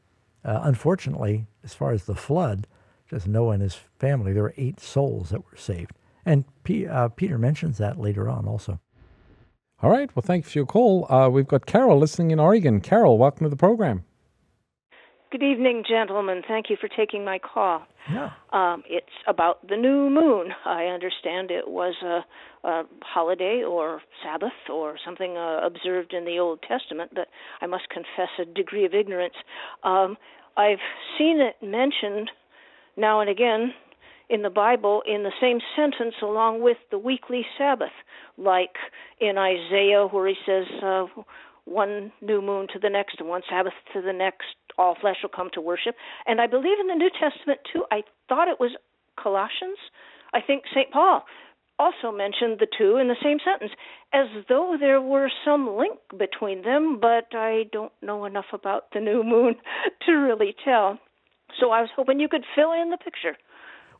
Uh, 0.46 0.60
unfortunately, 0.64 1.48
as 1.64 1.74
far 1.74 1.92
as 1.92 2.06
the 2.06 2.16
flood, 2.16 2.68
just 3.10 3.28
Noah 3.28 3.54
and 3.54 3.64
his 3.64 3.80
family, 3.98 4.34
there 4.34 4.44
were 4.44 4.54
eight 4.58 4.80
souls 4.80 5.30
that 5.30 5.44
were 5.44 5.58
saved. 5.58 5.92
And 6.26 6.46
P, 6.64 6.88
uh, 6.88 7.10
Peter 7.10 7.38
mentions 7.38 7.78
that 7.78 8.00
later 8.00 8.30
on 8.30 8.48
also. 8.48 8.80
All 9.84 9.90
right. 9.90 10.10
Well, 10.16 10.24
thank 10.26 10.46
you 10.46 10.50
for 10.50 10.60
your 10.60 10.66
call. 10.66 11.12
Uh, 11.12 11.28
we've 11.28 11.48
got 11.48 11.66
Carol 11.66 12.00
listening 12.00 12.32
in 12.32 12.40
Oregon. 12.40 12.80
Carol, 12.80 13.18
welcome 13.18 13.44
to 13.44 13.50
the 13.50 13.58
program. 13.58 14.06
Good 15.30 15.44
evening, 15.44 15.84
gentlemen. 15.86 16.42
Thank 16.48 16.70
you 16.70 16.78
for 16.80 16.88
taking 16.88 17.26
my 17.26 17.38
call. 17.38 17.84
Yeah. 18.10 18.30
Um, 18.54 18.84
it's 18.88 19.08
about 19.28 19.68
the 19.68 19.76
new 19.76 20.10
moon. 20.10 20.54
I 20.64 20.86
understand 20.86 21.52
it 21.52 21.68
was 21.68 21.96
a, 22.02 22.68
a 22.68 22.84
holiday 23.02 23.62
or 23.68 24.02
Sabbath 24.24 24.54
or 24.72 24.96
something 25.04 25.36
uh, 25.36 25.60
observed 25.66 26.14
in 26.14 26.24
the 26.24 26.40
Old 26.40 26.62
Testament, 26.66 27.12
but 27.14 27.28
I 27.60 27.66
must 27.66 27.90
confess 27.90 28.30
a 28.40 28.46
degree 28.46 28.86
of 28.86 28.94
ignorance. 28.94 29.36
Um, 29.84 30.16
I've 30.56 30.80
seen 31.18 31.42
it 31.42 31.56
mentioned 31.62 32.32
now 32.96 33.20
and 33.20 33.30
again 33.30 33.74
in 34.30 34.42
the 34.42 34.50
Bible 34.50 35.02
in 35.06 35.24
the 35.24 35.32
same 35.42 35.60
sentence 35.76 36.16
along 36.22 36.62
with 36.62 36.78
the 36.92 36.98
weekly 36.98 37.46
Sabbath, 37.58 37.94
like 38.38 38.76
in 39.20 39.38
Isaiah 39.38 40.08
where 40.10 40.28
he 40.28 40.36
says, 40.46 40.66
uh, 40.82 41.06
one 41.66 42.12
new 42.22 42.42
moon 42.42 42.68
to 42.74 42.80
the 42.80 42.90
next 42.90 43.20
and 43.20 43.30
one 43.30 43.42
Sabbath 43.50 43.74
to 43.94 44.02
the 44.02 44.14
next, 44.14 44.56
all 44.78 44.96
flesh 45.00 45.18
will 45.24 45.30
come 45.30 45.50
to 45.54 45.62
worship. 45.62 45.96
And 46.26 46.42
I 46.42 46.48
believe 46.48 46.80
in 46.80 46.88
the 46.88 46.96
New 46.96 47.10
Testament 47.10 47.60
too. 47.72 47.86
I 47.92 48.04
thought 48.28 48.48
it 48.48 48.60
was 48.60 48.72
Colossians. 49.22 49.78
I 50.34 50.42
think 50.42 50.64
St. 50.74 50.92
Paul 50.92 51.24
also 51.80 52.16
mentioned 52.16 52.58
the 52.60 52.68
two 52.78 52.98
in 52.98 53.08
the 53.08 53.16
same 53.24 53.38
sentence, 53.44 53.72
as 54.14 54.28
though 54.48 54.78
there 54.80 55.02
were 55.02 55.30
some 55.44 55.76
link 55.76 56.00
between 56.18 56.62
them, 56.64 57.00
but 57.02 57.28
I 57.34 57.64
don't 57.72 57.92
know 58.02 58.26
enough 58.26 58.52
about 58.54 58.86
the 58.94 59.00
new 59.00 59.24
moon 59.24 59.56
to 60.06 60.12
really 60.14 60.56
tell. 60.64 61.00
So 61.60 61.72
I 61.72 61.82
was 61.82 61.90
hoping 61.96 62.20
you 62.20 62.30
could 62.30 62.46
fill 62.56 62.74
in 62.74 62.90
the 62.90 62.98
picture. 62.98 63.38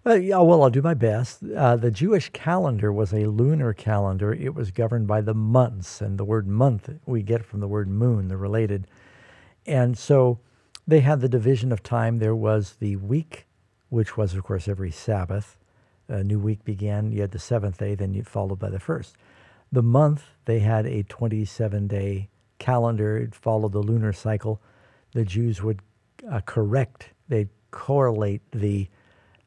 Well, 0.04 0.18
yeah, 0.18 0.40
well, 0.40 0.64
I'll 0.64 0.70
do 0.70 0.82
my 0.82 0.96
best. 0.96 1.44
Uh, 1.56 1.78
the 1.78 1.90
Jewish 1.90 2.30
calendar 2.32 2.92
was 2.92 3.14
a 3.14 3.28
lunar 3.28 3.72
calendar. 3.72 4.34
It 4.34 4.54
was 4.54 4.70
governed 4.70 5.08
by 5.08 5.22
the 5.22 5.34
months, 5.34 6.02
and 6.02 6.18
the 6.18 6.26
word 6.26 6.46
month 6.46 6.90
we 7.06 7.22
get 7.22 7.46
from 7.46 7.62
the 7.62 7.70
word 7.70 7.88
moon, 7.88 8.28
they're 8.28 8.38
related. 8.38 8.86
And 9.66 9.98
so 9.98 10.40
they 10.86 11.00
had 11.00 11.22
the 11.22 11.30
division 11.30 11.72
of 11.72 11.84
time. 11.84 12.20
There 12.20 12.36
was 12.36 12.76
the 12.82 12.98
week, 12.98 13.48
which 13.88 14.18
was, 14.18 14.34
of 14.34 14.44
course, 14.44 14.68
every 14.68 14.92
Sabbath. 14.92 15.56
A 16.10 16.22
new 16.22 16.38
week 16.38 16.66
began. 16.66 17.14
You 17.14 17.22
had 17.22 17.32
the 17.32 17.40
seventh 17.40 17.78
day, 17.78 17.96
then 17.96 18.14
you 18.14 18.24
followed 18.24 18.60
by 18.60 18.70
the 18.70 18.80
first. 18.82 19.16
The 19.72 19.82
month, 19.82 20.26
they 20.44 20.60
had 20.60 20.86
a 20.86 21.04
27 21.04 21.88
day 21.88 22.30
calendar. 22.60 23.18
It 23.18 23.34
followed 23.34 23.72
the 23.72 23.80
lunar 23.80 24.12
cycle. 24.12 24.62
The 25.14 25.24
Jews 25.24 25.64
would 25.64 25.80
uh, 26.30 26.42
correct, 26.42 27.12
they'd 27.30 27.50
correlate 27.72 28.42
the 28.52 28.90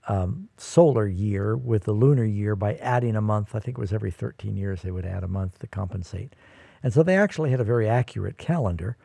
um, 0.08 0.48
solar 0.56 1.06
year 1.06 1.56
with 1.56 1.84
the 1.84 1.92
lunar 1.92 2.24
year 2.24 2.54
by 2.54 2.74
adding 2.76 3.16
a 3.16 3.20
month. 3.20 3.54
I 3.54 3.60
think 3.60 3.78
it 3.78 3.80
was 3.80 3.92
every 3.92 4.10
13 4.10 4.56
years 4.56 4.82
they 4.82 4.90
would 4.90 5.06
add 5.06 5.24
a 5.24 5.28
month 5.28 5.58
to 5.60 5.66
compensate. 5.66 6.34
And 6.82 6.92
so 6.92 7.02
they 7.02 7.16
actually 7.16 7.50
had 7.50 7.60
a 7.60 7.64
very 7.64 7.88
accurate 7.88 8.38
calendar. 8.38 8.96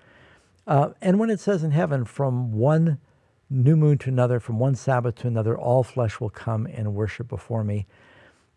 Uh, 0.68 0.92
and 1.02 1.20
when 1.20 1.30
it 1.30 1.40
says 1.40 1.64
in 1.64 1.72
heaven, 1.72 2.06
from 2.06 2.52
one 2.52 3.00
new 3.50 3.76
moon 3.76 3.98
to 4.00 4.10
another, 4.10 4.40
from 4.40 4.60
one 4.60 4.76
Sabbath 4.76 5.16
to 5.16 5.28
another, 5.28 5.58
all 5.58 5.84
flesh 5.84 6.20
will 6.20 6.30
come 6.30 6.68
and 6.68 6.94
worship 6.94 7.28
before 7.28 7.64
me. 7.64 7.88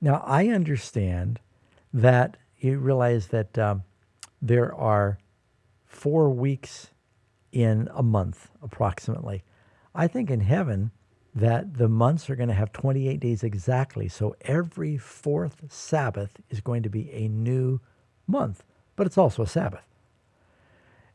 Now, 0.01 0.23
I 0.27 0.49
understand 0.49 1.41
that 1.93 2.37
you 2.59 2.79
realize 2.79 3.29
that 3.29 3.59
um, 3.59 3.85
there 4.43 4.75
are 4.75 5.19
four 5.87 6.29
weeks 6.29 6.91
in 7.53 7.89
a 7.95 8.03
month, 8.03 8.51
approximately. 8.63 9.45
I 9.95 10.09
think 10.09 10.31
in 10.31 10.41
heaven 10.41 10.91
that 11.35 11.75
the 11.75 11.89
months 11.89 12.31
are 12.31 12.37
going 12.37 12.49
to 12.49 12.55
have 12.55 12.73
28 12.73 13.19
days 13.19 13.43
exactly. 13.43 14.09
So 14.09 14.37
every 14.43 14.97
fourth 14.97 15.65
Sabbath 15.69 16.41
is 16.49 16.61
going 16.61 16.83
to 16.85 16.89
be 16.89 17.11
a 17.13 17.29
new 17.29 17.81
month, 18.27 18.63
but 18.95 19.07
it's 19.07 19.19
also 19.19 19.43
a 19.43 19.47
Sabbath. 19.47 19.85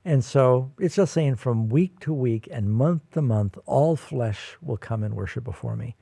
And 0.04 0.24
so 0.24 0.72
it's 0.80 0.96
just 0.96 1.14
saying 1.14 1.36
from 1.36 1.70
week 1.70 2.00
to 2.02 2.14
week 2.14 2.48
and 2.52 2.72
month 2.72 3.12
to 3.12 3.22
month, 3.22 3.58
all 3.66 3.96
flesh 3.96 4.58
will 4.62 4.78
come 4.78 5.04
and 5.04 5.14
worship 5.14 5.44
before 5.44 5.76
me. 5.76 5.96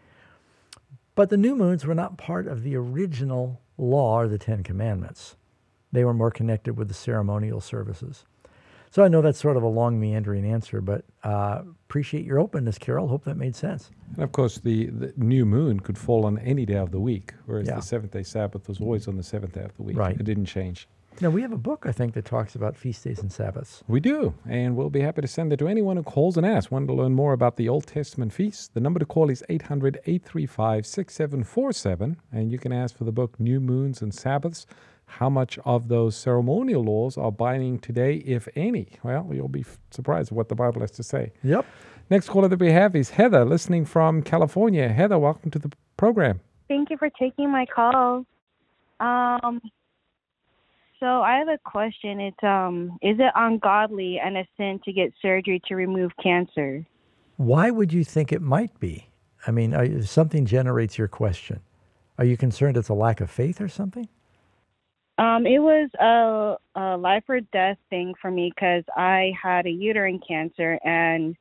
But 1.16 1.30
the 1.30 1.38
new 1.38 1.56
moons 1.56 1.86
were 1.86 1.96
not 1.96 2.18
part 2.18 2.48
of 2.48 2.64
the 2.64 2.76
original 2.76 3.60
law 3.78 4.20
or 4.20 4.28
the 4.28 4.38
Ten 4.38 4.64
Commandments. 4.64 5.36
They 5.92 6.04
were 6.04 6.14
more 6.14 6.32
connected 6.32 6.78
with 6.78 6.88
the 6.88 6.94
ceremonial 6.94 7.62
services. 7.62 8.24
So 8.92 9.04
I 9.04 9.08
know 9.10 9.22
that's 9.22 9.40
sort 9.40 9.58
of 9.58 9.64
a 9.64 9.68
long, 9.68 10.00
meandering 10.00 10.46
answer, 10.46 10.82
but 10.82 11.04
uh, 11.24 11.62
appreciate 11.88 12.26
your 12.26 12.40
openness, 12.40 12.78
Carol. 12.78 13.08
Hope 13.08 13.26
that 13.26 13.36
made 13.38 13.56
sense. 13.56 13.92
And 14.16 14.24
of 14.24 14.32
course, 14.32 14.58
the, 14.60 14.88
the 14.88 15.14
new 15.18 15.46
moon 15.46 15.80
could 15.82 15.98
fall 15.98 16.26
on 16.26 16.38
any 16.40 16.66
day 16.66 16.76
of 16.78 16.92
the 16.92 17.00
week, 17.00 17.34
whereas 17.46 17.68
Yeah. 17.68 17.76
the 17.76 17.82
seventh 17.82 18.12
day 18.12 18.24
Sabbath 18.24 18.68
was 18.68 18.80
always 18.80 19.08
on 19.08 19.18
the 19.18 19.24
seventh 19.24 19.54
day 19.54 19.64
of 19.64 19.76
the 19.76 19.84
week. 19.84 19.98
Right. 19.98 20.18
It 20.20 20.24
didn't 20.24 20.46
change. 20.46 20.88
Now, 21.20 21.32
we 21.32 21.42
have 21.42 21.52
a 21.52 21.58
book, 21.58 21.86
I 21.88 21.92
think, 21.92 22.14
that 22.14 22.26
talks 22.26 22.54
about 22.54 22.78
feast 22.78 23.04
days 23.04 23.18
and 23.20 23.32
Sabbaths. 23.32 23.84
We 23.88 24.00
do, 24.00 24.36
and 24.48 24.76
we'll 24.76 24.92
be 24.92 25.02
happy 25.02 25.22
to 25.24 25.28
send 25.28 25.52
it 25.52 25.58
to 25.58 25.68
anyone 25.68 25.98
who 25.98 26.04
calls 26.04 26.38
and 26.38 26.46
asks. 26.46 26.70
Want 26.70 26.88
to 26.88 26.94
learn 26.94 27.16
more 27.16 27.34
about 27.34 27.58
the 27.58 27.68
Old 27.68 27.88
Testament 27.88 28.32
feasts? 28.34 28.68
The 28.68 28.80
number 28.80 29.00
to 29.00 29.06
call 29.06 29.32
is 29.32 29.44
800 29.50 29.96
835 30.06 30.86
6747, 30.86 32.18
and 32.32 32.52
you 32.52 32.60
can 32.60 32.72
ask 32.72 32.96
for 32.96 33.04
the 33.04 33.12
book 33.12 33.40
New 33.40 33.60
Moons 33.60 34.02
and 34.04 34.14
Sabbaths. 34.14 34.68
How 35.08 35.30
much 35.30 35.58
of 35.66 35.88
those 35.88 36.16
ceremonial 36.16 36.84
laws 36.84 37.18
are 37.18 37.32
binding 37.32 37.80
today, 37.80 38.18
if 38.18 38.48
any? 38.56 38.90
Well, 39.04 39.30
you'll 39.32 39.48
be 39.48 39.62
f- 39.62 39.80
surprised 39.90 40.32
what 40.32 40.50
the 40.50 40.56
Bible 40.56 40.82
has 40.82 40.92
to 40.92 41.04
say. 41.04 41.32
Yep. 41.44 41.66
Next 42.10 42.30
caller 42.30 42.48
that 42.48 42.60
we 42.60 42.72
have 42.72 42.96
is 42.96 43.10
Heather, 43.10 43.44
listening 43.44 43.86
from 43.86 44.22
California. 44.22 44.90
Heather, 44.90 45.18
welcome 45.18 45.50
to 45.52 45.60
the 45.60 45.72
program. 45.96 46.42
Thank 46.68 46.90
you 46.90 46.98
for 46.98 47.10
taking 47.10 47.52
my 47.52 47.66
call. 47.66 48.26
Um, 49.00 49.62
so 51.00 51.22
I 51.22 51.38
have 51.38 51.48
a 51.48 51.60
question. 51.64 52.20
It's 52.20 52.44
um, 52.44 52.98
is 53.02 53.18
it 53.20 53.32
ungodly 53.36 54.20
and 54.24 54.38
a 54.38 54.48
sin 54.58 54.80
to 54.86 54.92
get 54.92 55.14
surgery 55.22 55.62
to 55.68 55.76
remove 55.76 56.12
cancer? 56.22 56.86
Why 57.38 57.72
would 57.72 57.94
you 57.94 58.04
think 58.04 58.32
it 58.32 58.42
might 58.42 58.78
be? 58.80 59.08
I 59.46 59.52
mean, 59.52 59.74
are, 59.74 60.02
something 60.04 60.46
generates 60.46 60.98
your 60.98 61.08
question. 61.08 61.62
Are 62.18 62.26
you 62.26 62.36
concerned 62.36 62.78
it's 62.78 62.90
a 62.90 62.94
lack 62.94 63.22
of 63.22 63.30
faith 63.30 63.62
or 63.62 63.68
something? 63.68 64.08
Um, 65.18 65.48
it 65.48 65.60
was 65.60 65.90
a, 66.00 66.80
a 66.80 66.98
life 66.98 67.24
or 67.28 67.40
death 67.40 67.78
thing 67.90 68.14
for 68.22 68.30
me 68.30 68.52
because 68.54 68.84
I 68.96 69.32
had 69.42 69.66
a 69.66 69.72
uterine 69.72 70.20
cancer, 70.28 70.78
and 70.84 71.36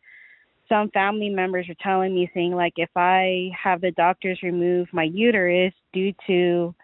some 0.68 0.90
family 0.90 1.28
members 1.28 1.68
were 1.68 1.74
telling 1.82 2.14
me, 2.14 2.30
saying 2.32 2.54
like, 2.54 2.74
if 2.76 2.90
I 2.96 3.50
have 3.62 3.80
the 3.80 3.90
doctors 3.92 4.40
remove 4.42 4.88
my 4.92 5.04
uterus 5.04 5.74
due 5.92 6.12
to 6.26 6.74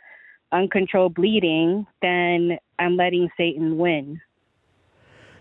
uncontrolled 0.53 1.14
bleeding, 1.14 1.86
then 2.03 2.59
I'm 2.78 2.97
letting 2.97 3.30
Satan 3.36 3.78
win. 3.78 4.20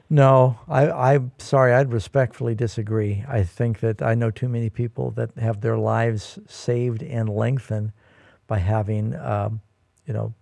No, 0.10 0.60
I, 0.68 0.90
I'm 0.90 1.32
sorry. 1.38 1.74
I'd 1.74 1.94
respectfully 1.94 2.56
disagree. 2.56 3.24
I 3.28 3.44
think 3.44 3.80
that 3.80 4.02
I 4.02 4.14
know 4.14 4.30
too 4.30 4.50
many 4.50 4.70
people 4.70 5.12
that 5.12 5.38
have 5.38 5.62
their 5.62 5.78
lives 5.78 6.40
saved 6.48 7.02
and 7.02 7.30
lengthened 7.30 7.94
by 8.48 8.58
having, 8.58 9.16
um, 9.16 9.62
you 10.06 10.14
know, 10.14 10.34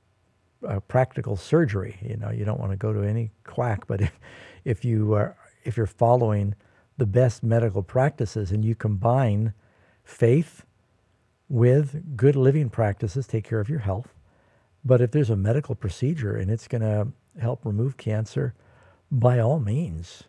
practical 0.88 1.36
surgery. 1.36 1.97
You 2.01 2.18
know, 2.18 2.32
you 2.32 2.45
don't 2.45 2.60
want 2.60 2.72
to 2.72 2.78
go 2.78 2.93
to 2.93 3.01
any 3.03 3.32
quack, 3.43 3.88
but 3.88 4.01
if, 4.01 4.20
if 4.66 4.86
you 4.86 5.14
are, 5.14 5.36
if 5.64 5.78
you're 5.78 5.86
following 5.86 6.55
the 6.97 7.05
best 7.05 7.43
medical 7.43 7.84
practices 7.84 8.51
and 8.51 8.64
you 8.64 8.76
combine 8.76 9.53
faith 10.03 10.66
with 11.47 12.16
good 12.16 12.36
living 12.36 12.70
practices, 12.70 13.26
take 13.26 13.43
care 13.43 13.60
of 13.60 13.70
your 13.70 13.80
health. 13.80 14.14
But 14.84 15.01
if 15.01 15.12
there's 15.12 15.30
a 15.30 15.36
medical 15.36 15.76
procedure 15.76 16.36
and 16.36 16.49
it's 16.51 16.68
going 16.68 16.82
to 16.82 17.07
help 17.39 17.66
remove 17.66 17.97
cancer, 17.97 18.53
by 19.12 19.39
all 19.39 19.60
means. 19.60 20.24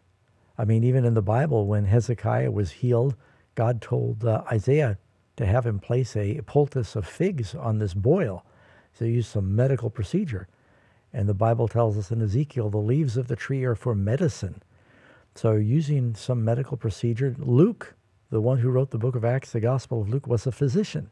I 0.56 0.64
mean, 0.64 0.84
even 0.84 1.04
in 1.04 1.14
the 1.14 1.22
Bible, 1.22 1.66
when 1.66 1.86
Hezekiah 1.86 2.50
was 2.50 2.70
healed, 2.70 3.16
God 3.54 3.80
told 3.80 4.24
uh, 4.24 4.42
Isaiah 4.50 4.98
to 5.36 5.46
have 5.46 5.66
him 5.66 5.78
place 5.78 6.16
a 6.16 6.40
poultice 6.42 6.96
of 6.96 7.06
figs 7.06 7.54
on 7.54 7.78
this 7.78 7.94
boil. 7.94 8.44
So 8.92 9.04
use 9.04 9.26
some 9.26 9.54
medical 9.54 9.90
procedure. 9.90 10.48
And 11.12 11.28
the 11.28 11.34
Bible 11.34 11.68
tells 11.68 11.96
us 11.96 12.10
in 12.10 12.22
Ezekiel, 12.22 12.70
the 12.70 12.78
leaves 12.78 13.16
of 13.16 13.28
the 13.28 13.36
tree 13.36 13.64
are 13.64 13.74
for 13.74 13.94
medicine. 13.94 14.62
So 15.34 15.54
using 15.54 16.14
some 16.14 16.44
medical 16.44 16.76
procedure, 16.76 17.34
Luke, 17.38 17.94
the 18.30 18.40
one 18.40 18.58
who 18.58 18.70
wrote 18.70 18.90
the 18.90 18.98
book 18.98 19.16
of 19.16 19.24
Acts, 19.24 19.52
the 19.52 19.60
Gospel 19.60 20.02
of 20.02 20.08
Luke, 20.08 20.26
was 20.26 20.46
a 20.46 20.52
physician. 20.52 21.10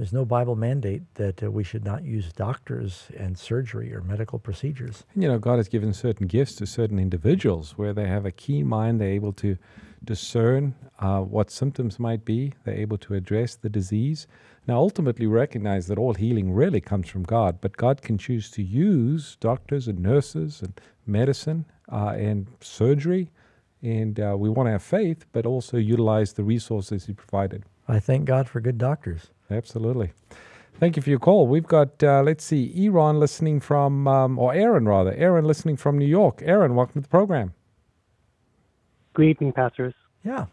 There's 0.00 0.14
no 0.14 0.24
Bible 0.24 0.56
mandate 0.56 1.02
that 1.16 1.42
uh, 1.42 1.50
we 1.50 1.62
should 1.62 1.84
not 1.84 2.04
use 2.04 2.32
doctors 2.32 3.08
and 3.18 3.38
surgery 3.38 3.92
or 3.94 4.00
medical 4.00 4.38
procedures. 4.38 5.04
And, 5.12 5.22
you 5.22 5.28
know, 5.28 5.38
God 5.38 5.58
has 5.58 5.68
given 5.68 5.92
certain 5.92 6.26
gifts 6.26 6.54
to 6.54 6.64
certain 6.64 6.98
individuals 6.98 7.72
where 7.76 7.92
they 7.92 8.06
have 8.06 8.24
a 8.24 8.30
keen 8.32 8.66
mind, 8.66 8.98
they're 8.98 9.08
able 9.08 9.34
to 9.34 9.58
discern 10.02 10.74
uh, 11.00 11.20
what 11.20 11.50
symptoms 11.50 11.98
might 11.98 12.24
be, 12.24 12.54
they're 12.64 12.76
able 12.76 12.96
to 12.96 13.12
address 13.12 13.56
the 13.56 13.68
disease. 13.68 14.26
Now, 14.66 14.78
ultimately, 14.78 15.26
recognize 15.26 15.86
that 15.88 15.98
all 15.98 16.14
healing 16.14 16.50
really 16.50 16.80
comes 16.80 17.10
from 17.10 17.24
God, 17.24 17.60
but 17.60 17.76
God 17.76 18.00
can 18.00 18.16
choose 18.16 18.50
to 18.52 18.62
use 18.62 19.36
doctors 19.38 19.86
and 19.86 19.98
nurses 19.98 20.62
and 20.62 20.80
medicine 21.04 21.66
uh, 21.92 22.14
and 22.16 22.46
surgery. 22.62 23.32
And 23.82 24.18
uh, 24.18 24.34
we 24.38 24.48
want 24.48 24.68
to 24.68 24.70
have 24.70 24.82
faith, 24.82 25.26
but 25.32 25.44
also 25.44 25.76
utilize 25.76 26.32
the 26.32 26.42
resources 26.42 27.04
He 27.04 27.12
provided. 27.12 27.64
I 27.86 28.00
thank 28.00 28.24
God 28.24 28.48
for 28.48 28.62
good 28.62 28.78
doctors. 28.78 29.28
Absolutely. 29.50 30.12
Thank 30.78 30.96
you 30.96 31.02
for 31.02 31.10
your 31.10 31.18
call. 31.18 31.46
We've 31.46 31.66
got, 31.66 32.02
uh, 32.02 32.22
let's 32.22 32.44
see, 32.44 32.72
Iran 32.86 33.20
listening 33.20 33.60
from, 33.60 34.08
um, 34.08 34.38
or 34.38 34.54
Aaron 34.54 34.88
rather, 34.88 35.12
Aaron 35.12 35.44
listening 35.44 35.76
from 35.76 35.98
New 35.98 36.06
York. 36.06 36.40
Aaron, 36.42 36.74
welcome 36.74 36.94
to 36.94 37.00
the 37.00 37.08
program. 37.08 37.52
Good 39.14 39.26
evening, 39.26 39.52
pastors. 39.52 39.94
Yeah. 40.24 40.46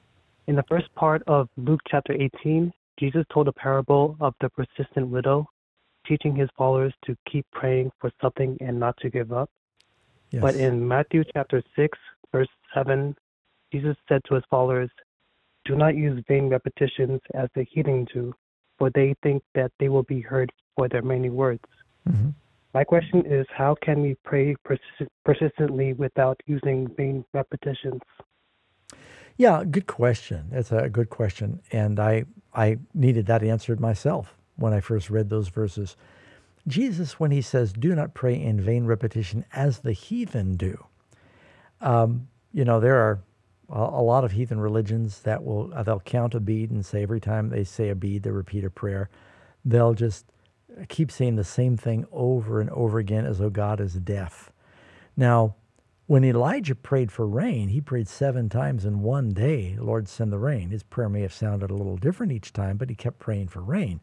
In 0.48 0.56
the 0.56 0.64
first 0.64 0.94
part 0.96 1.24
of 1.28 1.48
Luke 1.58 1.80
chapter 1.88 2.14
18, 2.14 2.74
Jesus 3.00 3.24
told 3.32 3.48
a 3.48 3.54
parable 3.54 4.18
of 4.20 4.34
the 4.42 4.50
persistent 4.50 5.08
widow, 5.08 5.48
teaching 6.06 6.36
his 6.36 6.50
followers 6.58 6.94
to 7.06 7.16
keep 7.32 7.46
praying 7.52 7.92
for 8.00 8.12
something 8.22 8.58
and 8.60 8.80
not 8.80 8.98
to 8.98 9.10
give 9.10 9.32
up. 9.32 9.50
Yes. 10.32 10.42
But 10.42 10.56
in 10.56 10.86
Matthew 10.86 11.24
chapter 11.34 11.62
6, 11.76 11.98
verse 12.32 12.50
7, 12.74 13.16
Jesus 13.72 13.96
said 14.10 14.22
to 14.28 14.36
his 14.36 14.44
followers, 14.50 14.90
Do 15.66 15.76
not 15.76 15.96
use 15.96 16.24
vain 16.28 16.50
repetitions 16.50 17.22
as 17.34 17.50
the 17.56 17.64
heathen 17.64 18.06
do, 18.14 18.34
for 18.78 18.90
they 18.92 19.16
think 19.24 19.44
that 19.56 19.72
they 19.80 19.90
will 19.90 20.04
be 20.04 20.22
heard 20.22 20.52
for 20.76 20.88
their 20.88 21.02
many 21.02 21.30
words. 21.30 21.64
Mhm. 22.08 22.34
My 22.74 22.84
question 22.84 23.26
is, 23.26 23.46
how 23.50 23.76
can 23.82 24.02
we 24.02 24.16
pray 24.24 24.56
persi- 24.68 25.08
persistently 25.26 25.94
without 25.94 26.40
using 26.46 26.88
vain 26.96 27.26
repetitions? 27.34 28.02
Yeah, 29.38 29.64
good 29.64 29.88
question. 29.88 30.48
That's 30.52 30.72
a 30.72 30.90
good 30.90 31.10
question. 31.10 31.62
And 31.72 32.00
I, 32.00 32.26
I 32.54 32.78
needed 32.94 33.26
that 33.28 33.44
answered 33.44 33.80
myself 33.80 34.36
when 34.56 34.74
I 34.74 34.80
first 34.80 35.10
read 35.10 35.30
those 35.30 35.50
verses. 35.50 35.96
Jesus, 36.68 37.20
when 37.20 37.32
he 37.32 37.42
says, 37.42 37.72
do 37.72 37.96
not 37.96 38.14
pray 38.14 38.40
in 38.40 38.60
vain 38.60 38.86
repetition 38.86 39.46
as 39.54 39.80
the 39.80 39.94
heathen 39.94 40.56
do, 40.56 40.86
um, 41.82 42.28
you 42.52 42.66
know, 42.66 42.80
there 42.80 42.98
are 42.98 43.20
a, 43.70 44.02
lot 44.02 44.24
of 44.24 44.32
heathen 44.32 44.60
religions 44.60 45.22
that 45.22 45.44
will, 45.44 45.74
uh, 45.74 45.84
they'll 45.84 46.00
count 46.00 46.34
a 46.34 46.40
bead 46.40 46.72
and 46.72 46.86
say 46.86 47.04
every 47.04 47.20
time 47.20 47.50
they 47.50 47.64
say 47.64 47.90
a 47.90 47.96
bead, 47.96 48.24
they 48.24 48.32
repeat 48.32 48.64
a 48.64 48.70
prayer. 48.70 49.10
They'll 49.66 49.94
just 49.94 50.26
keep 50.88 51.12
saying 51.12 51.36
the 51.36 51.44
same 51.44 51.76
thing 51.76 52.06
over 52.12 52.62
and 52.62 52.70
over 52.70 53.00
again 53.00 53.26
as 53.26 53.40
though 53.40 53.50
God 53.50 53.82
is 53.82 53.96
deaf. 53.96 54.52
Now, 55.16 55.56
when 56.06 56.24
Elijah 56.24 56.76
prayed 56.76 57.12
for 57.12 57.28
rain, 57.28 57.68
he 57.68 57.82
prayed 57.82 58.08
seven 58.08 58.48
times 58.48 58.86
in 58.86 59.02
one 59.02 59.32
day, 59.32 59.76
Lord, 59.78 60.08
send 60.08 60.32
the 60.32 60.40
rain. 60.40 60.70
His 60.70 60.84
prayer 60.84 61.10
may 61.10 61.22
have 61.22 61.34
sounded 61.34 61.70
a 61.70 61.76
little 61.76 61.98
different 61.98 62.32
each 62.32 62.54
time, 62.54 62.78
but 62.78 62.90
he 62.90 62.96
kept 62.96 63.20
praying 63.20 63.50
for 63.50 63.62
rain. 63.62 64.00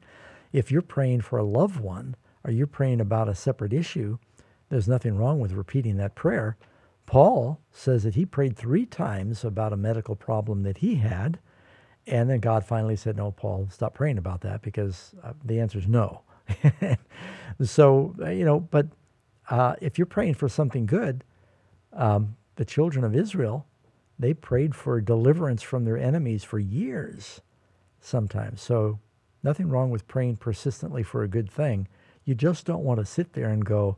If 0.53 0.71
you're 0.71 0.83
praying 0.83 1.23
for 1.23 1.39
a 1.39 1.45
loved 1.45 1.81
one 1.81 2.17
or 2.45 2.51
you're 2.51 2.67
praying 2.67 3.01
about 3.01 3.31
a 3.31 3.35
separate 3.35 3.73
issue, 3.73 4.19
there's 4.69 4.89
nothing 4.89 5.17
wrong 5.17 5.41
with 5.41 5.53
repeating 5.53 5.97
that 5.97 6.15
prayer. 6.15 6.59
Paul 7.07 7.61
says 7.71 8.05
that 8.05 8.15
he 8.15 8.25
prayed 8.25 8.57
three 8.57 8.87
times 8.87 9.45
about 9.45 9.73
a 9.73 9.77
medical 9.77 10.17
problem 10.17 10.63
that 10.63 10.79
he 10.79 10.97
had, 10.97 11.39
and 12.07 12.29
then 12.29 12.41
God 12.41 12.65
finally 12.65 12.97
said, 12.97 13.17
No, 13.17 13.31
Paul, 13.31 13.69
stop 13.71 13.95
praying 13.95 14.19
about 14.19 14.41
that 14.43 14.63
because 14.63 15.15
uh, 15.23 15.33
the 15.45 15.61
answer 15.61 15.79
is 15.79 15.87
no. 15.89 16.23
so, 17.63 18.15
uh, 18.21 18.31
you 18.31 18.45
know, 18.45 18.61
but 18.61 18.87
uh, 19.51 19.75
if 19.81 19.99
you're 19.99 20.07
praying 20.07 20.35
for 20.35 20.49
something 20.49 20.87
good, 20.87 21.25
um, 21.93 22.37
the 22.57 22.65
children 22.65 23.05
of 23.05 23.15
Israel, 23.15 23.67
they 24.19 24.35
prayed 24.35 24.75
for 24.75 25.01
deliverance 25.01 25.63
from 25.63 25.85
their 25.85 25.99
enemies 25.99 26.45
for 26.45 26.59
years 26.59 27.41
sometimes. 28.01 28.61
So, 28.61 28.99
nothing 29.43 29.69
wrong 29.69 29.91
with 29.91 30.07
praying 30.07 30.37
persistently 30.37 31.03
for 31.03 31.23
a 31.23 31.29
good 31.29 31.51
thing. 31.51 31.89
You 32.25 32.35
just 32.35 32.67
don't 32.67 32.85
want 32.85 33.01
to 33.01 33.07
sit 33.07 33.33
there 33.35 33.51
and 33.51 33.65
go, 33.65 33.97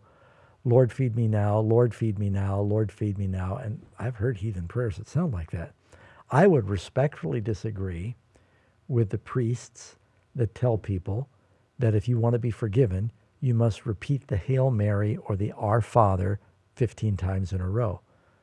Lord, 0.67 0.93
feed 0.93 1.15
me 1.15 1.29
now, 1.29 1.61
Lord, 1.61 1.95
feed 1.95 2.19
me 2.19 2.29
now, 2.29 2.59
Lord, 2.59 2.91
feed 2.91 3.19
me 3.19 3.29
now. 3.29 3.55
And 3.57 3.83
I've 4.01 4.17
heard 4.17 4.39
heathen 4.39 4.67
prayers 4.67 4.97
that 4.97 5.07
sound 5.07 5.33
like 5.33 5.53
that. 5.53 5.73
I 6.29 6.49
would 6.49 6.69
respectfully 6.69 7.41
disagree 7.41 8.17
with 8.89 9.11
the 9.11 9.19
priests 9.19 9.95
that 10.35 10.57
tell 10.57 10.77
people 10.77 11.29
that 11.79 11.95
if 11.95 12.09
you 12.09 12.19
want 12.19 12.33
to 12.33 12.41
be 12.41 12.51
forgiven, 12.51 13.13
you 13.41 13.55
must 13.55 13.87
repeat 13.87 14.27
the 14.27 14.37
Hail 14.37 14.73
Mary 14.73 15.17
or 15.17 15.37
the 15.37 15.53
Our 15.53 15.81
Father 15.81 16.41
15 16.75 17.17
times 17.17 17.53
in 17.53 17.61
a 17.61 17.71
row. 17.71 18.01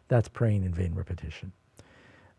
That's 0.08 0.30
praying 0.30 0.64
in 0.64 0.74
vain 0.74 0.96
repetition. 0.96 1.52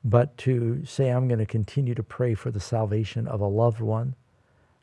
But 0.02 0.38
to 0.38 0.82
say, 0.86 1.10
I'm 1.10 1.28
going 1.28 1.40
to 1.40 1.46
continue 1.46 1.94
to 1.94 2.02
pray 2.02 2.32
for 2.32 2.50
the 2.50 2.58
salvation 2.58 3.28
of 3.28 3.42
a 3.42 3.46
loved 3.46 3.80
one 3.80 4.14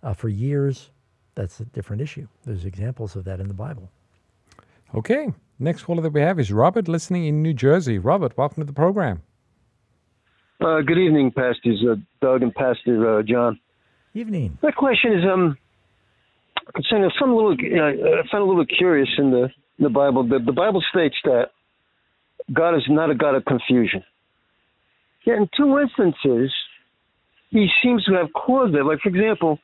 uh, 0.04 0.14
for 0.14 0.30
years, 0.30 0.92
that's 1.34 1.60
a 1.60 1.66
different 1.66 2.04
issue. 2.04 2.28
There's 2.46 2.66
examples 2.66 3.16
of 3.16 3.24
that 3.24 3.40
in 3.40 3.48
the 3.48 3.56
Bible. 3.56 3.90
Okay. 4.94 5.30
Next 5.58 5.84
caller 5.84 6.02
that 6.02 6.12
we 6.12 6.22
have 6.22 6.40
is 6.40 6.52
Robert, 6.52 6.88
listening 6.88 7.26
in 7.26 7.42
New 7.42 7.54
Jersey. 7.54 7.98
Robert, 7.98 8.38
welcome 8.38 8.62
to 8.62 8.66
the 8.66 8.74
program. 8.74 9.22
Uh, 10.60 10.82
good 10.82 10.98
evening, 10.98 11.32
Pastors 11.32 11.84
uh, 11.90 11.96
Doug 12.20 12.44
and 12.44 12.54
Pastor 12.54 13.20
uh, 13.20 13.24
John. 13.24 13.60
Evening. 14.14 14.58
My 14.62 14.72
question 14.72 15.14
is, 15.14 15.24
um, 15.24 15.58
I'm 16.76 16.84
I 17.04 17.10
found 17.20 17.32
a 17.32 17.36
little, 17.36 17.52
uh, 17.54 18.20
I 18.20 18.28
found 18.32 18.44
a 18.44 18.46
little 18.46 18.66
curious 18.66 19.10
in 19.18 19.32
the 19.32 19.44
in 19.78 19.84
the 19.84 19.90
Bible. 19.90 20.28
The, 20.28 20.40
the 20.46 20.52
Bible 20.52 20.84
states 20.92 21.16
that 21.24 21.52
God 22.52 22.76
is 22.76 22.84
not 22.90 23.10
a 23.10 23.16
God 23.16 23.36
of 23.36 23.46
confusion. 23.46 24.04
Yet 25.26 25.38
in 25.38 25.50
two 25.56 25.80
instances, 25.80 26.52
He 27.50 27.68
seems 27.82 28.04
to 28.06 28.14
have 28.16 28.28
caused 28.34 28.76
it. 28.76 28.84
Like 28.84 29.00
for 29.00 29.10
example, 29.10 29.58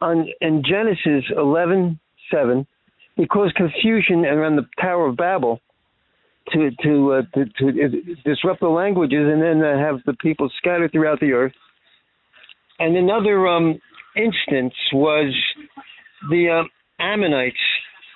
on 0.00 0.28
in 0.40 0.62
Genesis 0.64 1.30
11:7, 1.36 2.66
He 3.22 3.28
caused 3.28 3.54
confusion 3.54 4.24
around 4.24 4.56
the 4.56 4.66
Tower 4.80 5.06
of 5.06 5.16
Babel 5.16 5.60
to 6.50 6.70
to 6.82 7.12
uh, 7.12 7.22
to, 7.36 7.44
to 7.44 8.00
disrupt 8.24 8.58
the 8.58 8.66
languages 8.66 9.30
and 9.32 9.40
then 9.40 9.62
uh, 9.62 9.78
have 9.78 10.00
the 10.06 10.14
people 10.14 10.50
scattered 10.58 10.90
throughout 10.90 11.20
the 11.20 11.30
earth. 11.30 11.52
And 12.80 12.96
another 12.96 13.46
um, 13.46 13.80
instance 14.16 14.74
was 14.92 15.32
the 16.30 16.64
uh, 16.64 17.00
Ammonites, 17.00 17.54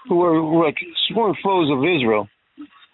who 0.09 0.17
were, 0.17 0.43
were 0.43 0.65
like 0.67 0.79
sworn 1.09 1.37
foes 1.41 1.71
of 1.71 1.79
Israel. 1.85 2.29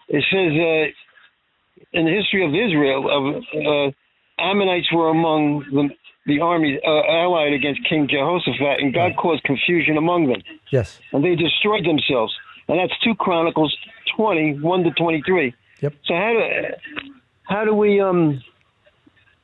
It 0.07 0.23
says 0.29 0.51
uh, 0.53 1.97
in 1.97 2.05
the 2.05 2.11
history 2.11 2.45
of 2.45 2.51
Israel, 2.51 3.09
uh, 3.09 3.91
Ammonites 4.39 4.93
were 4.93 5.09
among 5.09 5.65
the, 5.71 5.89
the 6.25 6.39
army 6.39 6.79
uh, 6.85 6.89
allied 6.89 7.53
against 7.53 7.81
King 7.87 8.07
Jehoshaphat, 8.07 8.79
and 8.79 8.93
God 8.93 9.15
caused 9.17 9.43
confusion 9.43 9.97
among 9.97 10.27
them. 10.27 10.41
Yes. 10.71 10.99
And 11.11 11.23
they 11.23 11.35
destroyed 11.35 11.85
themselves. 11.85 12.33
And 12.67 12.79
that's 12.79 12.97
2 13.03 13.15
Chronicles 13.15 13.75
20, 14.15 14.59
1 14.59 14.83
to 14.83 14.91
23. 14.91 15.53
Yep. 15.81 15.93
So 16.05 16.13
how 16.13 16.31
do, 16.31 17.11
how 17.43 17.65
do 17.65 17.73
we 17.75 17.99
um 17.99 18.41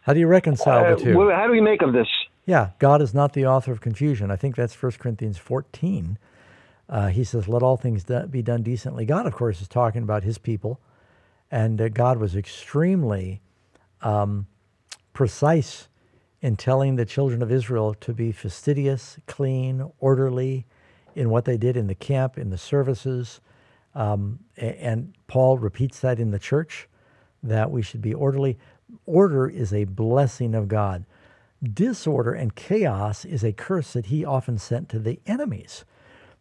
how 0.01 0.13
do 0.13 0.19
you 0.19 0.27
reconcile 0.27 0.85
uh, 0.85 0.95
the 0.95 1.03
two? 1.03 1.29
How 1.29 1.45
do 1.45 1.51
we 1.51 1.61
make 1.61 1.81
of 1.81 1.93
this? 1.93 2.07
Yeah, 2.45 2.69
God 2.79 3.01
is 3.01 3.13
not 3.13 3.33
the 3.33 3.45
author 3.45 3.71
of 3.71 3.79
confusion. 3.79 4.31
I 4.31 4.37
think 4.37 4.55
that's 4.55 4.81
1 4.81 4.93
Corinthians 4.93 5.37
14. 5.37 6.17
Uh, 6.89 7.07
he 7.09 7.23
says, 7.23 7.47
Let 7.47 7.61
all 7.61 7.77
things 7.77 8.05
be 8.31 8.41
done 8.41 8.63
decently. 8.63 9.05
God, 9.05 9.27
of 9.27 9.33
course, 9.35 9.61
is 9.61 9.67
talking 9.67 10.01
about 10.01 10.23
his 10.23 10.39
people. 10.39 10.79
And 11.51 11.79
uh, 11.79 11.89
God 11.89 12.17
was 12.17 12.35
extremely 12.35 13.41
um, 14.01 14.47
precise 15.13 15.89
in 16.41 16.55
telling 16.55 16.95
the 16.95 17.05
children 17.05 17.41
of 17.41 17.51
Israel 17.51 17.93
to 17.95 18.13
be 18.13 18.31
fastidious, 18.31 19.17
clean, 19.27 19.91
orderly 19.99 20.65
in 21.15 21.29
what 21.29 21.45
they 21.45 21.57
did 21.57 21.75
in 21.75 21.87
the 21.87 21.95
camp, 21.95 22.37
in 22.37 22.49
the 22.49 22.57
services. 22.57 23.41
Um, 23.93 24.39
and 24.57 25.13
Paul 25.27 25.57
repeats 25.57 25.99
that 25.99 26.19
in 26.19 26.31
the 26.31 26.39
church 26.39 26.87
that 27.43 27.71
we 27.71 27.81
should 27.81 28.01
be 28.01 28.13
orderly. 28.13 28.57
Order 29.05 29.49
is 29.49 29.73
a 29.73 29.85
blessing 29.85 30.55
of 30.55 30.67
God. 30.67 31.05
Disorder 31.61 32.33
and 32.33 32.55
chaos 32.55 33.25
is 33.25 33.43
a 33.43 33.51
curse 33.51 33.93
that 33.93 34.07
he 34.07 34.23
often 34.23 34.57
sent 34.57 34.87
to 34.89 34.99
the 34.99 35.19
enemies 35.25 35.83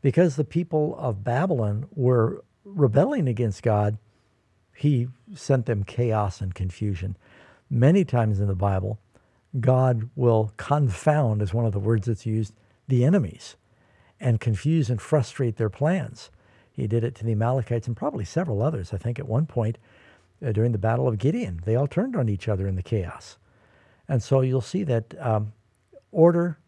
because 0.00 0.36
the 0.36 0.44
people 0.44 0.96
of 0.96 1.24
Babylon 1.24 1.86
were 1.94 2.44
rebelling 2.64 3.26
against 3.28 3.62
God. 3.62 3.98
He 4.76 5.08
sent 5.34 5.66
them 5.66 5.82
chaos 5.82 6.40
and 6.40 6.54
confusion. 6.54 7.16
Many 7.68 8.04
times 8.04 8.38
in 8.38 8.46
the 8.46 8.54
Bible, 8.54 9.00
God 9.58 10.10
will 10.14 10.52
confound, 10.56 11.42
is 11.42 11.54
one 11.54 11.66
of 11.66 11.72
the 11.72 11.78
words 11.78 12.06
that's 12.06 12.26
used, 12.26 12.54
the 12.86 13.04
enemies 13.04 13.56
and 14.20 14.40
confuse 14.40 14.90
and 14.90 15.00
frustrate 15.00 15.56
their 15.56 15.70
plans. 15.70 16.30
He 16.72 16.86
did 16.86 17.04
it 17.04 17.14
to 17.16 17.24
the 17.24 17.32
Amalekites 17.32 17.86
and 17.86 17.96
probably 17.96 18.24
several 18.24 18.62
others. 18.62 18.92
I 18.92 18.98
think 18.98 19.18
at 19.18 19.28
one 19.28 19.46
point 19.46 19.78
uh, 20.44 20.52
during 20.52 20.72
the 20.72 20.78
Battle 20.78 21.08
of 21.08 21.18
Gideon, 21.18 21.60
they 21.64 21.76
all 21.76 21.86
turned 21.86 22.16
on 22.16 22.28
each 22.28 22.48
other 22.48 22.66
in 22.66 22.76
the 22.76 22.82
chaos. 22.82 23.38
And 24.08 24.22
so 24.22 24.40
you'll 24.40 24.60
see 24.60 24.84
that 24.84 25.14
um, 25.20 25.52
order 26.12 26.58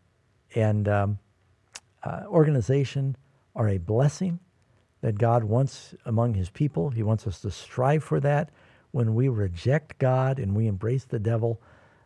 and 0.55 0.89
um, 0.89 1.19
uh, 2.03 2.23
organization 2.27 3.17
are 3.55 3.69
a 3.69 3.79
blessing 3.79 4.41
that 5.01 5.19
God 5.19 5.45
wants 5.45 5.95
among 6.05 6.35
his 6.35 6.51
people. 6.51 6.91
He 6.91 7.03
wants 7.03 7.27
us 7.27 7.41
to 7.41 7.51
strive 7.51 8.05
for 8.05 8.21
that. 8.21 8.51
When 8.91 9.15
we 9.15 9.29
reject 9.29 9.99
God 9.99 10.39
and 10.39 10.55
we 10.55 10.67
embrace 10.67 11.05
the 11.05 11.19
devil, 11.19 11.61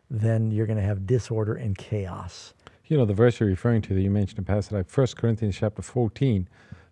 then 0.09 0.51
you're 0.51 0.67
going 0.67 0.77
to 0.77 0.83
have 0.83 1.05
disorder 1.05 1.55
and 1.55 1.77
chaos. 1.77 2.53
You 2.85 2.97
know, 2.97 3.05
the 3.05 3.13
verse 3.13 3.39
you're 3.39 3.49
referring 3.49 3.81
to 3.83 3.93
that 3.95 4.01
you 4.01 4.11
mentioned 4.11 4.39
in 4.39 4.45
passage, 4.45 4.71
like 4.71 4.89
1 4.89 5.07
Corinthians 5.15 5.57
chapter 5.57 5.81
14, 5.81 6.47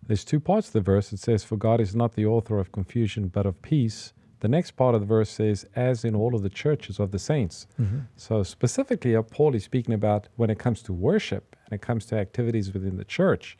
there's 0.06 0.24
two 0.24 0.40
parts 0.40 0.68
of 0.68 0.72
the 0.72 0.80
verse. 0.80 1.12
It 1.12 1.20
says, 1.20 1.44
For 1.44 1.56
God 1.56 1.80
is 1.80 1.94
not 1.94 2.14
the 2.14 2.26
author 2.26 2.58
of 2.58 2.72
confusion, 2.72 3.28
but 3.28 3.46
of 3.46 3.62
peace 3.62 4.12
the 4.44 4.48
next 4.48 4.72
part 4.72 4.94
of 4.94 5.00
the 5.00 5.06
verse 5.06 5.30
says, 5.30 5.64
as 5.74 6.04
in 6.04 6.14
all 6.14 6.34
of 6.34 6.42
the 6.42 6.50
churches 6.50 7.00
of 7.00 7.12
the 7.12 7.18
saints. 7.18 7.66
Mm-hmm. 7.80 8.00
So, 8.16 8.42
specifically, 8.42 9.16
uh, 9.16 9.22
Paul 9.22 9.54
is 9.54 9.64
speaking 9.64 9.94
about 9.94 10.28
when 10.36 10.50
it 10.50 10.58
comes 10.58 10.82
to 10.82 10.92
worship 10.92 11.56
and 11.64 11.72
it 11.72 11.80
comes 11.80 12.04
to 12.06 12.16
activities 12.16 12.70
within 12.70 12.98
the 12.98 13.06
church, 13.06 13.56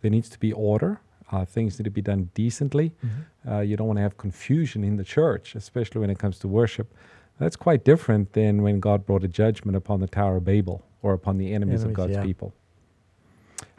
there 0.00 0.12
needs 0.12 0.28
to 0.28 0.38
be 0.38 0.52
order. 0.52 1.00
Uh, 1.32 1.44
things 1.44 1.76
need 1.76 1.86
to 1.86 1.90
be 1.90 2.02
done 2.02 2.30
decently. 2.34 2.92
Mm-hmm. 3.04 3.50
Uh, 3.50 3.60
you 3.62 3.76
don't 3.76 3.88
want 3.88 3.96
to 3.96 4.02
have 4.02 4.16
confusion 4.16 4.84
in 4.84 4.96
the 4.96 5.02
church, 5.02 5.56
especially 5.56 6.00
when 6.00 6.08
it 6.08 6.20
comes 6.20 6.38
to 6.38 6.46
worship. 6.46 6.94
That's 7.38 7.56
quite 7.56 7.84
different 7.84 8.32
than 8.32 8.62
when 8.62 8.80
God 8.80 9.06
brought 9.06 9.24
a 9.24 9.28
judgment 9.28 9.76
upon 9.76 10.00
the 10.00 10.08
Tower 10.08 10.36
of 10.36 10.44
Babel 10.44 10.84
or 11.02 11.12
upon 11.12 11.38
the 11.38 11.52
enemies, 11.52 11.82
enemies 11.82 11.84
of 11.84 11.92
God's 11.94 12.12
yeah. 12.14 12.22
people. 12.22 12.52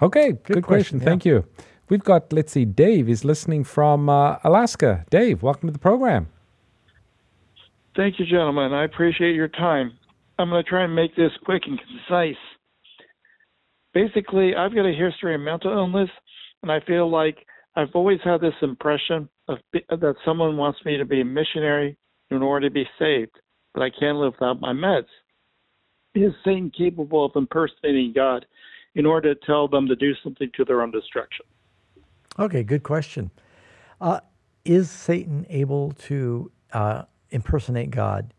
Okay, 0.01 0.31
good, 0.31 0.43
good 0.43 0.63
question. 0.63 0.63
question. 0.63 0.99
Yeah. 0.99 1.05
Thank 1.05 1.25
you. 1.25 1.45
We've 1.89 2.03
got, 2.03 2.31
let's 2.31 2.51
see, 2.51 2.65
Dave 2.65 3.09
is 3.09 3.25
listening 3.25 3.63
from 3.63 4.09
uh, 4.09 4.37
Alaska. 4.43 5.05
Dave, 5.09 5.41
welcome 5.41 5.67
to 5.67 5.73
the 5.73 5.79
program. 5.79 6.27
Thank 7.95 8.19
you, 8.19 8.25
gentlemen. 8.25 8.71
I 8.73 8.85
appreciate 8.85 9.35
your 9.35 9.47
time. 9.47 9.97
I'm 10.37 10.49
going 10.49 10.63
to 10.63 10.69
try 10.69 10.83
and 10.83 10.95
make 10.95 11.15
this 11.15 11.31
quick 11.43 11.63
and 11.65 11.79
concise. 11.79 12.37
Basically, 13.93 14.55
I've 14.55 14.73
got 14.73 14.85
a 14.85 14.93
history 14.93 15.35
of 15.35 15.41
mental 15.41 15.73
illness, 15.73 16.09
and 16.61 16.71
I 16.71 16.79
feel 16.85 17.09
like 17.09 17.37
I've 17.75 17.89
always 17.93 18.19
had 18.23 18.39
this 18.39 18.53
impression 18.61 19.27
of 19.47 19.57
that 19.73 20.15
someone 20.23 20.55
wants 20.57 20.79
me 20.85 20.97
to 20.97 21.05
be 21.05 21.21
a 21.21 21.25
missionary 21.25 21.97
in 22.29 22.41
order 22.43 22.69
to 22.69 22.73
be 22.73 22.85
saved, 22.99 23.31
but 23.73 23.83
I 23.83 23.89
can't 23.89 24.17
live 24.17 24.33
without 24.33 24.59
my 24.59 24.73
meds. 24.73 25.07
Is 26.15 26.33
Satan 26.43 26.71
capable 26.75 27.25
of 27.25 27.31
impersonating 27.35 28.13
God 28.13 28.45
in 28.95 29.05
order 29.05 29.33
to 29.33 29.39
tell 29.45 29.67
them 29.67 29.87
to 29.87 29.95
do 29.95 30.13
something 30.23 30.49
to 30.55 30.65
their 30.65 30.81
own 30.81 30.91
destruction? 30.91 31.45
Okay, 32.37 32.63
good 32.63 32.83
question. 32.83 33.31
Uh, 34.01 34.21
is 34.65 34.89
Satan 34.89 35.45
able 35.49 35.91
to 35.91 36.51
uh, 36.73 37.03
impersonate 37.29 37.91
God? 37.91 38.33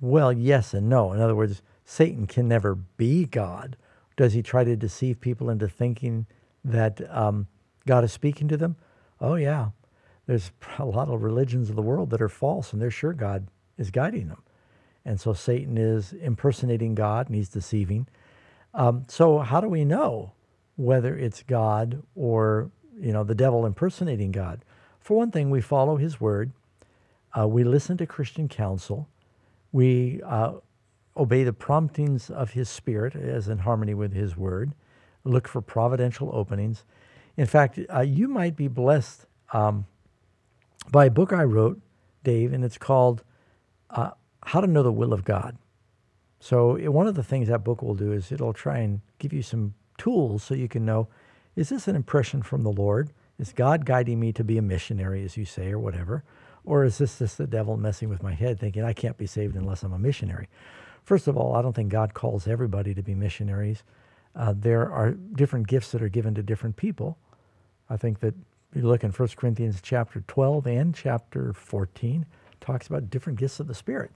Well, 0.00 0.32
yes 0.32 0.74
and 0.74 0.88
no. 0.88 1.12
In 1.12 1.20
other 1.20 1.34
words, 1.34 1.62
Satan 1.84 2.26
can 2.26 2.48
never 2.48 2.74
be 2.74 3.24
God. 3.24 3.76
Does 4.16 4.32
he 4.34 4.42
try 4.42 4.64
to 4.64 4.76
deceive 4.76 5.20
people 5.20 5.48
into 5.48 5.68
thinking 5.68 6.26
that 6.64 7.00
um, 7.14 7.46
God 7.86 8.04
is 8.04 8.12
speaking 8.12 8.48
to 8.48 8.56
them? 8.56 8.76
Oh, 9.20 9.36
yeah. 9.36 9.70
There's 10.26 10.50
a 10.78 10.84
lot 10.84 11.08
of 11.08 11.22
religions 11.22 11.70
of 11.70 11.76
the 11.76 11.82
world 11.82 12.10
that 12.10 12.22
are 12.22 12.28
false, 12.28 12.72
and 12.72 12.82
they're 12.82 12.90
sure 12.90 13.12
God 13.12 13.48
is 13.78 13.90
guiding 13.90 14.28
them. 14.28 14.42
And 15.04 15.20
so 15.20 15.32
Satan 15.32 15.76
is 15.78 16.12
impersonating 16.12 16.94
God 16.94 17.26
and 17.26 17.34
he's 17.36 17.48
deceiving. 17.48 18.06
Um, 18.74 19.04
so, 19.08 19.38
how 19.38 19.60
do 19.60 19.68
we 19.68 19.84
know 19.84 20.32
whether 20.76 21.16
it's 21.16 21.42
God 21.42 22.02
or 22.14 22.70
you 22.98 23.12
know 23.12 23.24
the 23.24 23.34
devil 23.34 23.66
impersonating 23.66 24.32
God? 24.32 24.64
For 25.00 25.16
one 25.16 25.30
thing, 25.30 25.50
we 25.50 25.60
follow 25.60 25.96
his 25.96 26.20
word 26.20 26.52
uh, 27.38 27.48
we 27.48 27.64
listen 27.64 27.96
to 27.96 28.06
Christian 28.06 28.48
counsel. 28.48 29.08
We 29.70 30.20
uh, 30.22 30.54
obey 31.16 31.44
the 31.44 31.52
promptings 31.52 32.28
of 32.28 32.50
His 32.50 32.68
Spirit 32.68 33.14
as 33.14 33.48
in 33.48 33.58
harmony 33.58 33.94
with 33.94 34.12
His 34.12 34.36
Word. 34.36 34.72
Look 35.24 35.48
for 35.48 35.60
providential 35.60 36.30
openings. 36.32 36.84
In 37.36 37.46
fact, 37.46 37.78
uh, 37.92 38.00
you 38.00 38.28
might 38.28 38.56
be 38.56 38.68
blessed 38.68 39.26
um, 39.52 39.86
by 40.90 41.06
a 41.06 41.10
book 41.10 41.32
I 41.32 41.44
wrote, 41.44 41.80
Dave, 42.22 42.52
and 42.52 42.64
it's 42.64 42.78
called 42.78 43.24
uh, 43.92 44.10
How 44.44 44.60
to 44.60 44.66
Know 44.66 44.82
the 44.82 44.92
Will 44.92 45.12
of 45.12 45.24
God. 45.24 45.56
So, 46.40 46.76
one 46.90 47.06
of 47.06 47.14
the 47.14 47.22
things 47.22 47.48
that 47.48 47.62
book 47.62 47.82
will 47.82 47.94
do 47.94 48.12
is 48.12 48.32
it'll 48.32 48.52
try 48.52 48.78
and 48.78 49.00
give 49.18 49.32
you 49.32 49.42
some 49.42 49.74
tools 49.96 50.42
so 50.42 50.54
you 50.54 50.68
can 50.68 50.84
know 50.84 51.08
is 51.54 51.68
this 51.68 51.86
an 51.86 51.96
impression 51.96 52.42
from 52.42 52.62
the 52.62 52.72
Lord? 52.72 53.12
Is 53.38 53.52
God 53.52 53.84
guiding 53.84 54.18
me 54.18 54.32
to 54.32 54.44
be 54.44 54.56
a 54.58 54.62
missionary, 54.62 55.22
as 55.24 55.36
you 55.36 55.44
say, 55.44 55.70
or 55.70 55.78
whatever? 55.78 56.24
Or 56.64 56.84
is 56.84 56.98
this 56.98 57.18
just 57.18 57.38
the 57.38 57.46
devil 57.46 57.76
messing 57.76 58.08
with 58.08 58.22
my 58.22 58.32
head, 58.32 58.58
thinking 58.58 58.82
I 58.82 58.92
can't 58.92 59.18
be 59.18 59.26
saved 59.26 59.56
unless 59.56 59.82
I'm 59.82 59.92
a 59.92 59.98
missionary? 59.98 60.48
First 61.04 61.26
of 61.26 61.36
all, 61.36 61.54
I 61.54 61.62
don't 61.62 61.74
think 61.74 61.90
God 61.90 62.14
calls 62.14 62.46
everybody 62.46 62.94
to 62.94 63.02
be 63.02 63.14
missionaries. 63.14 63.82
Uh, 64.34 64.54
there 64.56 64.90
are 64.90 65.10
different 65.10 65.66
gifts 65.66 65.92
that 65.92 66.02
are 66.02 66.08
given 66.08 66.34
to 66.36 66.42
different 66.42 66.76
people. 66.76 67.18
I 67.90 67.96
think 67.96 68.20
that 68.20 68.34
you 68.74 68.82
look 68.82 69.04
in 69.04 69.10
1 69.10 69.28
Corinthians 69.36 69.80
chapter 69.82 70.22
12 70.26 70.66
and 70.66 70.94
chapter 70.94 71.52
14, 71.52 72.24
talks 72.62 72.86
about 72.86 73.10
different 73.10 73.38
gifts 73.38 73.60
of 73.60 73.66
the 73.66 73.74
Spirit. 73.74 74.12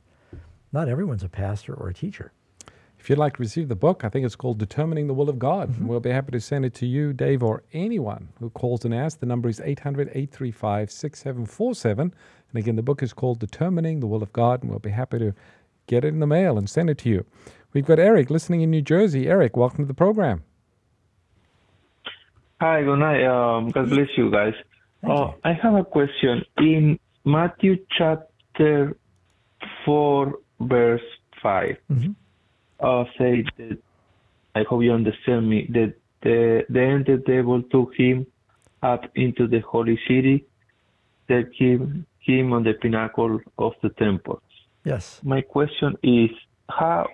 Not 0.73 0.89
everyone's 0.89 1.23
a 1.23 1.29
pastor 1.29 1.75
or 1.75 1.89
a 1.89 1.95
teacher. 1.95 2.33
If 2.99 3.11
you'd 3.11 3.19
like 3.19 3.37
to 3.37 3.43
receive 3.43 3.69
the 3.69 3.77
book, 3.77 4.05
I 4.05 4.09
think 4.09 4.25
it's 4.25 4.35
called 4.35 4.59
Determining 4.59 5.07
the 5.07 5.15
Will 5.15 5.29
of 5.29 5.39
God. 5.39 5.71
Mm-hmm. 5.71 5.87
We'll 5.87 6.01
be 6.01 6.11
happy 6.11 6.33
to 6.33 6.41
send 6.41 6.65
it 6.65 6.75
to 6.75 6.87
you, 6.87 7.13
Dave, 7.13 7.43
or 7.43 7.63
anyone 7.73 8.29
who 8.41 8.51
calls 8.51 8.85
and 8.85 8.95
asks. 8.95 9.21
The 9.21 9.27
number 9.27 9.49
is 9.49 9.61
800 9.61 10.09
835 10.09 10.91
6747. 10.91 12.15
And 12.51 12.59
again, 12.59 12.77
the 12.77 12.83
book 12.83 13.03
is 13.03 13.13
called 13.13 13.39
Determining 13.39 14.01
the 14.01 14.07
Will 14.07 14.23
of 14.23 14.33
God, 14.33 14.63
and 14.63 14.71
we'll 14.71 14.79
be 14.79 14.91
happy 14.91 15.19
to 15.19 15.35
get 15.87 16.05
it 16.05 16.09
in 16.09 16.21
the 16.21 16.27
mail 16.27 16.59
and 16.59 16.69
send 16.69 16.91
it 16.91 16.99
to 16.99 17.09
you. 17.09 17.25
We've 17.73 17.87
got 17.87 17.99
Eric 17.99 18.31
listening 18.31 18.63
in 18.63 18.71
New 18.71 18.83
Jersey. 18.83 19.29
Eric, 19.29 19.57
welcome 19.57 19.85
to 19.85 19.89
the 19.89 19.95
program. 19.95 20.43
Hi, 22.61 22.83
good 22.83 22.99
night. 22.99 23.25
Um, 23.25 23.71
God 23.71 23.91
bless 23.91 24.09
you 24.17 24.31
guys. 24.31 24.55
Uh, 25.07 25.33
I 25.45 25.53
have 25.53 25.75
a 25.75 25.85
question. 25.85 26.43
In 26.57 26.99
Matthew 27.25 27.77
chapter 27.97 28.27
4, 29.85 30.35
verse 30.61 31.03
5, 31.43 31.77
mm-hmm. 31.91 32.13
uh, 32.81 33.05
say 33.19 33.45
that, 33.59 33.79
I 34.55 34.63
hope 34.69 34.83
you 34.83 34.93
understand 34.93 35.49
me, 35.49 35.69
that 35.73 35.95
the, 36.23 36.65
then 36.69 37.05
the 37.07 37.23
devil 37.27 37.63
took 37.63 37.95
him 37.95 38.27
up 38.83 39.05
into 39.15 39.47
the 39.47 39.61
holy 39.61 39.99
city, 40.09 40.45
set 41.29 41.47
him, 41.55 42.07
him 42.21 42.53
on 42.53 42.65
the 42.65 42.75
pinnacle 42.75 43.41
of 43.59 43.73
the 43.83 43.91
temple. 43.91 44.41
Yes. 44.85 45.21
My 45.25 45.41
question 45.41 45.97
is 46.03 46.31
how 46.69 47.07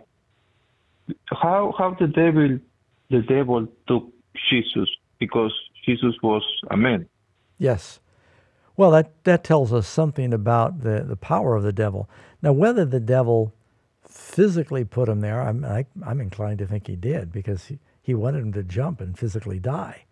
how 1.31 1.75
how 1.77 1.97
the 1.99 2.07
devil 2.07 2.59
the 3.11 3.23
devil 3.23 3.67
took 3.87 4.13
Jesus 4.51 4.89
because 5.19 5.53
Jesus 5.85 6.15
was 6.23 6.43
a 6.71 6.77
man. 6.77 7.09
Yes. 7.59 8.01
Well, 8.77 8.91
that, 8.93 9.13
that 9.25 9.45
tells 9.45 9.73
us 9.73 9.87
something 9.87 10.33
about 10.33 10.83
the, 10.83 11.05
the 11.07 11.17
power 11.17 11.57
of 11.57 11.63
the 11.63 11.73
devil. 11.73 12.09
Now, 12.41 12.53
whether 12.53 12.85
the 12.85 13.01
devil 13.01 13.53
physically 14.03 14.85
put 14.85 15.09
him 15.09 15.21
there, 15.21 15.43
I'm, 15.43 15.65
I, 15.65 15.81
am 15.81 15.87
i 16.05 16.11
am 16.11 16.21
inclined 16.21 16.59
to 16.61 16.67
think 16.67 16.87
he 16.87 16.97
did 16.97 17.33
because 17.33 17.67
he, 17.67 17.79
he 18.03 18.15
wanted 18.15 18.41
him 18.41 18.53
to 18.55 18.63
jump 18.63 19.01
and 19.01 19.19
physically 19.19 19.59
die. 19.59 20.05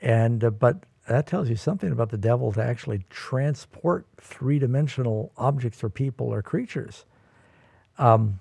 And 0.00 0.44
uh, 0.44 0.50
but 0.50 0.84
that 1.08 1.26
tells 1.26 1.48
you 1.48 1.56
something 1.56 1.92
about 1.92 2.10
the 2.10 2.18
devil 2.18 2.52
to 2.52 2.62
actually 2.62 3.04
transport 3.10 4.06
three-dimensional 4.20 5.32
objects 5.36 5.84
or 5.84 5.90
people 5.90 6.28
or 6.28 6.42
creatures. 6.42 7.04
Um, 7.98 8.40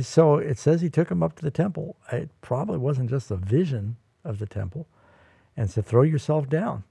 so 0.00 0.36
it 0.36 0.58
says 0.58 0.80
he 0.80 0.90
took 0.90 1.10
him 1.10 1.22
up 1.22 1.36
to 1.36 1.42
the 1.42 1.50
temple. 1.50 1.96
It 2.12 2.30
probably 2.40 2.78
wasn't 2.78 3.10
just 3.10 3.30
a 3.30 3.36
vision 3.36 3.96
of 4.24 4.38
the 4.38 4.46
temple, 4.46 4.86
and 5.56 5.70
said, 5.70 5.86
"Throw 5.86 6.02
yourself 6.02 6.48
down." 6.48 6.84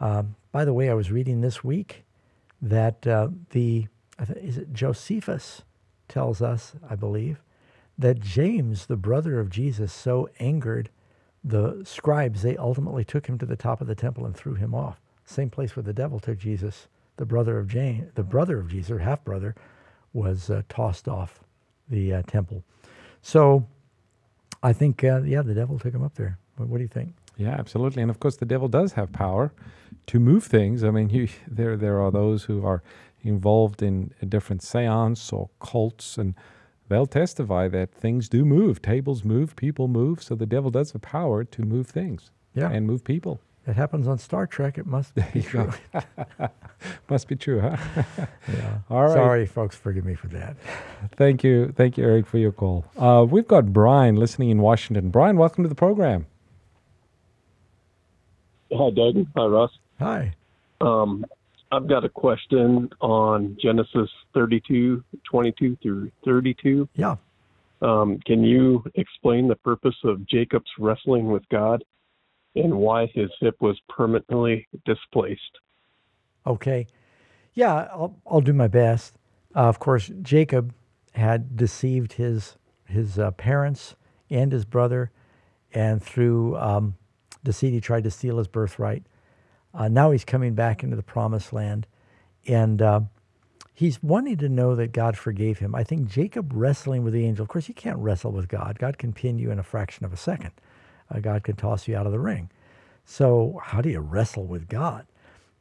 Um, 0.00 0.36
by 0.56 0.64
the 0.64 0.72
way, 0.72 0.88
I 0.88 0.94
was 0.94 1.12
reading 1.12 1.42
this 1.42 1.62
week 1.62 2.06
that 2.62 3.06
uh, 3.06 3.28
the 3.50 3.88
is 4.36 4.56
it 4.56 4.72
Josephus 4.72 5.60
tells 6.08 6.40
us, 6.40 6.72
I 6.88 6.94
believe, 6.94 7.42
that 7.98 8.20
James, 8.20 8.86
the 8.86 8.96
brother 8.96 9.38
of 9.38 9.50
Jesus, 9.50 9.92
so 9.92 10.30
angered 10.40 10.88
the 11.44 11.82
scribes 11.84 12.40
they 12.40 12.56
ultimately 12.56 13.04
took 13.04 13.26
him 13.26 13.36
to 13.36 13.44
the 13.44 13.54
top 13.54 13.82
of 13.82 13.86
the 13.86 13.94
temple 13.94 14.24
and 14.24 14.34
threw 14.34 14.54
him 14.54 14.74
off. 14.74 14.98
Same 15.26 15.50
place 15.50 15.76
where 15.76 15.82
the 15.82 15.92
devil 15.92 16.18
took 16.18 16.38
Jesus, 16.38 16.88
the 17.18 17.26
brother 17.26 17.58
of 17.58 17.68
James, 17.68 18.10
the 18.14 18.22
brother 18.22 18.58
of 18.58 18.70
Jesus, 18.70 18.98
half 19.02 19.22
brother, 19.24 19.54
was 20.14 20.48
uh, 20.48 20.62
tossed 20.70 21.06
off 21.06 21.40
the 21.90 22.14
uh, 22.14 22.22
temple. 22.22 22.64
So 23.20 23.68
I 24.62 24.72
think, 24.72 25.04
uh, 25.04 25.20
yeah, 25.20 25.42
the 25.42 25.52
devil 25.52 25.78
took 25.78 25.92
him 25.92 26.02
up 26.02 26.14
there. 26.14 26.38
What, 26.56 26.70
what, 26.70 26.78
do 26.78 26.82
you 26.82 26.88
think? 26.88 27.12
Yeah, 27.36 27.50
absolutely. 27.58 28.02
And 28.02 28.10
of 28.10 28.18
course, 28.20 28.36
the 28.36 28.46
devil 28.46 28.68
does 28.68 28.94
have 28.94 29.12
power 29.12 29.52
to 30.06 30.20
move 30.20 30.44
things. 30.44 30.82
I 30.82 30.90
mean, 30.90 31.10
you, 31.16 31.28
there 31.46 31.76
there 31.76 32.00
are 32.00 32.10
those 32.10 32.44
who 32.44 32.64
are 32.64 32.82
involved 33.22 33.82
in 33.82 34.12
different 34.28 34.62
seance 34.62 35.32
or 35.32 35.50
cults, 35.60 36.16
and 36.16 36.34
they'll 36.88 37.06
testify 37.06 37.68
that 37.68 37.92
things 37.92 38.28
do 38.28 38.44
move. 38.44 38.80
Tables 38.80 39.24
move, 39.24 39.56
people 39.56 39.88
move. 39.88 40.22
So 40.22 40.34
the 40.34 40.46
devil 40.46 40.70
does 40.70 40.92
have 40.92 41.02
power 41.02 41.44
to 41.44 41.62
move 41.62 41.88
things. 41.88 42.30
Yeah. 42.54 42.70
and 42.70 42.86
move 42.86 43.04
people. 43.04 43.38
It 43.66 43.74
happens 43.76 44.08
on 44.08 44.16
Star 44.16 44.46
Trek. 44.46 44.78
It 44.78 44.86
must 44.86 45.14
be 45.14 45.42
true. 45.42 45.70
must 47.10 47.28
be 47.28 47.36
true, 47.36 47.60
huh? 47.60 47.76
yeah. 48.48 48.78
All 48.88 49.02
right. 49.02 49.12
Sorry, 49.12 49.46
folks. 49.46 49.76
Forgive 49.76 50.06
me 50.06 50.14
for 50.14 50.28
that. 50.28 50.56
Thank 51.16 51.44
you. 51.44 51.72
Thank 51.76 51.98
you, 51.98 52.04
Eric, 52.04 52.26
for 52.26 52.38
your 52.38 52.52
call. 52.52 52.86
Uh, 52.96 53.26
we've 53.28 53.46
got 53.46 53.74
Brian 53.74 54.16
listening 54.16 54.50
in 54.50 54.62
Washington. 54.62 55.10
Brian, 55.10 55.36
welcome 55.36 55.64
to 55.64 55.68
the 55.68 55.74
program. 55.74 56.26
Hi, 58.72 58.90
Doug. 58.90 59.26
Hi, 59.36 59.46
Russ. 59.46 59.70
Hi. 59.98 60.34
Um, 60.80 61.24
I've 61.72 61.88
got 61.88 62.04
a 62.04 62.08
question 62.08 62.90
on 63.00 63.56
Genesis 63.60 64.10
32, 64.34 65.02
22 65.24 65.76
through 65.82 66.10
32. 66.24 66.88
Yeah. 66.94 67.16
Um, 67.82 68.18
can 68.24 68.42
you 68.42 68.84
explain 68.94 69.48
the 69.48 69.56
purpose 69.56 69.96
of 70.04 70.26
Jacob's 70.26 70.70
wrestling 70.78 71.30
with 71.30 71.42
God? 71.50 71.82
and 72.56 72.74
why 72.74 73.06
his 73.14 73.30
hip 73.40 73.60
was 73.60 73.78
permanently 73.88 74.66
displaced. 74.84 75.40
Okay. 76.46 76.86
Yeah, 77.54 77.88
I'll, 77.92 78.16
I'll 78.26 78.40
do 78.40 78.52
my 78.52 78.68
best. 78.68 79.14
Uh, 79.54 79.60
of 79.68 79.78
course, 79.78 80.10
Jacob 80.22 80.74
had 81.12 81.56
deceived 81.56 82.14
his 82.14 82.56
his 82.84 83.18
uh, 83.18 83.32
parents 83.32 83.96
and 84.30 84.52
his 84.52 84.64
brother, 84.64 85.10
and 85.72 86.02
through 86.02 86.56
um, 86.56 86.94
deceit, 87.46 87.72
he 87.72 87.80
tried 87.80 88.04
to 88.04 88.10
steal 88.10 88.38
his 88.38 88.48
birthright. 88.48 89.04
Uh, 89.72 89.88
now 89.88 90.10
he's 90.10 90.24
coming 90.24 90.54
back 90.54 90.82
into 90.82 90.96
the 90.96 91.02
promised 91.02 91.52
land, 91.52 91.86
and 92.46 92.82
uh, 92.82 93.00
he's 93.74 94.02
wanting 94.02 94.36
to 94.38 94.48
know 94.48 94.74
that 94.74 94.92
God 94.92 95.16
forgave 95.16 95.58
him. 95.58 95.74
I 95.74 95.84
think 95.84 96.08
Jacob 96.08 96.52
wrestling 96.54 97.04
with 97.04 97.14
the 97.14 97.24
angel. 97.26 97.42
Of 97.42 97.48
course, 97.48 97.68
you 97.68 97.74
can't 97.74 97.98
wrestle 97.98 98.32
with 98.32 98.48
God. 98.48 98.78
God 98.78 98.98
can 98.98 99.12
pin 99.12 99.38
you 99.38 99.50
in 99.50 99.58
a 99.58 99.62
fraction 99.62 100.04
of 100.04 100.12
a 100.12 100.16
second 100.16 100.52
uh, 101.10 101.20
God 101.20 101.44
can 101.44 101.56
toss 101.56 101.86
you 101.86 101.96
out 101.96 102.06
of 102.06 102.12
the 102.12 102.20
ring. 102.20 102.50
So, 103.04 103.60
how 103.62 103.80
do 103.80 103.88
you 103.88 104.00
wrestle 104.00 104.46
with 104.46 104.68
God? 104.68 105.06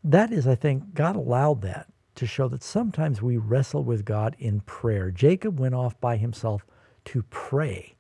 That 0.03 0.31
is, 0.31 0.47
I 0.47 0.55
think, 0.55 0.93
God 0.93 1.15
allowed 1.15 1.61
that 1.61 1.87
to 2.15 2.25
show 2.25 2.47
that 2.47 2.63
sometimes 2.63 3.21
we 3.21 3.37
wrestle 3.37 3.83
with 3.83 4.05
God 4.05 4.35
in 4.39 4.61
prayer. 4.61 5.11
Jacob 5.11 5.59
went 5.59 5.75
off 5.75 5.99
by 5.99 6.17
himself 6.17 6.65
to 7.05 7.23
pray. 7.23 7.95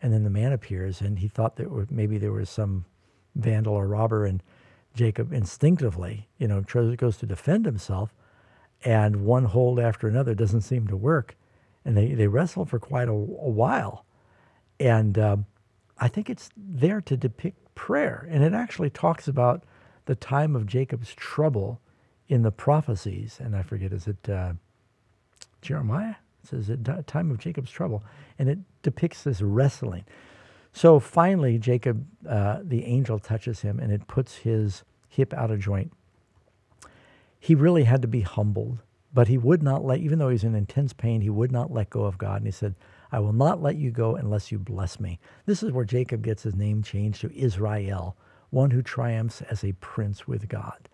And 0.00 0.12
then 0.12 0.22
the 0.22 0.30
man 0.30 0.52
appears, 0.52 1.00
and 1.00 1.18
he 1.18 1.28
thought 1.28 1.56
that 1.56 1.90
maybe 1.90 2.18
there 2.18 2.32
was 2.32 2.50
some 2.50 2.84
vandal 3.34 3.74
or 3.74 3.86
robber, 3.86 4.24
and 4.26 4.42
Jacob 4.94 5.32
instinctively, 5.32 6.28
you 6.38 6.48
know, 6.48 6.60
goes 6.62 7.16
to 7.18 7.26
defend 7.26 7.66
himself, 7.66 8.12
and 8.84 9.24
one 9.24 9.44
hold 9.44 9.78
after 9.78 10.08
another 10.08 10.34
doesn't 10.34 10.62
seem 10.62 10.86
to 10.88 10.96
work. 10.96 11.36
And 11.84 11.96
they, 11.96 12.14
they 12.14 12.26
wrestle 12.26 12.64
for 12.64 12.78
quite 12.78 13.08
a, 13.08 13.12
a 13.12 13.14
while. 13.14 14.04
And 14.78 15.18
um, 15.18 15.46
I 15.98 16.08
think 16.08 16.28
it's 16.28 16.50
there 16.56 17.00
to 17.02 17.16
depict 17.16 17.74
prayer. 17.74 18.26
And 18.30 18.44
it 18.44 18.52
actually 18.52 18.90
talks 18.90 19.26
about 19.26 19.64
the 20.06 20.14
time 20.14 20.54
of 20.54 20.66
Jacob's 20.66 21.14
trouble 21.14 21.80
in 22.28 22.42
the 22.42 22.50
prophecies. 22.50 23.38
And 23.40 23.56
I 23.56 23.62
forget, 23.62 23.92
is 23.92 24.06
it 24.06 24.28
uh, 24.28 24.52
Jeremiah? 25.62 26.16
It 26.42 26.48
says, 26.48 26.70
time 27.06 27.30
of 27.30 27.38
Jacob's 27.38 27.70
trouble. 27.70 28.04
And 28.38 28.48
it 28.48 28.58
depicts 28.82 29.22
this 29.22 29.40
wrestling. 29.40 30.04
So 30.72 31.00
finally, 31.00 31.58
Jacob, 31.58 32.06
uh, 32.28 32.60
the 32.62 32.84
angel 32.84 33.18
touches 33.18 33.60
him 33.62 33.80
and 33.80 33.92
it 33.92 34.06
puts 34.06 34.36
his 34.36 34.84
hip 35.08 35.32
out 35.34 35.50
of 35.50 35.60
joint. 35.60 35.92
He 37.40 37.54
really 37.54 37.84
had 37.84 38.02
to 38.02 38.08
be 38.08 38.20
humbled, 38.20 38.78
but 39.12 39.28
he 39.28 39.38
would 39.38 39.62
not 39.62 39.84
let, 39.84 40.00
even 40.00 40.18
though 40.18 40.28
he 40.28 40.34
was 40.34 40.44
in 40.44 40.54
intense 40.54 40.92
pain, 40.92 41.20
he 41.20 41.30
would 41.30 41.52
not 41.52 41.72
let 41.72 41.90
go 41.90 42.04
of 42.04 42.18
God. 42.18 42.38
And 42.38 42.46
he 42.46 42.52
said, 42.52 42.74
I 43.10 43.20
will 43.20 43.32
not 43.32 43.62
let 43.62 43.76
you 43.76 43.90
go 43.90 44.16
unless 44.16 44.52
you 44.52 44.58
bless 44.58 45.00
me. 45.00 45.18
This 45.46 45.62
is 45.62 45.72
where 45.72 45.84
Jacob 45.84 46.22
gets 46.22 46.42
his 46.42 46.54
name 46.54 46.82
changed 46.82 47.22
to 47.22 47.34
Israel, 47.34 48.16
one 48.50 48.70
who 48.70 48.82
triumphs 48.82 49.40
as 49.42 49.64
a 49.64 49.72
prince 49.72 50.28
with 50.28 50.48
God. 50.48 50.88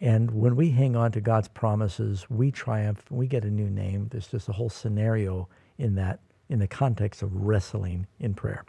And 0.00 0.30
when 0.30 0.54
we 0.54 0.70
hang 0.70 0.94
on 0.94 1.10
to 1.12 1.20
God's 1.20 1.48
promises, 1.48 2.26
we 2.30 2.52
triumph, 2.52 3.04
we 3.10 3.26
get 3.26 3.44
a 3.44 3.50
new 3.50 3.68
name. 3.68 4.06
There's 4.10 4.28
just 4.28 4.48
a 4.48 4.52
whole 4.52 4.70
scenario 4.70 5.48
in 5.78 5.96
that, 5.96 6.20
in 6.48 6.60
the 6.60 6.68
context 6.68 7.22
of 7.22 7.34
wrestling 7.34 8.06
in 8.20 8.34
prayer. 8.34 8.64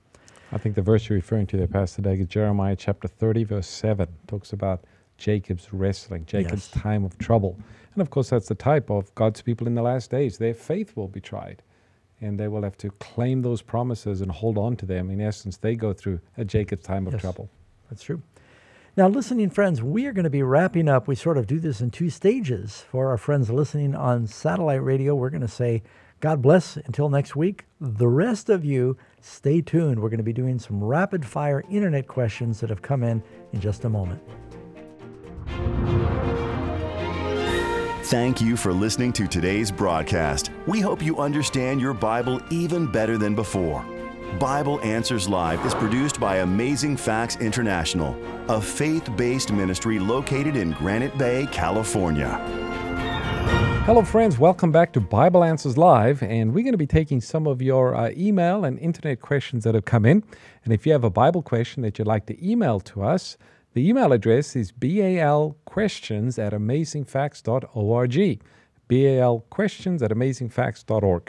I 0.51 0.57
think 0.57 0.75
the 0.75 0.81
verse 0.81 1.07
you're 1.07 1.17
referring 1.17 1.47
to 1.47 1.57
there, 1.57 1.67
Pastor 1.67 2.01
Doug, 2.01 2.19
is 2.19 2.27
Jeremiah 2.27 2.75
chapter 2.75 3.07
30, 3.07 3.43
verse 3.43 3.67
7. 3.67 4.07
talks 4.27 4.51
about 4.51 4.83
Jacob's 5.17 5.71
wrestling, 5.71 6.25
Jacob's 6.25 6.69
yes. 6.73 6.81
time 6.81 7.05
of 7.05 7.17
trouble. 7.17 7.59
And 7.93 8.01
of 8.01 8.09
course, 8.09 8.29
that's 8.29 8.47
the 8.47 8.55
type 8.55 8.89
of 8.89 9.13
God's 9.15 9.41
people 9.41 9.67
in 9.67 9.75
the 9.75 9.81
last 9.81 10.09
days. 10.09 10.37
Their 10.37 10.53
faith 10.53 10.95
will 10.95 11.07
be 11.07 11.21
tried 11.21 11.61
and 12.21 12.39
they 12.39 12.47
will 12.47 12.63
have 12.63 12.77
to 12.77 12.89
claim 12.91 13.41
those 13.41 13.61
promises 13.61 14.21
and 14.21 14.31
hold 14.31 14.57
on 14.57 14.75
to 14.77 14.85
them. 14.85 15.09
In 15.09 15.21
essence, 15.21 15.57
they 15.57 15.75
go 15.75 15.93
through 15.93 16.19
a 16.37 16.43
Jacob's 16.43 16.83
time 16.83 17.07
of 17.07 17.13
yes, 17.13 17.21
trouble. 17.21 17.49
That's 17.89 18.03
true. 18.03 18.21
Now, 18.97 19.07
listening 19.07 19.49
friends, 19.49 19.81
we 19.81 20.05
are 20.07 20.13
going 20.13 20.25
to 20.25 20.29
be 20.29 20.43
wrapping 20.43 20.89
up. 20.89 21.07
We 21.07 21.15
sort 21.15 21.37
of 21.37 21.47
do 21.47 21.59
this 21.59 21.79
in 21.79 21.91
two 21.91 22.09
stages. 22.09 22.83
For 22.91 23.09
our 23.09 23.17
friends 23.17 23.49
listening 23.49 23.95
on 23.95 24.27
satellite 24.27 24.83
radio, 24.83 25.15
we're 25.15 25.29
going 25.29 25.41
to 25.41 25.47
say, 25.47 25.83
God 26.19 26.41
bless 26.41 26.75
until 26.75 27.09
next 27.09 27.35
week. 27.35 27.65
The 27.79 28.07
rest 28.07 28.49
of 28.49 28.65
you, 28.65 28.97
stay 29.21 29.61
tuned. 29.61 30.01
We're 30.01 30.09
going 30.09 30.17
to 30.17 30.23
be 30.23 30.33
doing 30.33 30.59
some 30.59 30.83
rapid 30.83 31.25
fire 31.25 31.63
internet 31.69 32.07
questions 32.07 32.59
that 32.59 32.69
have 32.69 32.81
come 32.81 33.03
in 33.03 33.23
in 33.53 33.61
just 33.61 33.85
a 33.85 33.89
moment. 33.89 34.21
Thank 38.05 38.41
you 38.41 38.57
for 38.57 38.73
listening 38.73 39.13
to 39.13 39.27
today's 39.27 39.71
broadcast. 39.71 40.51
We 40.65 40.81
hope 40.81 41.01
you 41.01 41.19
understand 41.19 41.79
your 41.79 41.93
Bible 41.93 42.41
even 42.49 42.91
better 42.91 43.17
than 43.17 43.35
before. 43.35 43.85
Bible 44.39 44.79
Answers 44.81 45.29
Live 45.29 45.63
is 45.65 45.73
produced 45.75 46.19
by 46.19 46.37
Amazing 46.37 46.97
Facts 46.97 47.35
International, 47.37 48.17
a 48.47 48.61
faith 48.61 49.15
based 49.15 49.51
ministry 49.51 49.99
located 49.99 50.55
in 50.55 50.71
Granite 50.71 51.17
Bay, 51.17 51.47
California. 51.51 52.88
Hello, 53.89 54.03
friends. 54.03 54.37
Welcome 54.37 54.71
back 54.71 54.93
to 54.93 54.99
Bible 54.99 55.43
Answers 55.43 55.75
Live. 55.75 56.21
And 56.21 56.53
we're 56.53 56.61
going 56.61 56.73
to 56.73 56.77
be 56.77 56.85
taking 56.85 57.19
some 57.21 57.47
of 57.47 57.59
your 57.59 57.95
uh, 57.95 58.11
email 58.15 58.63
and 58.63 58.77
internet 58.77 59.19
questions 59.19 59.63
that 59.63 59.73
have 59.73 59.85
come 59.85 60.05
in. 60.05 60.23
And 60.63 60.71
if 60.71 60.85
you 60.85 60.91
have 60.91 61.03
a 61.03 61.09
Bible 61.09 61.41
question 61.41 61.81
that 61.81 61.97
you'd 61.97 62.07
like 62.07 62.27
to 62.27 62.47
email 62.47 62.79
to 62.81 63.01
us, 63.01 63.35
the 63.73 63.89
email 63.89 64.13
address 64.13 64.55
is 64.55 64.71
balquestions 64.71 66.37
at 66.37 66.53
amazingfacts.org. 66.53 68.41
BALquestions 68.89 70.01
at 70.03 70.11
amazingfacts.org. 70.11 71.03
All 71.03 71.21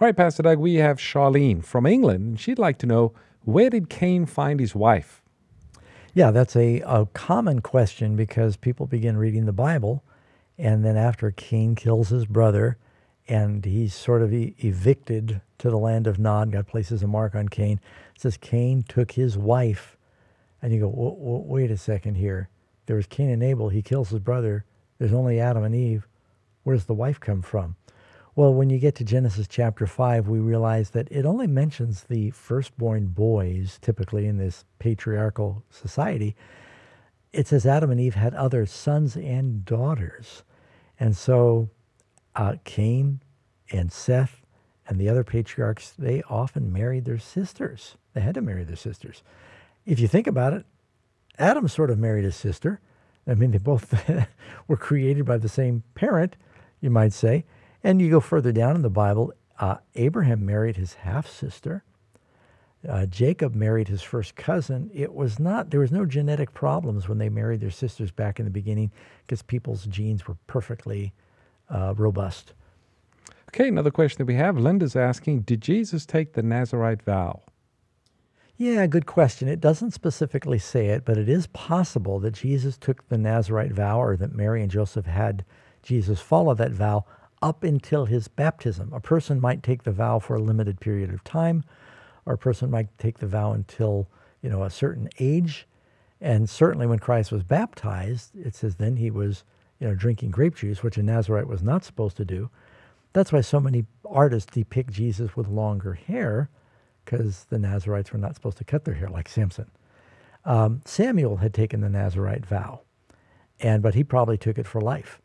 right, 0.00 0.16
Pastor 0.16 0.42
Doug, 0.42 0.58
we 0.58 0.74
have 0.74 0.98
Charlene 0.98 1.62
from 1.62 1.86
England, 1.86 2.26
and 2.26 2.40
she'd 2.40 2.58
like 2.58 2.78
to 2.78 2.86
know 2.86 3.12
where 3.44 3.70
did 3.70 3.88
Cain 3.88 4.26
find 4.26 4.58
his 4.58 4.74
wife? 4.74 5.22
Yeah, 6.14 6.32
that's 6.32 6.56
a, 6.56 6.80
a 6.80 7.06
common 7.14 7.60
question 7.60 8.16
because 8.16 8.56
people 8.56 8.86
begin 8.86 9.16
reading 9.16 9.46
the 9.46 9.52
Bible, 9.52 10.02
and 10.60 10.84
then 10.84 10.96
after 10.96 11.30
Cain 11.30 11.74
kills 11.74 12.10
his 12.10 12.26
brother, 12.26 12.76
and 13.26 13.64
he's 13.64 13.94
sort 13.94 14.20
of 14.22 14.32
evicted 14.32 15.40
to 15.58 15.70
the 15.70 15.78
land 15.78 16.06
of 16.06 16.18
Nod, 16.18 16.52
God 16.52 16.66
places 16.66 17.02
a 17.02 17.06
mark 17.06 17.34
on 17.34 17.48
Cain. 17.48 17.80
It 18.14 18.20
says 18.20 18.36
Cain 18.36 18.82
took 18.82 19.12
his 19.12 19.38
wife 19.38 19.96
and 20.60 20.72
you 20.72 20.80
go, 20.80 20.92
wait 21.46 21.70
a 21.70 21.76
second 21.76 22.16
here. 22.16 22.50
There 22.86 22.96
was 22.96 23.06
Cain 23.06 23.30
and 23.30 23.42
Abel. 23.42 23.70
He 23.70 23.82
kills 23.82 24.10
his 24.10 24.18
brother. 24.18 24.64
There's 24.98 25.12
only 25.12 25.40
Adam 25.40 25.64
and 25.64 25.74
Eve. 25.74 26.06
Where 26.64 26.76
does 26.76 26.84
the 26.84 26.92
wife 26.94 27.20
come 27.20 27.40
from? 27.40 27.76
Well, 28.36 28.52
when 28.52 28.68
you 28.68 28.78
get 28.78 28.94
to 28.96 29.04
Genesis 29.04 29.48
chapter 29.48 29.86
5, 29.86 30.28
we 30.28 30.38
realize 30.38 30.90
that 30.90 31.08
it 31.10 31.24
only 31.24 31.46
mentions 31.46 32.02
the 32.02 32.30
firstborn 32.32 33.06
boys, 33.06 33.78
typically 33.80 34.26
in 34.26 34.36
this 34.36 34.64
patriarchal 34.78 35.62
society. 35.70 36.36
It 37.32 37.46
says 37.46 37.64
Adam 37.64 37.90
and 37.90 38.00
Eve 38.00 38.16
had 38.16 38.34
other 38.34 38.66
sons 38.66 39.16
and 39.16 39.64
daughters. 39.64 40.42
And 41.00 41.16
so 41.16 41.70
uh, 42.36 42.56
Cain 42.62 43.22
and 43.72 43.90
Seth 43.90 44.42
and 44.86 45.00
the 45.00 45.08
other 45.08 45.24
patriarchs, 45.24 45.90
they 45.98 46.22
often 46.28 46.72
married 46.72 47.06
their 47.06 47.18
sisters. 47.18 47.96
They 48.14 48.20
had 48.20 48.34
to 48.34 48.42
marry 48.42 48.62
their 48.62 48.76
sisters 48.76 49.22
if 49.86 49.98
you 49.98 50.08
think 50.08 50.26
about 50.26 50.52
it, 50.52 50.64
Adam 51.38 51.68
sort 51.68 51.90
of 51.90 51.98
married 51.98 52.24
his 52.24 52.36
sister. 52.36 52.80
I 53.26 53.34
mean, 53.34 53.50
they 53.50 53.58
both 53.58 53.94
were 54.68 54.76
created 54.76 55.24
by 55.24 55.38
the 55.38 55.48
same 55.48 55.82
parent, 55.94 56.36
you 56.80 56.90
might 56.90 57.12
say. 57.12 57.44
And 57.82 58.00
you 58.00 58.10
go 58.10 58.20
further 58.20 58.52
down 58.52 58.76
in 58.76 58.82
the 58.82 58.90
Bible, 58.90 59.32
uh, 59.58 59.76
Abraham 59.94 60.44
married 60.44 60.76
his 60.76 60.94
half 60.94 61.28
sister. 61.28 61.84
Uh, 62.88 63.04
Jacob 63.06 63.54
married 63.54 63.88
his 63.88 64.02
first 64.02 64.36
cousin. 64.36 64.90
It 64.94 65.12
was 65.12 65.38
not, 65.38 65.70
there 65.70 65.80
was 65.80 65.92
no 65.92 66.06
genetic 66.06 66.54
problems 66.54 67.08
when 67.08 67.18
they 67.18 67.28
married 67.28 67.60
their 67.60 67.70
sisters 67.70 68.10
back 68.10 68.38
in 68.38 68.46
the 68.46 68.50
beginning 68.50 68.90
because 69.26 69.42
people's 69.42 69.84
genes 69.84 70.26
were 70.26 70.36
perfectly 70.46 71.12
uh, 71.68 71.94
robust. 71.96 72.54
Okay, 73.48 73.68
another 73.68 73.90
question 73.90 74.18
that 74.18 74.32
we 74.32 74.36
have. 74.36 74.56
Linda's 74.56 74.96
asking 74.96 75.40
Did 75.40 75.60
Jesus 75.60 76.06
take 76.06 76.32
the 76.32 76.42
Nazarite 76.42 77.02
vow? 77.02 77.42
Yeah, 78.56 78.86
good 78.86 79.06
question. 79.06 79.48
It 79.48 79.60
doesn't 79.60 79.92
specifically 79.92 80.58
say 80.58 80.88
it, 80.88 81.04
but 81.04 81.16
it 81.16 81.28
is 81.28 81.46
possible 81.48 82.20
that 82.20 82.34
Jesus 82.34 82.76
took 82.76 83.08
the 83.08 83.18
Nazarite 83.18 83.72
vow 83.72 84.00
or 84.00 84.16
that 84.18 84.34
Mary 84.34 84.62
and 84.62 84.70
Joseph 84.70 85.06
had 85.06 85.44
Jesus 85.82 86.20
follow 86.20 86.54
that 86.54 86.72
vow 86.72 87.06
up 87.42 87.64
until 87.64 88.04
his 88.04 88.28
baptism. 88.28 88.92
A 88.92 89.00
person 89.00 89.40
might 89.40 89.62
take 89.62 89.82
the 89.82 89.92
vow 89.92 90.18
for 90.18 90.36
a 90.36 90.42
limited 90.42 90.78
period 90.78 91.12
of 91.12 91.24
time, 91.24 91.64
or 92.26 92.34
a 92.34 92.38
person 92.38 92.70
might 92.70 92.96
take 92.98 93.18
the 93.18 93.26
vow 93.26 93.52
until, 93.52 94.08
you 94.42 94.50
know, 94.50 94.62
a 94.62 94.70
certain 94.70 95.08
age. 95.18 95.66
And 96.20 96.48
certainly 96.48 96.86
when 96.86 96.98
Christ 96.98 97.32
was 97.32 97.42
baptized, 97.42 98.36
it 98.36 98.54
says 98.54 98.76
then 98.76 98.96
he 98.96 99.10
was, 99.10 99.44
you 99.78 99.88
know, 99.88 99.94
drinking 99.94 100.30
grape 100.30 100.56
juice, 100.56 100.82
which 100.82 100.98
a 100.98 101.02
Nazarite 101.02 101.48
was 101.48 101.62
not 101.62 101.84
supposed 101.84 102.16
to 102.18 102.24
do. 102.24 102.50
That's 103.12 103.32
why 103.32 103.40
so 103.40 103.58
many 103.60 103.86
artists 104.08 104.52
depict 104.52 104.92
Jesus 104.92 105.34
with 105.36 105.48
longer 105.48 105.94
hair 105.94 106.48
because 107.04 107.44
the 107.44 107.58
Nazarites 107.58 108.12
were 108.12 108.18
not 108.18 108.34
supposed 108.34 108.58
to 108.58 108.64
cut 108.64 108.84
their 108.84 108.94
hair 108.94 109.08
like 109.08 109.28
Samson. 109.28 109.70
Um, 110.44 110.80
Samuel 110.84 111.38
had 111.38 111.52
taken 111.52 111.80
the 111.80 111.88
Nazarite 111.88 112.46
vow, 112.46 112.80
and 113.58 113.82
but 113.82 113.94
he 113.94 114.04
probably 114.04 114.38
took 114.38 114.58
it 114.58 114.66
for 114.66 114.80
life. 114.80 115.20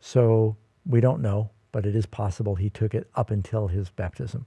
So 0.00 0.56
we 0.86 1.00
don't 1.00 1.20
know, 1.20 1.50
but 1.70 1.86
it 1.86 1.94
is 1.94 2.06
possible 2.06 2.54
he 2.54 2.70
took 2.70 2.94
it 2.94 3.08
up 3.14 3.30
until 3.30 3.68
his 3.68 3.90
baptism. 3.90 4.46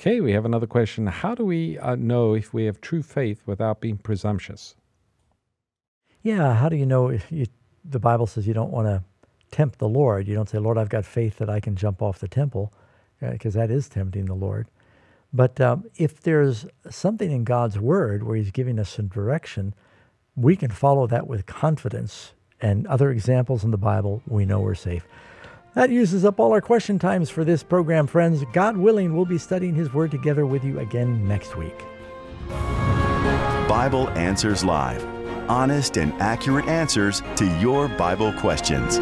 Okay, 0.00 0.22
we 0.22 0.32
have 0.32 0.46
another 0.46 0.66
question. 0.66 1.06
How 1.06 1.34
do 1.34 1.44
we 1.44 1.76
uh, 1.76 1.94
know 1.94 2.32
if 2.32 2.54
we 2.54 2.64
have 2.64 2.80
true 2.80 3.02
faith 3.02 3.42
without 3.44 3.82
being 3.82 3.98
presumptuous? 3.98 4.74
Yeah, 6.22 6.54
how 6.54 6.70
do 6.70 6.76
you 6.76 6.86
know 6.86 7.08
if 7.08 7.30
you, 7.30 7.44
the 7.84 7.98
Bible 7.98 8.26
says 8.26 8.46
you 8.46 8.54
don't 8.54 8.70
want 8.70 8.86
to 8.86 9.04
tempt 9.50 9.78
the 9.78 9.90
Lord? 9.90 10.26
You 10.26 10.34
don't 10.34 10.48
say, 10.48 10.56
Lord, 10.56 10.78
I've 10.78 10.88
got 10.88 11.04
faith 11.04 11.36
that 11.36 11.50
I 11.50 11.60
can 11.60 11.76
jump 11.76 12.00
off 12.00 12.18
the 12.18 12.28
temple, 12.28 12.72
because 13.20 13.54
uh, 13.54 13.60
that 13.60 13.70
is 13.70 13.90
tempting 13.90 14.24
the 14.24 14.32
Lord. 14.32 14.68
But 15.34 15.60
um, 15.60 15.84
if 15.96 16.22
there's 16.22 16.64
something 16.88 17.30
in 17.30 17.44
God's 17.44 17.78
word 17.78 18.22
where 18.22 18.36
He's 18.36 18.52
giving 18.52 18.78
us 18.78 18.88
some 18.88 19.08
direction, 19.08 19.74
we 20.34 20.56
can 20.56 20.70
follow 20.70 21.08
that 21.08 21.26
with 21.26 21.44
confidence. 21.44 22.32
And 22.58 22.86
other 22.86 23.10
examples 23.10 23.64
in 23.64 23.70
the 23.70 23.76
Bible, 23.76 24.22
we 24.26 24.46
know 24.46 24.60
we're 24.60 24.74
safe. 24.74 25.06
That 25.74 25.90
uses 25.90 26.24
up 26.24 26.40
all 26.40 26.52
our 26.52 26.60
question 26.60 26.98
times 26.98 27.30
for 27.30 27.44
this 27.44 27.62
program, 27.62 28.06
friends. 28.06 28.44
God 28.52 28.76
willing, 28.76 29.14
we'll 29.14 29.24
be 29.24 29.38
studying 29.38 29.74
His 29.74 29.92
Word 29.92 30.10
together 30.10 30.46
with 30.46 30.64
you 30.64 30.80
again 30.80 31.26
next 31.26 31.56
week. 31.56 31.78
Bible 33.68 34.08
Answers 34.10 34.64
Live 34.64 35.06
honest 35.50 35.96
and 35.96 36.12
accurate 36.22 36.66
answers 36.66 37.22
to 37.36 37.44
your 37.58 37.88
Bible 37.88 38.32
questions. 38.34 38.98